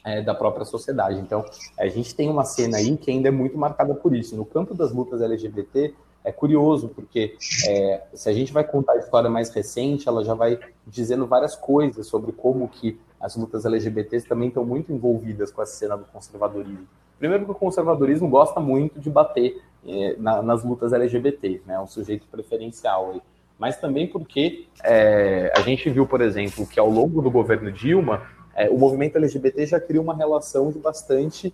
é, 0.05 0.21
da 0.21 0.33
própria 0.33 0.65
sociedade. 0.65 1.19
Então, 1.19 1.43
a 1.77 1.87
gente 1.87 2.15
tem 2.15 2.29
uma 2.29 2.45
cena 2.45 2.77
aí 2.77 2.95
que 2.95 3.11
ainda 3.11 3.27
é 3.27 3.31
muito 3.31 3.57
marcada 3.57 3.93
por 3.93 4.15
isso. 4.15 4.35
No 4.35 4.45
campo 4.45 4.73
das 4.73 4.91
lutas 4.91 5.21
LGBT, 5.21 5.93
é 6.23 6.31
curioso, 6.31 6.89
porque 6.89 7.37
é, 7.67 8.03
se 8.13 8.29
a 8.29 8.33
gente 8.33 8.51
vai 8.51 8.63
contar 8.63 8.93
a 8.93 8.97
história 8.97 9.29
mais 9.29 9.49
recente, 9.49 10.07
ela 10.07 10.23
já 10.23 10.33
vai 10.33 10.59
dizendo 10.85 11.25
várias 11.25 11.55
coisas 11.55 12.07
sobre 12.07 12.31
como 12.31 12.67
que 12.67 12.99
as 13.19 13.35
lutas 13.35 13.65
LGBTs 13.65 14.27
também 14.27 14.49
estão 14.49 14.65
muito 14.65 14.91
envolvidas 14.91 15.51
com 15.51 15.61
essa 15.61 15.75
cena 15.75 15.97
do 15.97 16.05
conservadorismo. 16.05 16.87
Primeiro 17.17 17.45
que 17.45 17.51
o 17.51 17.55
conservadorismo 17.55 18.29
gosta 18.29 18.59
muito 18.59 18.99
de 18.99 19.09
bater 19.09 19.61
é, 19.85 20.15
na, 20.17 20.41
nas 20.41 20.63
lutas 20.63 20.93
LGBT, 20.93 21.61
né, 21.65 21.79
um 21.79 21.87
sujeito 21.87 22.27
preferencial 22.27 23.11
aí. 23.11 23.21
Mas 23.57 23.77
também 23.77 24.07
porque 24.07 24.67
é, 24.83 25.51
a 25.55 25.61
gente 25.61 25.89
viu, 25.89 26.07
por 26.07 26.21
exemplo, 26.21 26.65
que 26.65 26.79
ao 26.79 26.89
longo 26.89 27.21
do 27.21 27.29
governo 27.29 27.71
Dilma, 27.71 28.23
é, 28.55 28.69
o 28.69 28.77
movimento 28.77 29.17
LGBT 29.17 29.65
já 29.65 29.79
criou 29.79 30.03
uma 30.03 30.15
relação 30.15 30.71
de 30.71 30.79
bastante, 30.79 31.53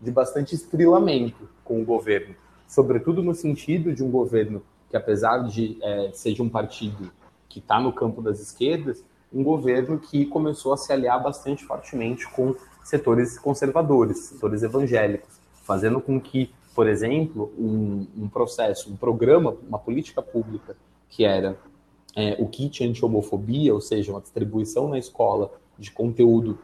de 0.00 0.10
bastante 0.10 0.54
estrilamento 0.54 1.48
com 1.64 1.80
o 1.80 1.84
governo, 1.84 2.34
sobretudo 2.66 3.22
no 3.22 3.34
sentido 3.34 3.92
de 3.92 4.02
um 4.02 4.10
governo 4.10 4.62
que, 4.88 4.96
apesar 4.96 5.38
de 5.44 5.78
ser 6.12 6.32
de 6.32 6.42
um 6.42 6.48
partido 6.48 7.10
que 7.48 7.58
está 7.58 7.80
no 7.80 7.92
campo 7.92 8.22
das 8.22 8.40
esquerdas, 8.40 9.04
um 9.32 9.42
governo 9.42 9.98
que 9.98 10.24
começou 10.26 10.72
a 10.72 10.76
se 10.76 10.92
aliar 10.92 11.22
bastante 11.22 11.64
fortemente 11.64 12.28
com 12.30 12.54
setores 12.84 13.38
conservadores, 13.38 14.18
setores 14.18 14.62
evangélicos, 14.62 15.38
fazendo 15.64 16.00
com 16.00 16.20
que 16.20 16.50
por 16.78 16.86
exemplo, 16.86 17.52
um, 17.58 18.06
um 18.16 18.28
processo, 18.28 18.88
um 18.88 18.94
programa, 18.94 19.56
uma 19.68 19.80
política 19.80 20.22
pública 20.22 20.76
que 21.08 21.24
era 21.24 21.58
é, 22.14 22.36
o 22.38 22.46
kit 22.46 22.84
anti-homofobia, 22.84 23.74
ou 23.74 23.80
seja, 23.80 24.12
uma 24.12 24.20
distribuição 24.20 24.86
na 24.86 24.96
escola 24.96 25.50
de 25.76 25.90
conteúdo 25.90 26.56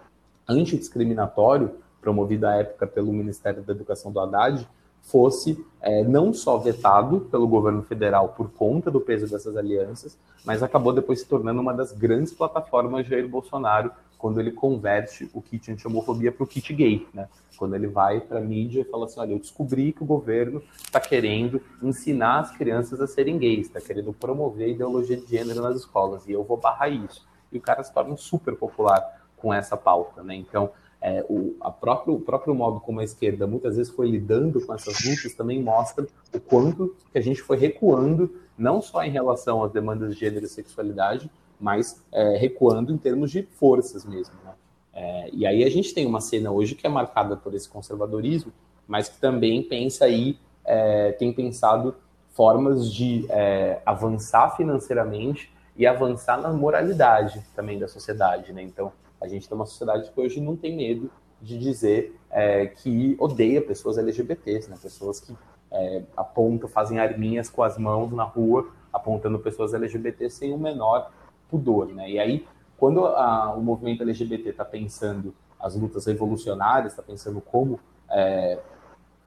antidiscriminatório, 0.48 1.72
promovido 2.00 2.46
à 2.46 2.54
época 2.54 2.86
pelo 2.86 3.12
Ministério 3.12 3.60
da 3.64 3.72
Educação 3.72 4.12
do 4.12 4.20
Haddad, 4.20 4.68
fosse 5.02 5.58
é, 5.80 6.04
não 6.04 6.32
só 6.32 6.58
vetado 6.58 7.22
pelo 7.22 7.48
governo 7.48 7.82
federal 7.82 8.28
por 8.28 8.52
conta 8.52 8.92
do 8.92 9.00
peso 9.00 9.28
dessas 9.28 9.56
alianças, 9.56 10.16
mas 10.44 10.62
acabou 10.62 10.92
depois 10.92 11.22
se 11.22 11.26
tornando 11.26 11.60
uma 11.60 11.74
das 11.74 11.90
grandes 11.90 12.32
plataformas 12.32 13.02
de 13.02 13.10
Jair 13.10 13.26
Bolsonaro 13.26 13.90
quando 14.24 14.40
ele 14.40 14.52
converte 14.52 15.28
o 15.34 15.42
kit 15.42 15.70
anti-homofobia 15.70 16.32
para 16.32 16.44
o 16.44 16.46
kit 16.46 16.72
gay, 16.72 17.06
né? 17.12 17.28
Quando 17.58 17.76
ele 17.76 17.86
vai 17.86 18.22
para 18.22 18.38
a 18.38 18.40
mídia 18.40 18.80
e 18.80 18.84
fala 18.84 19.04
assim, 19.04 19.20
olha, 19.20 19.32
eu 19.32 19.38
descobri 19.38 19.92
que 19.92 20.02
o 20.02 20.06
governo 20.06 20.62
está 20.82 20.98
querendo 20.98 21.60
ensinar 21.82 22.40
as 22.40 22.56
crianças 22.56 23.02
a 23.02 23.06
serem 23.06 23.36
gays, 23.36 23.66
está 23.66 23.82
querendo 23.82 24.14
promover 24.14 24.64
a 24.64 24.68
ideologia 24.70 25.18
de 25.18 25.26
gênero 25.26 25.60
nas 25.60 25.76
escolas, 25.76 26.26
e 26.26 26.32
eu 26.32 26.42
vou 26.42 26.56
barrar 26.56 26.88
isso. 26.88 27.28
E 27.52 27.58
o 27.58 27.60
cara 27.60 27.84
se 27.84 27.92
torna 27.92 28.16
super 28.16 28.56
popular 28.56 29.28
com 29.36 29.52
essa 29.52 29.76
pauta, 29.76 30.22
né? 30.22 30.34
Então, 30.34 30.70
é, 31.02 31.22
o, 31.28 31.54
próprio, 31.78 32.14
o 32.14 32.20
próprio 32.20 32.54
modo 32.54 32.80
como 32.80 33.00
a 33.00 33.04
esquerda 33.04 33.46
muitas 33.46 33.76
vezes 33.76 33.92
foi 33.92 34.10
lidando 34.10 34.58
com 34.64 34.72
essas 34.72 35.04
lutas 35.04 35.34
também 35.34 35.62
mostra 35.62 36.06
o 36.34 36.40
quanto 36.40 36.96
que 37.12 37.18
a 37.18 37.20
gente 37.20 37.42
foi 37.42 37.58
recuando, 37.58 38.34
não 38.56 38.80
só 38.80 39.04
em 39.04 39.10
relação 39.10 39.62
às 39.62 39.70
demandas 39.70 40.14
de 40.14 40.20
gênero 40.20 40.46
e 40.46 40.48
sexualidade, 40.48 41.30
mas 41.64 42.04
é, 42.12 42.36
recuando 42.36 42.92
em 42.92 42.98
termos 42.98 43.30
de 43.30 43.42
forças 43.42 44.04
mesmo. 44.04 44.34
Né? 44.44 44.52
É, 44.92 45.30
e 45.32 45.46
aí 45.46 45.64
a 45.64 45.70
gente 45.70 45.94
tem 45.94 46.04
uma 46.04 46.20
cena 46.20 46.50
hoje 46.50 46.74
que 46.74 46.86
é 46.86 46.90
marcada 46.90 47.38
por 47.38 47.54
esse 47.54 47.66
conservadorismo, 47.66 48.52
mas 48.86 49.08
que 49.08 49.18
também 49.18 49.62
pensa 49.62 50.04
aí, 50.04 50.38
é, 50.62 51.12
tem 51.12 51.32
pensado 51.32 51.96
formas 52.34 52.92
de 52.92 53.24
é, 53.30 53.80
avançar 53.86 54.54
financeiramente 54.58 55.50
e 55.74 55.86
avançar 55.86 56.38
na 56.38 56.52
moralidade 56.52 57.42
também 57.56 57.78
da 57.78 57.88
sociedade, 57.88 58.52
né? 58.52 58.62
Então, 58.62 58.92
a 59.18 59.26
gente 59.26 59.48
tem 59.48 59.56
uma 59.56 59.64
sociedade 59.64 60.10
que 60.10 60.20
hoje 60.20 60.42
não 60.42 60.56
tem 60.56 60.76
medo 60.76 61.10
de 61.40 61.58
dizer 61.58 62.14
é, 62.30 62.66
que 62.66 63.16
odeia 63.18 63.62
pessoas 63.62 63.96
LGBTs, 63.96 64.68
né? 64.68 64.76
Pessoas 64.82 65.18
que 65.18 65.34
é, 65.72 66.02
apontam, 66.14 66.68
fazem 66.68 66.98
arminhas 66.98 67.48
com 67.48 67.62
as 67.62 67.78
mãos 67.78 68.12
na 68.12 68.24
rua, 68.24 68.68
apontando 68.92 69.38
pessoas 69.38 69.72
LGBT 69.72 70.28
sem 70.28 70.52
o 70.52 70.58
menor 70.58 71.10
pudor, 71.50 71.88
né? 71.88 72.10
E 72.10 72.18
aí, 72.18 72.46
quando 72.76 73.06
a, 73.06 73.54
o 73.54 73.62
movimento 73.62 74.02
LGBT 74.02 74.50
está 74.50 74.64
pensando 74.64 75.34
as 75.58 75.74
lutas 75.74 76.06
revolucionárias, 76.06 76.92
está 76.92 77.02
pensando 77.02 77.40
como 77.40 77.80
é, 78.10 78.58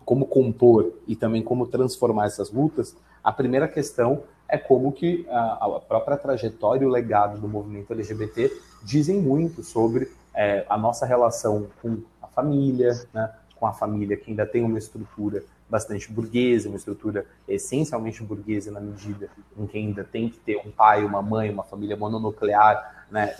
como 0.05 0.25
compor 0.25 0.93
e 1.05 1.15
também 1.15 1.43
como 1.43 1.67
transformar 1.67 2.27
essas 2.27 2.49
lutas, 2.49 2.95
a 3.21 3.31
primeira 3.31 3.67
questão 3.67 4.23
é 4.47 4.57
como 4.57 4.91
que 4.93 5.27
a, 5.29 5.65
a 5.65 5.79
própria 5.81 6.15
trajetória 6.15 6.83
e 6.83 6.87
o 6.87 6.89
legado 6.89 7.39
do 7.39 7.47
movimento 7.47 7.91
LGBT 7.91 8.55
dizem 8.81 9.21
muito 9.21 9.63
sobre 9.63 10.09
é, 10.33 10.65
a 10.69 10.77
nossa 10.77 11.05
relação 11.05 11.67
com 11.81 11.97
a 12.21 12.27
família, 12.27 12.93
né, 13.13 13.33
com 13.55 13.65
a 13.65 13.73
família 13.73 14.15
que 14.15 14.29
ainda 14.29 14.45
tem 14.45 14.63
uma 14.63 14.77
estrutura 14.77 15.43
bastante 15.69 16.11
burguesa, 16.11 16.69
uma 16.69 16.77
estrutura 16.77 17.25
essencialmente 17.47 18.23
burguesa 18.23 18.71
na 18.71 18.79
medida 18.79 19.29
em 19.57 19.67
que 19.67 19.77
ainda 19.77 20.03
tem 20.03 20.29
que 20.29 20.39
ter 20.39 20.57
um 20.57 20.71
pai, 20.71 21.03
uma 21.03 21.21
mãe, 21.21 21.49
uma 21.49 21.63
família 21.63 21.97
mononuclear, 21.97 23.05
né, 23.11 23.35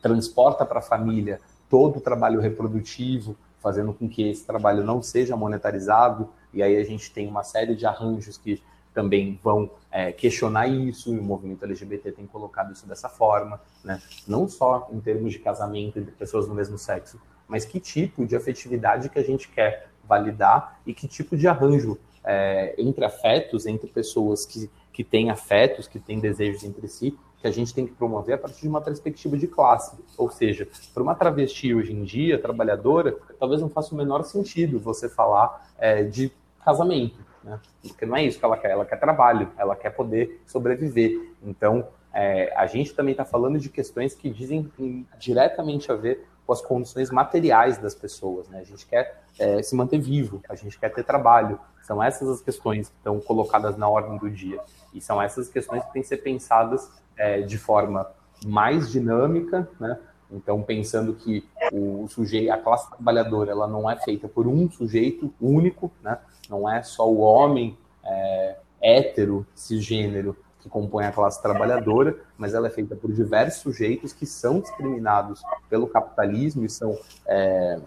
transporta 0.00 0.64
para 0.64 0.78
a 0.78 0.82
família 0.82 1.40
todo 1.68 1.98
o 1.98 2.00
trabalho 2.00 2.40
reprodutivo, 2.40 3.36
fazendo 3.60 3.92
com 3.92 4.08
que 4.08 4.28
esse 4.28 4.44
trabalho 4.44 4.84
não 4.84 5.00
seja 5.00 5.36
monetarizado, 5.36 6.28
e 6.52 6.62
aí 6.62 6.76
a 6.76 6.84
gente 6.84 7.10
tem 7.10 7.26
uma 7.26 7.42
série 7.42 7.74
de 7.74 7.86
arranjos 7.86 8.36
que 8.36 8.62
também 8.92 9.40
vão 9.42 9.70
é, 9.90 10.12
questionar 10.12 10.66
isso, 10.66 11.14
e 11.14 11.18
o 11.18 11.22
movimento 11.22 11.64
LGBT 11.64 12.12
tem 12.12 12.26
colocado 12.26 12.72
isso 12.72 12.86
dessa 12.86 13.08
forma, 13.08 13.60
né? 13.82 14.00
não 14.28 14.46
só 14.46 14.88
em 14.92 15.00
termos 15.00 15.32
de 15.32 15.38
casamento 15.38 15.98
entre 15.98 16.12
pessoas 16.12 16.46
do 16.46 16.54
mesmo 16.54 16.76
sexo, 16.76 17.18
mas 17.48 17.64
que 17.64 17.80
tipo 17.80 18.26
de 18.26 18.36
afetividade 18.36 19.08
que 19.08 19.18
a 19.18 19.24
gente 19.24 19.48
quer 19.48 19.91
validar 20.12 20.78
e 20.86 20.92
que 20.92 21.08
tipo 21.08 21.36
de 21.36 21.48
arranjo 21.48 21.98
é, 22.24 22.74
entre 22.78 23.04
afetos, 23.04 23.66
entre 23.66 23.88
pessoas 23.88 24.44
que, 24.44 24.70
que 24.92 25.02
têm 25.02 25.30
afetos, 25.30 25.88
que 25.88 25.98
têm 25.98 26.20
desejos 26.20 26.64
entre 26.64 26.86
si, 26.86 27.18
que 27.38 27.48
a 27.48 27.50
gente 27.50 27.74
tem 27.74 27.86
que 27.86 27.92
promover 27.92 28.34
a 28.34 28.38
partir 28.38 28.60
de 28.60 28.68
uma 28.68 28.80
perspectiva 28.80 29.36
de 29.36 29.48
classe. 29.48 29.96
Ou 30.16 30.30
seja, 30.30 30.68
para 30.92 31.02
uma 31.02 31.14
travesti 31.14 31.74
hoje 31.74 31.92
em 31.92 32.04
dia, 32.04 32.40
trabalhadora, 32.40 33.16
talvez 33.38 33.60
não 33.60 33.68
faça 33.68 33.94
o 33.94 33.98
menor 33.98 34.22
sentido 34.22 34.78
você 34.78 35.08
falar 35.08 35.72
é, 35.78 36.04
de 36.04 36.30
casamento, 36.64 37.18
né? 37.42 37.58
Porque 37.82 38.06
não 38.06 38.16
é 38.16 38.24
isso 38.24 38.38
que 38.38 38.44
ela 38.44 38.56
quer, 38.56 38.70
ela 38.70 38.84
quer 38.84 39.00
trabalho, 39.00 39.50
ela 39.58 39.74
quer 39.74 39.90
poder 39.90 40.40
sobreviver. 40.46 41.32
Então, 41.42 41.88
é, 42.14 42.52
a 42.54 42.66
gente 42.66 42.94
também 42.94 43.12
está 43.12 43.24
falando 43.24 43.58
de 43.58 43.68
questões 43.68 44.14
que 44.14 44.30
dizem 44.30 44.70
diretamente 45.18 45.90
a 45.90 45.96
ver 45.96 46.28
com 46.52 46.54
as 46.54 46.60
condições 46.60 47.10
materiais 47.10 47.78
das 47.78 47.94
pessoas. 47.94 48.48
Né? 48.48 48.60
A 48.60 48.64
gente 48.64 48.86
quer 48.86 49.22
é, 49.38 49.62
se 49.62 49.74
manter 49.74 49.98
vivo, 49.98 50.40
a 50.48 50.54
gente 50.54 50.78
quer 50.78 50.90
ter 50.90 51.04
trabalho. 51.04 51.58
São 51.82 52.02
essas 52.02 52.28
as 52.28 52.40
questões 52.40 52.88
que 52.88 52.96
estão 52.96 53.18
colocadas 53.20 53.76
na 53.76 53.88
ordem 53.88 54.18
do 54.18 54.30
dia. 54.30 54.60
E 54.94 55.00
são 55.00 55.20
essas 55.20 55.48
questões 55.48 55.84
que 55.84 55.92
têm 55.92 56.02
que 56.02 56.08
ser 56.08 56.18
pensadas 56.18 56.88
é, 57.16 57.40
de 57.40 57.58
forma 57.58 58.06
mais 58.44 58.90
dinâmica, 58.90 59.68
né? 59.80 59.98
Então, 60.30 60.62
pensando 60.62 61.12
que 61.14 61.46
o 61.70 62.08
sujeito, 62.08 62.50
a 62.50 62.56
classe 62.56 62.90
trabalhadora, 62.90 63.50
ela 63.50 63.68
não 63.68 63.90
é 63.90 63.96
feita 63.96 64.26
por 64.26 64.46
um 64.46 64.70
sujeito 64.70 65.32
único, 65.38 65.92
né? 66.02 66.18
Não 66.48 66.68
é 66.68 66.82
só 66.82 67.06
o 67.08 67.18
homem 67.18 67.76
é, 68.02 68.56
hétero, 68.80 69.46
cisgênero, 69.54 70.36
que 70.62 70.68
compõe 70.68 71.04
a 71.04 71.12
classe 71.12 71.42
trabalhadora, 71.42 72.16
mas 72.38 72.54
ela 72.54 72.68
é 72.68 72.70
feita 72.70 72.94
por 72.94 73.12
diversos 73.12 73.60
sujeitos 73.60 74.12
que 74.12 74.24
são 74.24 74.60
discriminados 74.60 75.42
pelo 75.68 75.88
capitalismo 75.88 76.64
e 76.64 76.68
são, 76.68 76.96
é, 77.26 77.80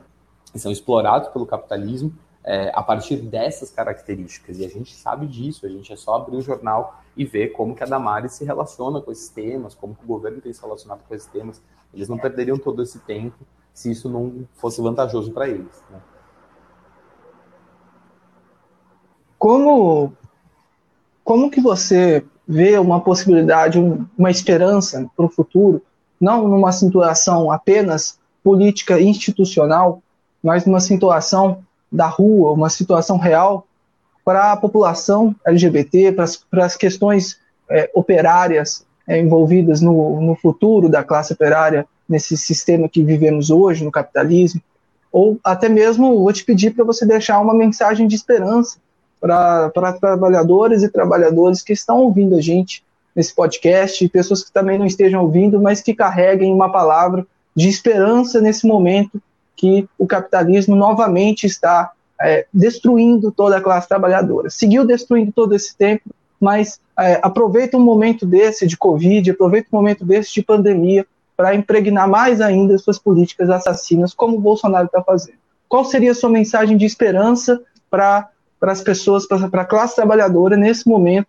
são 0.55 0.71
explorados 0.71 1.29
pelo 1.29 1.45
capitalismo 1.45 2.13
é, 2.43 2.69
a 2.75 2.83
partir 2.83 3.15
dessas 3.15 3.71
características. 3.71 4.59
E 4.59 4.65
a 4.65 4.69
gente 4.69 4.93
sabe 4.93 5.25
disso, 5.25 5.65
a 5.65 5.69
gente 5.69 5.91
é 5.91 5.95
só 5.95 6.15
abrir 6.15 6.35
o 6.35 6.41
jornal 6.41 7.01
e 7.15 7.23
ver 7.23 7.53
como 7.53 7.73
que 7.73 7.83
a 7.83 7.87
Damares 7.87 8.33
se 8.33 8.43
relaciona 8.43 9.01
com 9.01 9.11
esses 9.11 9.29
temas, 9.29 9.73
como 9.73 9.95
que 9.95 10.03
o 10.03 10.07
governo 10.07 10.41
tem 10.41 10.51
se 10.51 10.61
relacionado 10.61 11.01
com 11.07 11.15
esses 11.15 11.27
temas. 11.27 11.61
Eles 11.93 12.09
não 12.09 12.17
perderiam 12.17 12.57
todo 12.57 12.83
esse 12.83 12.99
tempo 12.99 13.37
se 13.73 13.89
isso 13.89 14.09
não 14.09 14.45
fosse 14.55 14.81
vantajoso 14.81 15.31
para 15.31 15.47
eles. 15.47 15.83
Né? 15.89 15.99
Como, 19.39 20.13
como 21.23 21.49
que 21.49 21.61
você 21.61 22.25
vê 22.47 22.77
uma 22.77 23.01
possibilidade, 23.01 23.79
uma 24.17 24.29
esperança 24.29 25.05
para 25.15 25.25
o 25.25 25.29
futuro, 25.29 25.81
não 26.19 26.47
numa 26.47 26.71
situação 26.71 27.51
apenas 27.51 28.19
política 28.43 29.01
institucional, 29.01 30.01
mas 30.41 30.65
numa 30.65 30.79
situação 30.79 31.63
da 31.91 32.07
rua, 32.07 32.51
uma 32.51 32.69
situação 32.69 33.17
real 33.17 33.65
para 34.23 34.51
a 34.51 34.57
população 34.57 35.35
LGBT, 35.45 36.11
para 36.11 36.65
as, 36.65 36.75
questões 36.75 37.39
é, 37.69 37.89
operárias 37.93 38.85
é, 39.07 39.19
envolvidas 39.19 39.81
no, 39.81 40.21
no 40.21 40.35
futuro 40.35 40.89
da 40.89 41.03
classe 41.03 41.33
operária 41.33 41.85
nesse 42.07 42.37
sistema 42.37 42.87
que 42.89 43.03
vivemos 43.03 43.49
hoje, 43.49 43.83
no 43.83 43.91
capitalismo, 43.91 44.61
ou 45.11 45.39
até 45.43 45.69
mesmo 45.69 46.19
vou 46.19 46.33
te 46.33 46.43
pedir 46.43 46.75
para 46.75 46.83
você 46.83 47.05
deixar 47.05 47.39
uma 47.39 47.53
mensagem 47.53 48.07
de 48.07 48.15
esperança 48.15 48.77
para 49.19 49.93
trabalhadoras 49.99 50.83
e 50.83 50.89
trabalhadores 50.89 51.61
que 51.61 51.73
estão 51.73 51.97
ouvindo 51.97 52.35
a 52.35 52.41
gente 52.41 52.83
nesse 53.15 53.33
podcast, 53.33 54.07
pessoas 54.09 54.43
que 54.43 54.51
também 54.51 54.77
não 54.77 54.85
estejam 54.85 55.21
ouvindo, 55.21 55.61
mas 55.61 55.81
que 55.81 55.93
carreguem 55.93 56.53
uma 56.53 56.71
palavra 56.71 57.25
de 57.55 57.69
esperança 57.69 58.41
nesse 58.41 58.67
momento 58.67 59.21
que 59.55 59.87
o 59.97 60.05
capitalismo 60.05 60.75
novamente 60.75 61.45
está 61.45 61.91
é, 62.21 62.45
destruindo 62.53 63.31
toda 63.31 63.57
a 63.57 63.61
classe 63.61 63.87
trabalhadora. 63.87 64.49
Seguiu 64.49 64.85
destruindo 64.85 65.31
todo 65.31 65.55
esse 65.55 65.75
tempo, 65.75 66.03
mas 66.39 66.79
é, 66.99 67.19
aproveita 67.23 67.77
um 67.77 67.81
momento 67.81 68.25
desse 68.25 68.67
de 68.67 68.77
Covid, 68.77 69.31
aproveita 69.31 69.69
um 69.71 69.77
momento 69.77 70.05
desse 70.05 70.33
de 70.33 70.43
pandemia 70.43 71.05
para 71.37 71.55
impregnar 71.55 72.09
mais 72.09 72.41
ainda 72.41 72.77
suas 72.77 72.99
políticas 72.99 73.49
assassinas, 73.49 74.13
como 74.13 74.37
o 74.37 74.41
Bolsonaro 74.41 74.85
está 74.85 75.01
fazendo. 75.01 75.37
Qual 75.67 75.83
seria 75.85 76.11
a 76.11 76.15
sua 76.15 76.29
mensagem 76.29 76.77
de 76.77 76.85
esperança 76.85 77.61
para 77.89 78.29
para 78.59 78.71
as 78.71 78.81
pessoas, 78.81 79.27
para 79.27 79.61
a 79.61 79.65
classe 79.65 79.95
trabalhadora 79.95 80.55
nesse 80.57 80.87
momento, 80.87 81.27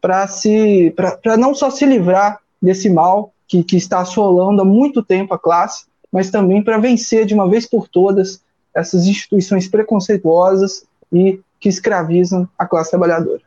para 0.00 0.26
se, 0.28 0.94
para 0.96 1.36
não 1.36 1.54
só 1.54 1.70
se 1.70 1.84
livrar 1.84 2.40
desse 2.60 2.88
mal 2.88 3.32
que, 3.46 3.64
que 3.64 3.76
está 3.76 4.00
assolando 4.00 4.62
há 4.62 4.64
muito 4.64 5.02
tempo 5.02 5.34
a 5.34 5.38
classe, 5.38 5.86
mas 6.12 6.30
também 6.30 6.62
para 6.62 6.78
vencer 6.78 7.26
de 7.26 7.34
uma 7.34 7.48
vez 7.48 7.66
por 7.66 7.88
todas 7.88 8.42
essas 8.74 9.06
instituições 9.06 9.68
preconceituosas 9.68 10.86
e 11.12 11.40
que 11.58 11.68
escravizam 11.68 12.48
a 12.56 12.66
classe 12.66 12.90
trabalhadora. 12.90 13.42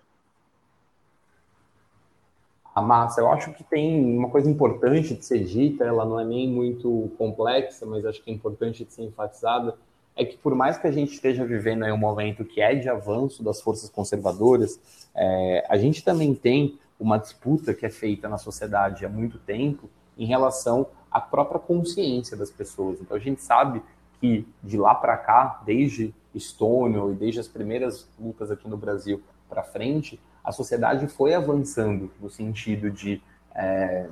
A 2.74 2.82
massa, 2.82 3.20
eu 3.20 3.30
acho 3.30 3.52
que 3.54 3.64
tem 3.64 4.18
uma 4.18 4.30
coisa 4.30 4.50
importante 4.50 5.14
de 5.14 5.26
ser 5.26 5.44
dita, 5.44 5.84
ela 5.84 6.06
não 6.06 6.20
é 6.20 6.24
nem 6.24 6.50
muito 6.50 7.12
complexa, 7.18 7.86
mas 7.86 8.06
acho 8.06 8.24
que 8.24 8.32
é 8.32 8.34
importante 8.34 8.86
de 8.86 8.94
ser 8.94 9.04
enfatizada, 9.04 9.76
é 10.22 10.26
que 10.26 10.38
por 10.38 10.54
mais 10.54 10.78
que 10.78 10.86
a 10.86 10.92
gente 10.92 11.14
esteja 11.14 11.44
vivendo 11.44 11.84
um 11.86 11.98
momento 11.98 12.46
que 12.46 12.62
é 12.62 12.76
de 12.76 12.88
avanço 12.88 13.44
das 13.44 13.60
forças 13.60 13.90
conservadoras, 13.90 14.80
é, 15.16 15.66
a 15.68 15.78
gente 15.78 16.04
também 16.04 16.36
tem 16.36 16.78
uma 17.00 17.18
disputa 17.18 17.74
que 17.74 17.86
é 17.86 17.90
feita 17.90 18.30
na 18.30 18.38
sociedade 18.38 19.04
há 19.04 19.10
muito 19.10 19.40
tempo 19.40 19.90
em 20.16 20.26
relação 20.26 20.86
à 21.10 21.20
própria 21.20 21.60
consciência 21.60 22.38
das 22.38 22.52
pessoas. 22.52 23.02
Então 23.02 23.18
a 23.18 23.20
gente 23.20 23.42
sabe 23.42 23.82
que 24.20 24.48
de 24.64 24.78
lá 24.78 24.94
para 24.94 25.18
cá, 25.18 25.62
desde 25.66 26.14
Stonewall 26.38 27.12
e 27.12 27.16
desde 27.16 27.40
as 27.40 27.48
primeiras 27.48 28.08
lutas 28.20 28.52
aqui 28.52 28.70
no 28.70 28.78
Brasil 28.78 29.22
para 29.50 29.64
frente, 29.64 30.20
a 30.44 30.52
sociedade 30.52 31.08
foi 31.08 31.34
avançando 31.34 32.12
no 32.22 32.30
sentido 32.30 32.92
de, 32.92 33.22
é, 33.56 34.08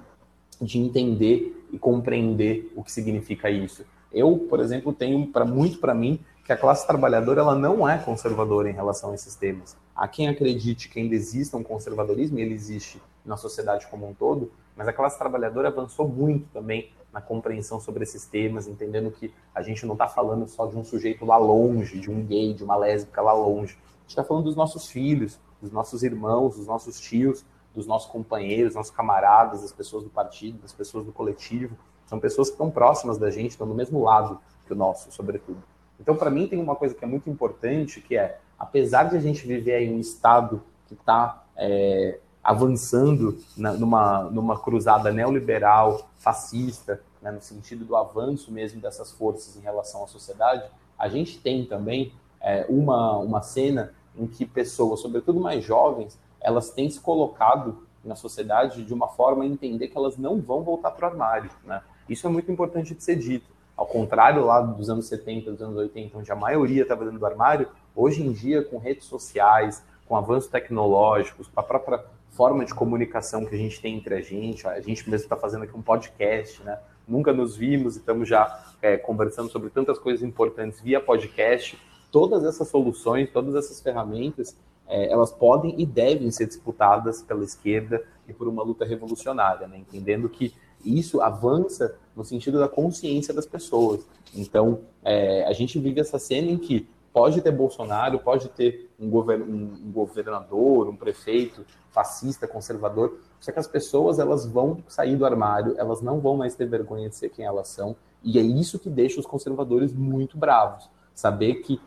de 0.60 0.80
entender 0.80 1.68
e 1.72 1.78
compreender 1.78 2.72
o 2.76 2.84
que 2.84 2.92
significa 2.92 3.52
isso. 3.52 3.86
Eu, 4.12 4.38
por 4.50 4.60
exemplo, 4.60 4.94
tenho 4.94 5.28
para 5.28 5.46
muito 5.46 5.80
para 5.80 5.94
mim 5.94 6.20
que 6.44 6.52
a 6.52 6.58
classe 6.58 6.88
trabalhadora 6.88 7.42
ela 7.42 7.56
não 7.56 7.88
é 7.88 7.98
conservadora 8.00 8.70
em 8.70 8.74
relação 8.74 9.12
a 9.12 9.16
esses 9.16 9.36
temas. 9.36 9.78
Há 9.96 10.08
quem 10.08 10.28
acredite 10.28 10.90
que 10.90 11.00
ainda 11.00 11.14
exista 11.14 11.56
um 11.56 11.64
conservadorismo, 11.64 12.40
e 12.40 12.42
ele 12.42 12.56
existe 12.56 13.02
na 13.24 13.38
sociedade 13.38 13.86
como 13.88 14.10
um 14.10 14.14
todo, 14.14 14.52
mas 14.76 14.88
a 14.88 14.94
classe 14.94 15.18
trabalhadora 15.18 15.68
avançou 15.68 16.08
muito 16.08 16.48
também 16.52 16.92
na 17.14 17.22
compreensão 17.22 17.80
sobre 17.80 18.04
esses 18.04 18.26
temas, 18.26 18.68
entendendo 18.68 19.12
que 19.12 19.34
a 19.54 19.62
gente 19.62 19.86
não 19.86 19.94
está 19.94 20.08
falando 20.08 20.48
só 20.48 20.66
de 20.66 20.78
um 20.78 20.84
sujeito 20.84 21.26
lá 21.26 21.38
longe, 21.38 22.00
de 22.00 22.10
um 22.10 22.24
gay, 22.24 22.54
de 22.54 22.64
uma 22.64 22.76
lésbica 22.76 23.22
lá 23.22 23.34
longe. 23.34 23.78
A 23.78 24.02
gente 24.02 24.10
está 24.10 24.24
falando 24.24 24.46
dos 24.46 24.56
nossos 24.56 24.88
filhos, 24.88 25.40
dos 25.62 25.72
nossos 25.72 26.02
irmãos, 26.02 26.56
dos 26.56 26.68
nossos 26.68 27.00
tios, 27.00 27.46
dos 27.74 27.86
nossos 27.86 28.10
companheiros, 28.10 28.76
nossos 28.76 28.92
camaradas, 28.92 29.62
das 29.62 29.72
pessoas 29.72 30.04
do 30.04 30.10
partido, 30.10 30.60
das 30.60 30.74
pessoas 30.74 31.06
do 31.06 31.12
coletivo. 31.12 31.76
São 32.10 32.20
pessoas 32.20 32.48
que 32.48 32.56
estão 32.56 32.72
próximas 32.72 33.20
da 33.20 33.30
gente, 33.30 33.52
estão 33.52 33.68
do 33.68 33.76
mesmo 33.76 34.04
lado 34.04 34.40
que 34.66 34.74
o 34.74 34.76
nosso, 34.76 35.12
sobretudo. 35.12 35.62
Então, 36.00 36.16
para 36.16 36.32
mim, 36.32 36.48
tem 36.48 36.60
uma 36.60 36.76
coisa 36.76 36.96
que 36.96 37.06
é 37.06 37.08
muito 37.08 37.30
importante, 37.30 38.02
que 38.02 38.18
é, 38.18 38.40
apesar 38.58 39.04
de 39.04 39.16
a 39.16 39.20
gente 39.20 39.46
viver 39.46 39.82
em 39.82 39.94
um 39.94 40.00
estado 40.00 40.64
que 40.88 40.96
está 40.96 41.44
é, 41.56 42.18
avançando 42.44 43.38
na, 43.56 43.74
numa, 43.74 44.24
numa 44.24 44.60
cruzada 44.60 45.12
neoliberal, 45.12 46.10
fascista, 46.18 47.00
né, 47.22 47.30
no 47.30 47.42
sentido 47.42 47.86
do 47.86 47.96
avanço 47.96 48.52
mesmo 48.52 48.82
dessas 48.82 49.12
forças 49.12 49.56
em 49.56 49.60
relação 49.60 50.04
à 50.04 50.08
sociedade, 50.08 50.64
a 50.98 51.08
gente 51.10 51.40
tem 51.40 51.64
também 51.64 52.12
é, 52.42 52.66
uma, 52.68 53.18
uma 53.18 53.44
cena 53.44 53.94
em 54.16 54.26
que 54.26 54.48
pessoas, 54.48 55.00
sobretudo 55.00 55.40
mais 55.40 55.64
jovens, 55.64 56.18
elas 56.42 56.72
têm 56.72 56.90
se 56.90 57.00
colocado 57.00 57.88
na 58.04 58.16
sociedade 58.16 58.84
de 58.84 58.94
uma 58.96 59.10
forma 59.10 59.44
a 59.44 59.48
entender 59.48 59.90
que 59.90 59.98
elas 59.98 60.18
não 60.18 60.42
vão 60.42 60.64
voltar 60.64 60.90
para 60.92 61.08
o 61.08 61.12
armário. 61.12 61.52
Né? 61.64 61.82
Isso 62.10 62.26
é 62.28 62.30
muito 62.30 62.52
importante 62.52 62.96
de 62.96 63.04
ser 63.04 63.16
dito. 63.16 63.50
Ao 63.78 63.86
contrário 63.86 64.44
lá 64.46 64.60
dos 64.60 64.90
anos 64.90 65.08
70, 65.08 65.52
dos 65.52 65.62
anos 65.62 65.78
80, 65.78 66.18
onde 66.18 66.32
a 66.32 66.36
maioria 66.36 66.82
estava 66.82 67.06
dentro 67.06 67.20
do 67.20 67.26
armário, 67.26 67.70
hoje 67.96 68.22
em 68.22 68.32
dia, 68.32 68.64
com 68.64 68.78
redes 68.78 69.06
sociais, 69.06 69.84
com 70.06 70.18
avanços 70.18 70.50
tecnológicos, 70.50 71.48
com 71.48 71.60
a 71.60 71.64
própria 71.64 72.04
forma 72.32 72.66
de 72.66 72.74
comunicação 72.74 73.46
que 73.46 73.56
a 73.56 73.58
gente 73.58 73.82
tem 73.82 73.96
entre 73.96 74.16
a 74.16 74.22
gente, 74.22 74.68
a 74.68 74.82
gente 74.82 75.10
mesmo 75.10 75.24
está 75.24 75.38
fazendo 75.38 75.64
aqui 75.64 75.78
um 75.78 75.82
podcast, 75.82 76.62
né? 76.64 76.80
Nunca 77.08 77.32
nos 77.32 77.56
vimos 77.56 77.96
e 77.96 78.00
estamos 78.00 78.28
já 78.28 78.64
é, 78.82 78.98
conversando 78.98 79.50
sobre 79.50 79.70
tantas 79.70 79.98
coisas 79.98 80.24
importantes 80.24 80.82
via 80.82 81.00
podcast. 81.00 81.80
Todas 82.12 82.44
essas 82.44 82.68
soluções, 82.68 83.30
todas 83.32 83.56
essas 83.56 83.82
ferramentas, 83.82 84.56
é, 84.88 85.12
elas 85.12 85.32
podem 85.32 85.80
e 85.80 85.86
devem 85.86 86.30
ser 86.32 86.48
disputadas 86.48 87.22
pela 87.22 87.44
esquerda 87.44 88.04
e 88.28 88.34
por 88.34 88.48
uma 88.48 88.64
luta 88.64 88.86
revolucionária, 88.86 89.68
né? 89.68 89.78
entendendo 89.78 90.28
que 90.28 90.54
isso 90.84 91.22
avança 91.22 91.96
no 92.16 92.24
sentido 92.24 92.60
da 92.60 92.68
consciência 92.68 93.34
das 93.34 93.46
pessoas. 93.46 94.02
Então, 94.36 94.82
é, 95.04 95.46
a 95.46 95.54
gente 95.54 95.80
vive 95.80 96.00
essa 96.00 96.20
cena 96.20 96.50
em 96.52 96.58
que 96.58 96.88
pode 97.12 97.42
ter 97.42 97.52
Bolsonaro, 97.52 98.20
pode 98.20 98.50
ter 98.50 98.90
um, 99.00 99.10
govern 99.10 99.44
um 99.44 99.92
governador, 99.92 100.88
um 100.88 100.96
prefeito 100.96 101.66
fascista, 101.92 102.48
conservador, 102.48 103.20
só 103.40 103.52
que 103.52 103.60
as 103.60 103.68
pessoas 103.68 104.20
elas 104.20 104.46
vão 104.46 104.84
sair 104.88 105.16
do 105.16 105.26
armário, 105.26 105.76
elas 105.78 106.02
não 106.02 106.20
vão 106.20 106.38
mais 106.38 106.56
ter 106.56 106.68
vergonha 106.68 107.10
de 107.10 107.16
ser 107.16 107.30
quem 107.30 107.46
elas 107.46 107.68
são, 107.68 107.96
e 108.24 108.38
é 108.38 108.42
isso 108.42 108.78
que 108.78 108.90
deixa 108.90 109.20
os 109.20 109.26
conservadores 109.26 109.94
muito 109.94 110.38
bravos. 110.38 110.90
Saber 111.16 111.56
que 111.56 111.82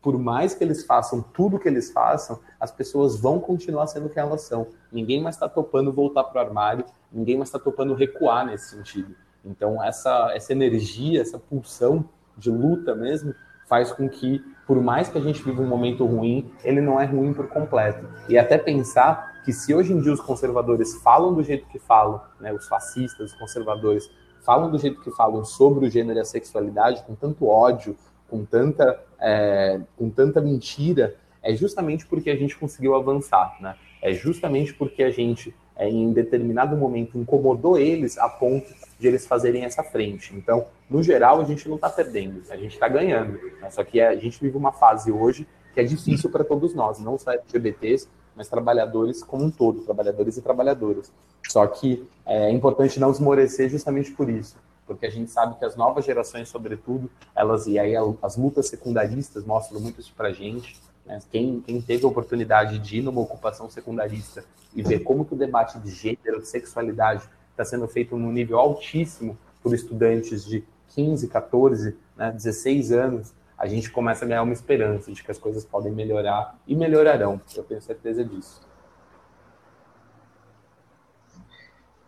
por 0.00 0.18
mais 0.18 0.54
que 0.54 0.62
eles 0.62 0.84
façam 0.84 1.20
tudo 1.20 1.58
que 1.58 1.68
eles 1.68 1.90
façam, 1.90 2.38
as 2.60 2.70
pessoas 2.70 3.18
vão 3.18 3.40
continuar 3.40 3.86
sendo 3.86 4.08
quem 4.08 4.22
elas 4.22 4.42
são. 4.42 4.68
Ninguém 4.92 5.22
mais 5.22 5.34
está 5.34 5.48
topando 5.48 5.92
voltar 5.92 6.24
para 6.24 6.42
o 6.42 6.46
armário, 6.46 6.84
ninguém 7.12 7.36
mais 7.36 7.48
está 7.48 7.58
topando 7.58 7.94
recuar 7.94 8.46
nesse 8.46 8.76
sentido. 8.76 9.14
Então, 9.44 9.82
essa, 9.82 10.32
essa 10.34 10.52
energia, 10.52 11.20
essa 11.20 11.38
pulsão 11.38 12.08
de 12.36 12.50
luta 12.50 12.94
mesmo, 12.94 13.34
faz 13.68 13.92
com 13.92 14.08
que, 14.08 14.44
por 14.66 14.80
mais 14.80 15.08
que 15.08 15.18
a 15.18 15.20
gente 15.20 15.42
viva 15.42 15.62
um 15.62 15.66
momento 15.66 16.04
ruim, 16.04 16.50
ele 16.62 16.80
não 16.80 17.00
é 17.00 17.04
ruim 17.04 17.32
por 17.32 17.48
completo. 17.48 18.08
E 18.28 18.38
até 18.38 18.58
pensar 18.58 19.42
que 19.44 19.52
se 19.52 19.74
hoje 19.74 19.92
em 19.92 20.00
dia 20.00 20.12
os 20.12 20.20
conservadores 20.20 20.94
falam 21.02 21.34
do 21.34 21.42
jeito 21.42 21.66
que 21.68 21.78
falam, 21.78 22.20
né, 22.40 22.52
os 22.52 22.66
fascistas, 22.66 23.32
os 23.32 23.38
conservadores, 23.38 24.10
falam 24.44 24.70
do 24.70 24.78
jeito 24.78 25.00
que 25.00 25.10
falam 25.10 25.44
sobre 25.44 25.86
o 25.86 25.90
gênero 25.90 26.18
e 26.18 26.22
a 26.22 26.24
sexualidade, 26.24 27.02
com 27.04 27.14
tanto 27.14 27.46
ódio, 27.46 27.96
com 28.28 28.44
tanta, 28.44 29.02
é, 29.20 29.80
com 29.96 30.10
tanta 30.10 30.40
mentira, 30.40 31.16
é 31.42 31.54
justamente 31.54 32.06
porque 32.06 32.30
a 32.30 32.36
gente 32.36 32.56
conseguiu 32.56 32.94
avançar, 32.94 33.56
né? 33.60 33.76
É 34.02 34.12
justamente 34.12 34.74
porque 34.74 35.02
a 35.02 35.10
gente, 35.10 35.54
é, 35.76 35.88
em 35.88 36.12
determinado 36.12 36.76
momento, 36.76 37.18
incomodou 37.18 37.78
eles 37.78 38.18
a 38.18 38.28
ponto 38.28 38.72
de 38.98 39.06
eles 39.06 39.26
fazerem 39.26 39.64
essa 39.64 39.82
frente. 39.82 40.34
Então, 40.34 40.66
no 40.90 41.02
geral, 41.02 41.40
a 41.40 41.44
gente 41.44 41.68
não 41.68 41.76
está 41.76 41.88
perdendo, 41.88 42.42
a 42.50 42.56
gente 42.56 42.74
está 42.74 42.88
ganhando. 42.88 43.38
Né? 43.60 43.70
Só 43.70 43.84
que 43.84 44.00
a 44.00 44.14
gente 44.16 44.40
vive 44.40 44.56
uma 44.56 44.72
fase 44.72 45.10
hoje 45.10 45.46
que 45.72 45.80
é 45.80 45.84
difícil 45.84 46.30
para 46.30 46.44
todos 46.44 46.74
nós, 46.74 46.98
não 46.98 47.18
só 47.18 47.32
LGBTs, 47.32 48.08
mas 48.34 48.48
trabalhadores 48.48 49.22
como 49.22 49.44
um 49.44 49.50
todo, 49.50 49.80
trabalhadores 49.80 50.36
e 50.36 50.42
trabalhadoras. 50.42 51.12
Só 51.48 51.66
que 51.66 52.06
é 52.24 52.50
importante 52.50 52.98
não 52.98 53.10
esmorecer 53.10 53.68
justamente 53.70 54.10
por 54.10 54.28
isso 54.28 54.56
porque 54.86 55.06
a 55.06 55.10
gente 55.10 55.30
sabe 55.30 55.58
que 55.58 55.64
as 55.64 55.76
novas 55.76 56.04
gerações, 56.04 56.48
sobretudo, 56.48 57.10
elas, 57.34 57.66
e 57.66 57.78
aí 57.78 57.94
as 58.22 58.36
lutas 58.36 58.68
secundaristas 58.68 59.44
mostram 59.44 59.80
muito 59.80 60.00
isso 60.00 60.12
para 60.16 60.32
gente, 60.32 60.80
né? 61.04 61.18
quem, 61.30 61.60
quem 61.60 61.80
teve 61.80 62.04
a 62.04 62.08
oportunidade 62.08 62.78
de 62.78 62.98
ir 62.98 63.02
numa 63.02 63.20
ocupação 63.20 63.68
secundarista 63.68 64.44
e 64.74 64.82
ver 64.82 65.00
como 65.00 65.24
que 65.24 65.34
o 65.34 65.36
debate 65.36 65.78
de 65.78 65.90
gênero, 65.90 66.40
de 66.40 66.48
sexualidade, 66.48 67.28
está 67.50 67.64
sendo 67.64 67.88
feito 67.88 68.16
num 68.16 68.30
nível 68.30 68.58
altíssimo 68.58 69.36
por 69.62 69.74
estudantes 69.74 70.44
de 70.44 70.62
15, 70.88 71.28
14, 71.28 71.96
né, 72.16 72.30
16 72.30 72.92
anos, 72.92 73.34
a 73.58 73.66
gente 73.66 73.90
começa 73.90 74.24
a 74.24 74.28
ganhar 74.28 74.42
uma 74.42 74.52
esperança 74.52 75.10
de 75.10 75.22
que 75.22 75.30
as 75.30 75.38
coisas 75.38 75.64
podem 75.64 75.90
melhorar 75.90 76.58
e 76.66 76.74
melhorarão, 76.76 77.40
eu 77.56 77.64
tenho 77.64 77.80
certeza 77.80 78.22
disso. 78.22 78.65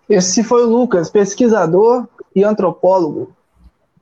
Esse 0.08 0.42
foi 0.42 0.64
o 0.64 0.70
Lucas, 0.70 1.10
pesquisador 1.10 2.08
e 2.34 2.42
antropólogo. 2.42 3.32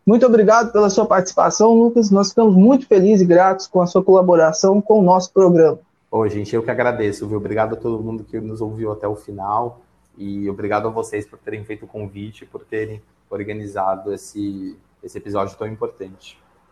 Muito 0.06 0.24
obrigado 0.24 0.70
pela 0.70 0.88
sua 0.88 1.04
participação, 1.04 1.74
Lucas. 1.74 2.12
Nós 2.12 2.28
ficamos 2.28 2.54
muito 2.54 2.86
felizes 2.86 3.22
e 3.22 3.24
gratos 3.24 3.66
com 3.66 3.80
a 3.80 3.86
sua 3.88 4.04
colaboração 4.04 4.80
com 4.80 5.00
o 5.00 5.02
nosso 5.02 5.32
programa. 5.32 5.80
Oi, 6.08 6.30
gente, 6.30 6.54
eu 6.54 6.62
que 6.62 6.70
agradeço, 6.70 7.26
viu? 7.26 7.38
Obrigado 7.38 7.74
a 7.74 7.76
todo 7.76 8.02
mundo 8.02 8.22
que 8.22 8.38
nos 8.40 8.60
ouviu 8.60 8.92
até 8.92 9.08
o 9.08 9.16
final 9.16 9.80
e 10.16 10.48
obrigado 10.48 10.86
a 10.86 10.90
vocês 10.92 11.26
por 11.26 11.40
terem 11.40 11.64
feito 11.64 11.84
o 11.84 11.88
convite, 11.88 12.46
por 12.46 12.64
terem 12.64 13.02
organizado 13.28 14.14
esse, 14.14 14.78
esse 15.02 15.18
episódio 15.18 15.58
tão 15.58 15.66
importante. 15.66 16.38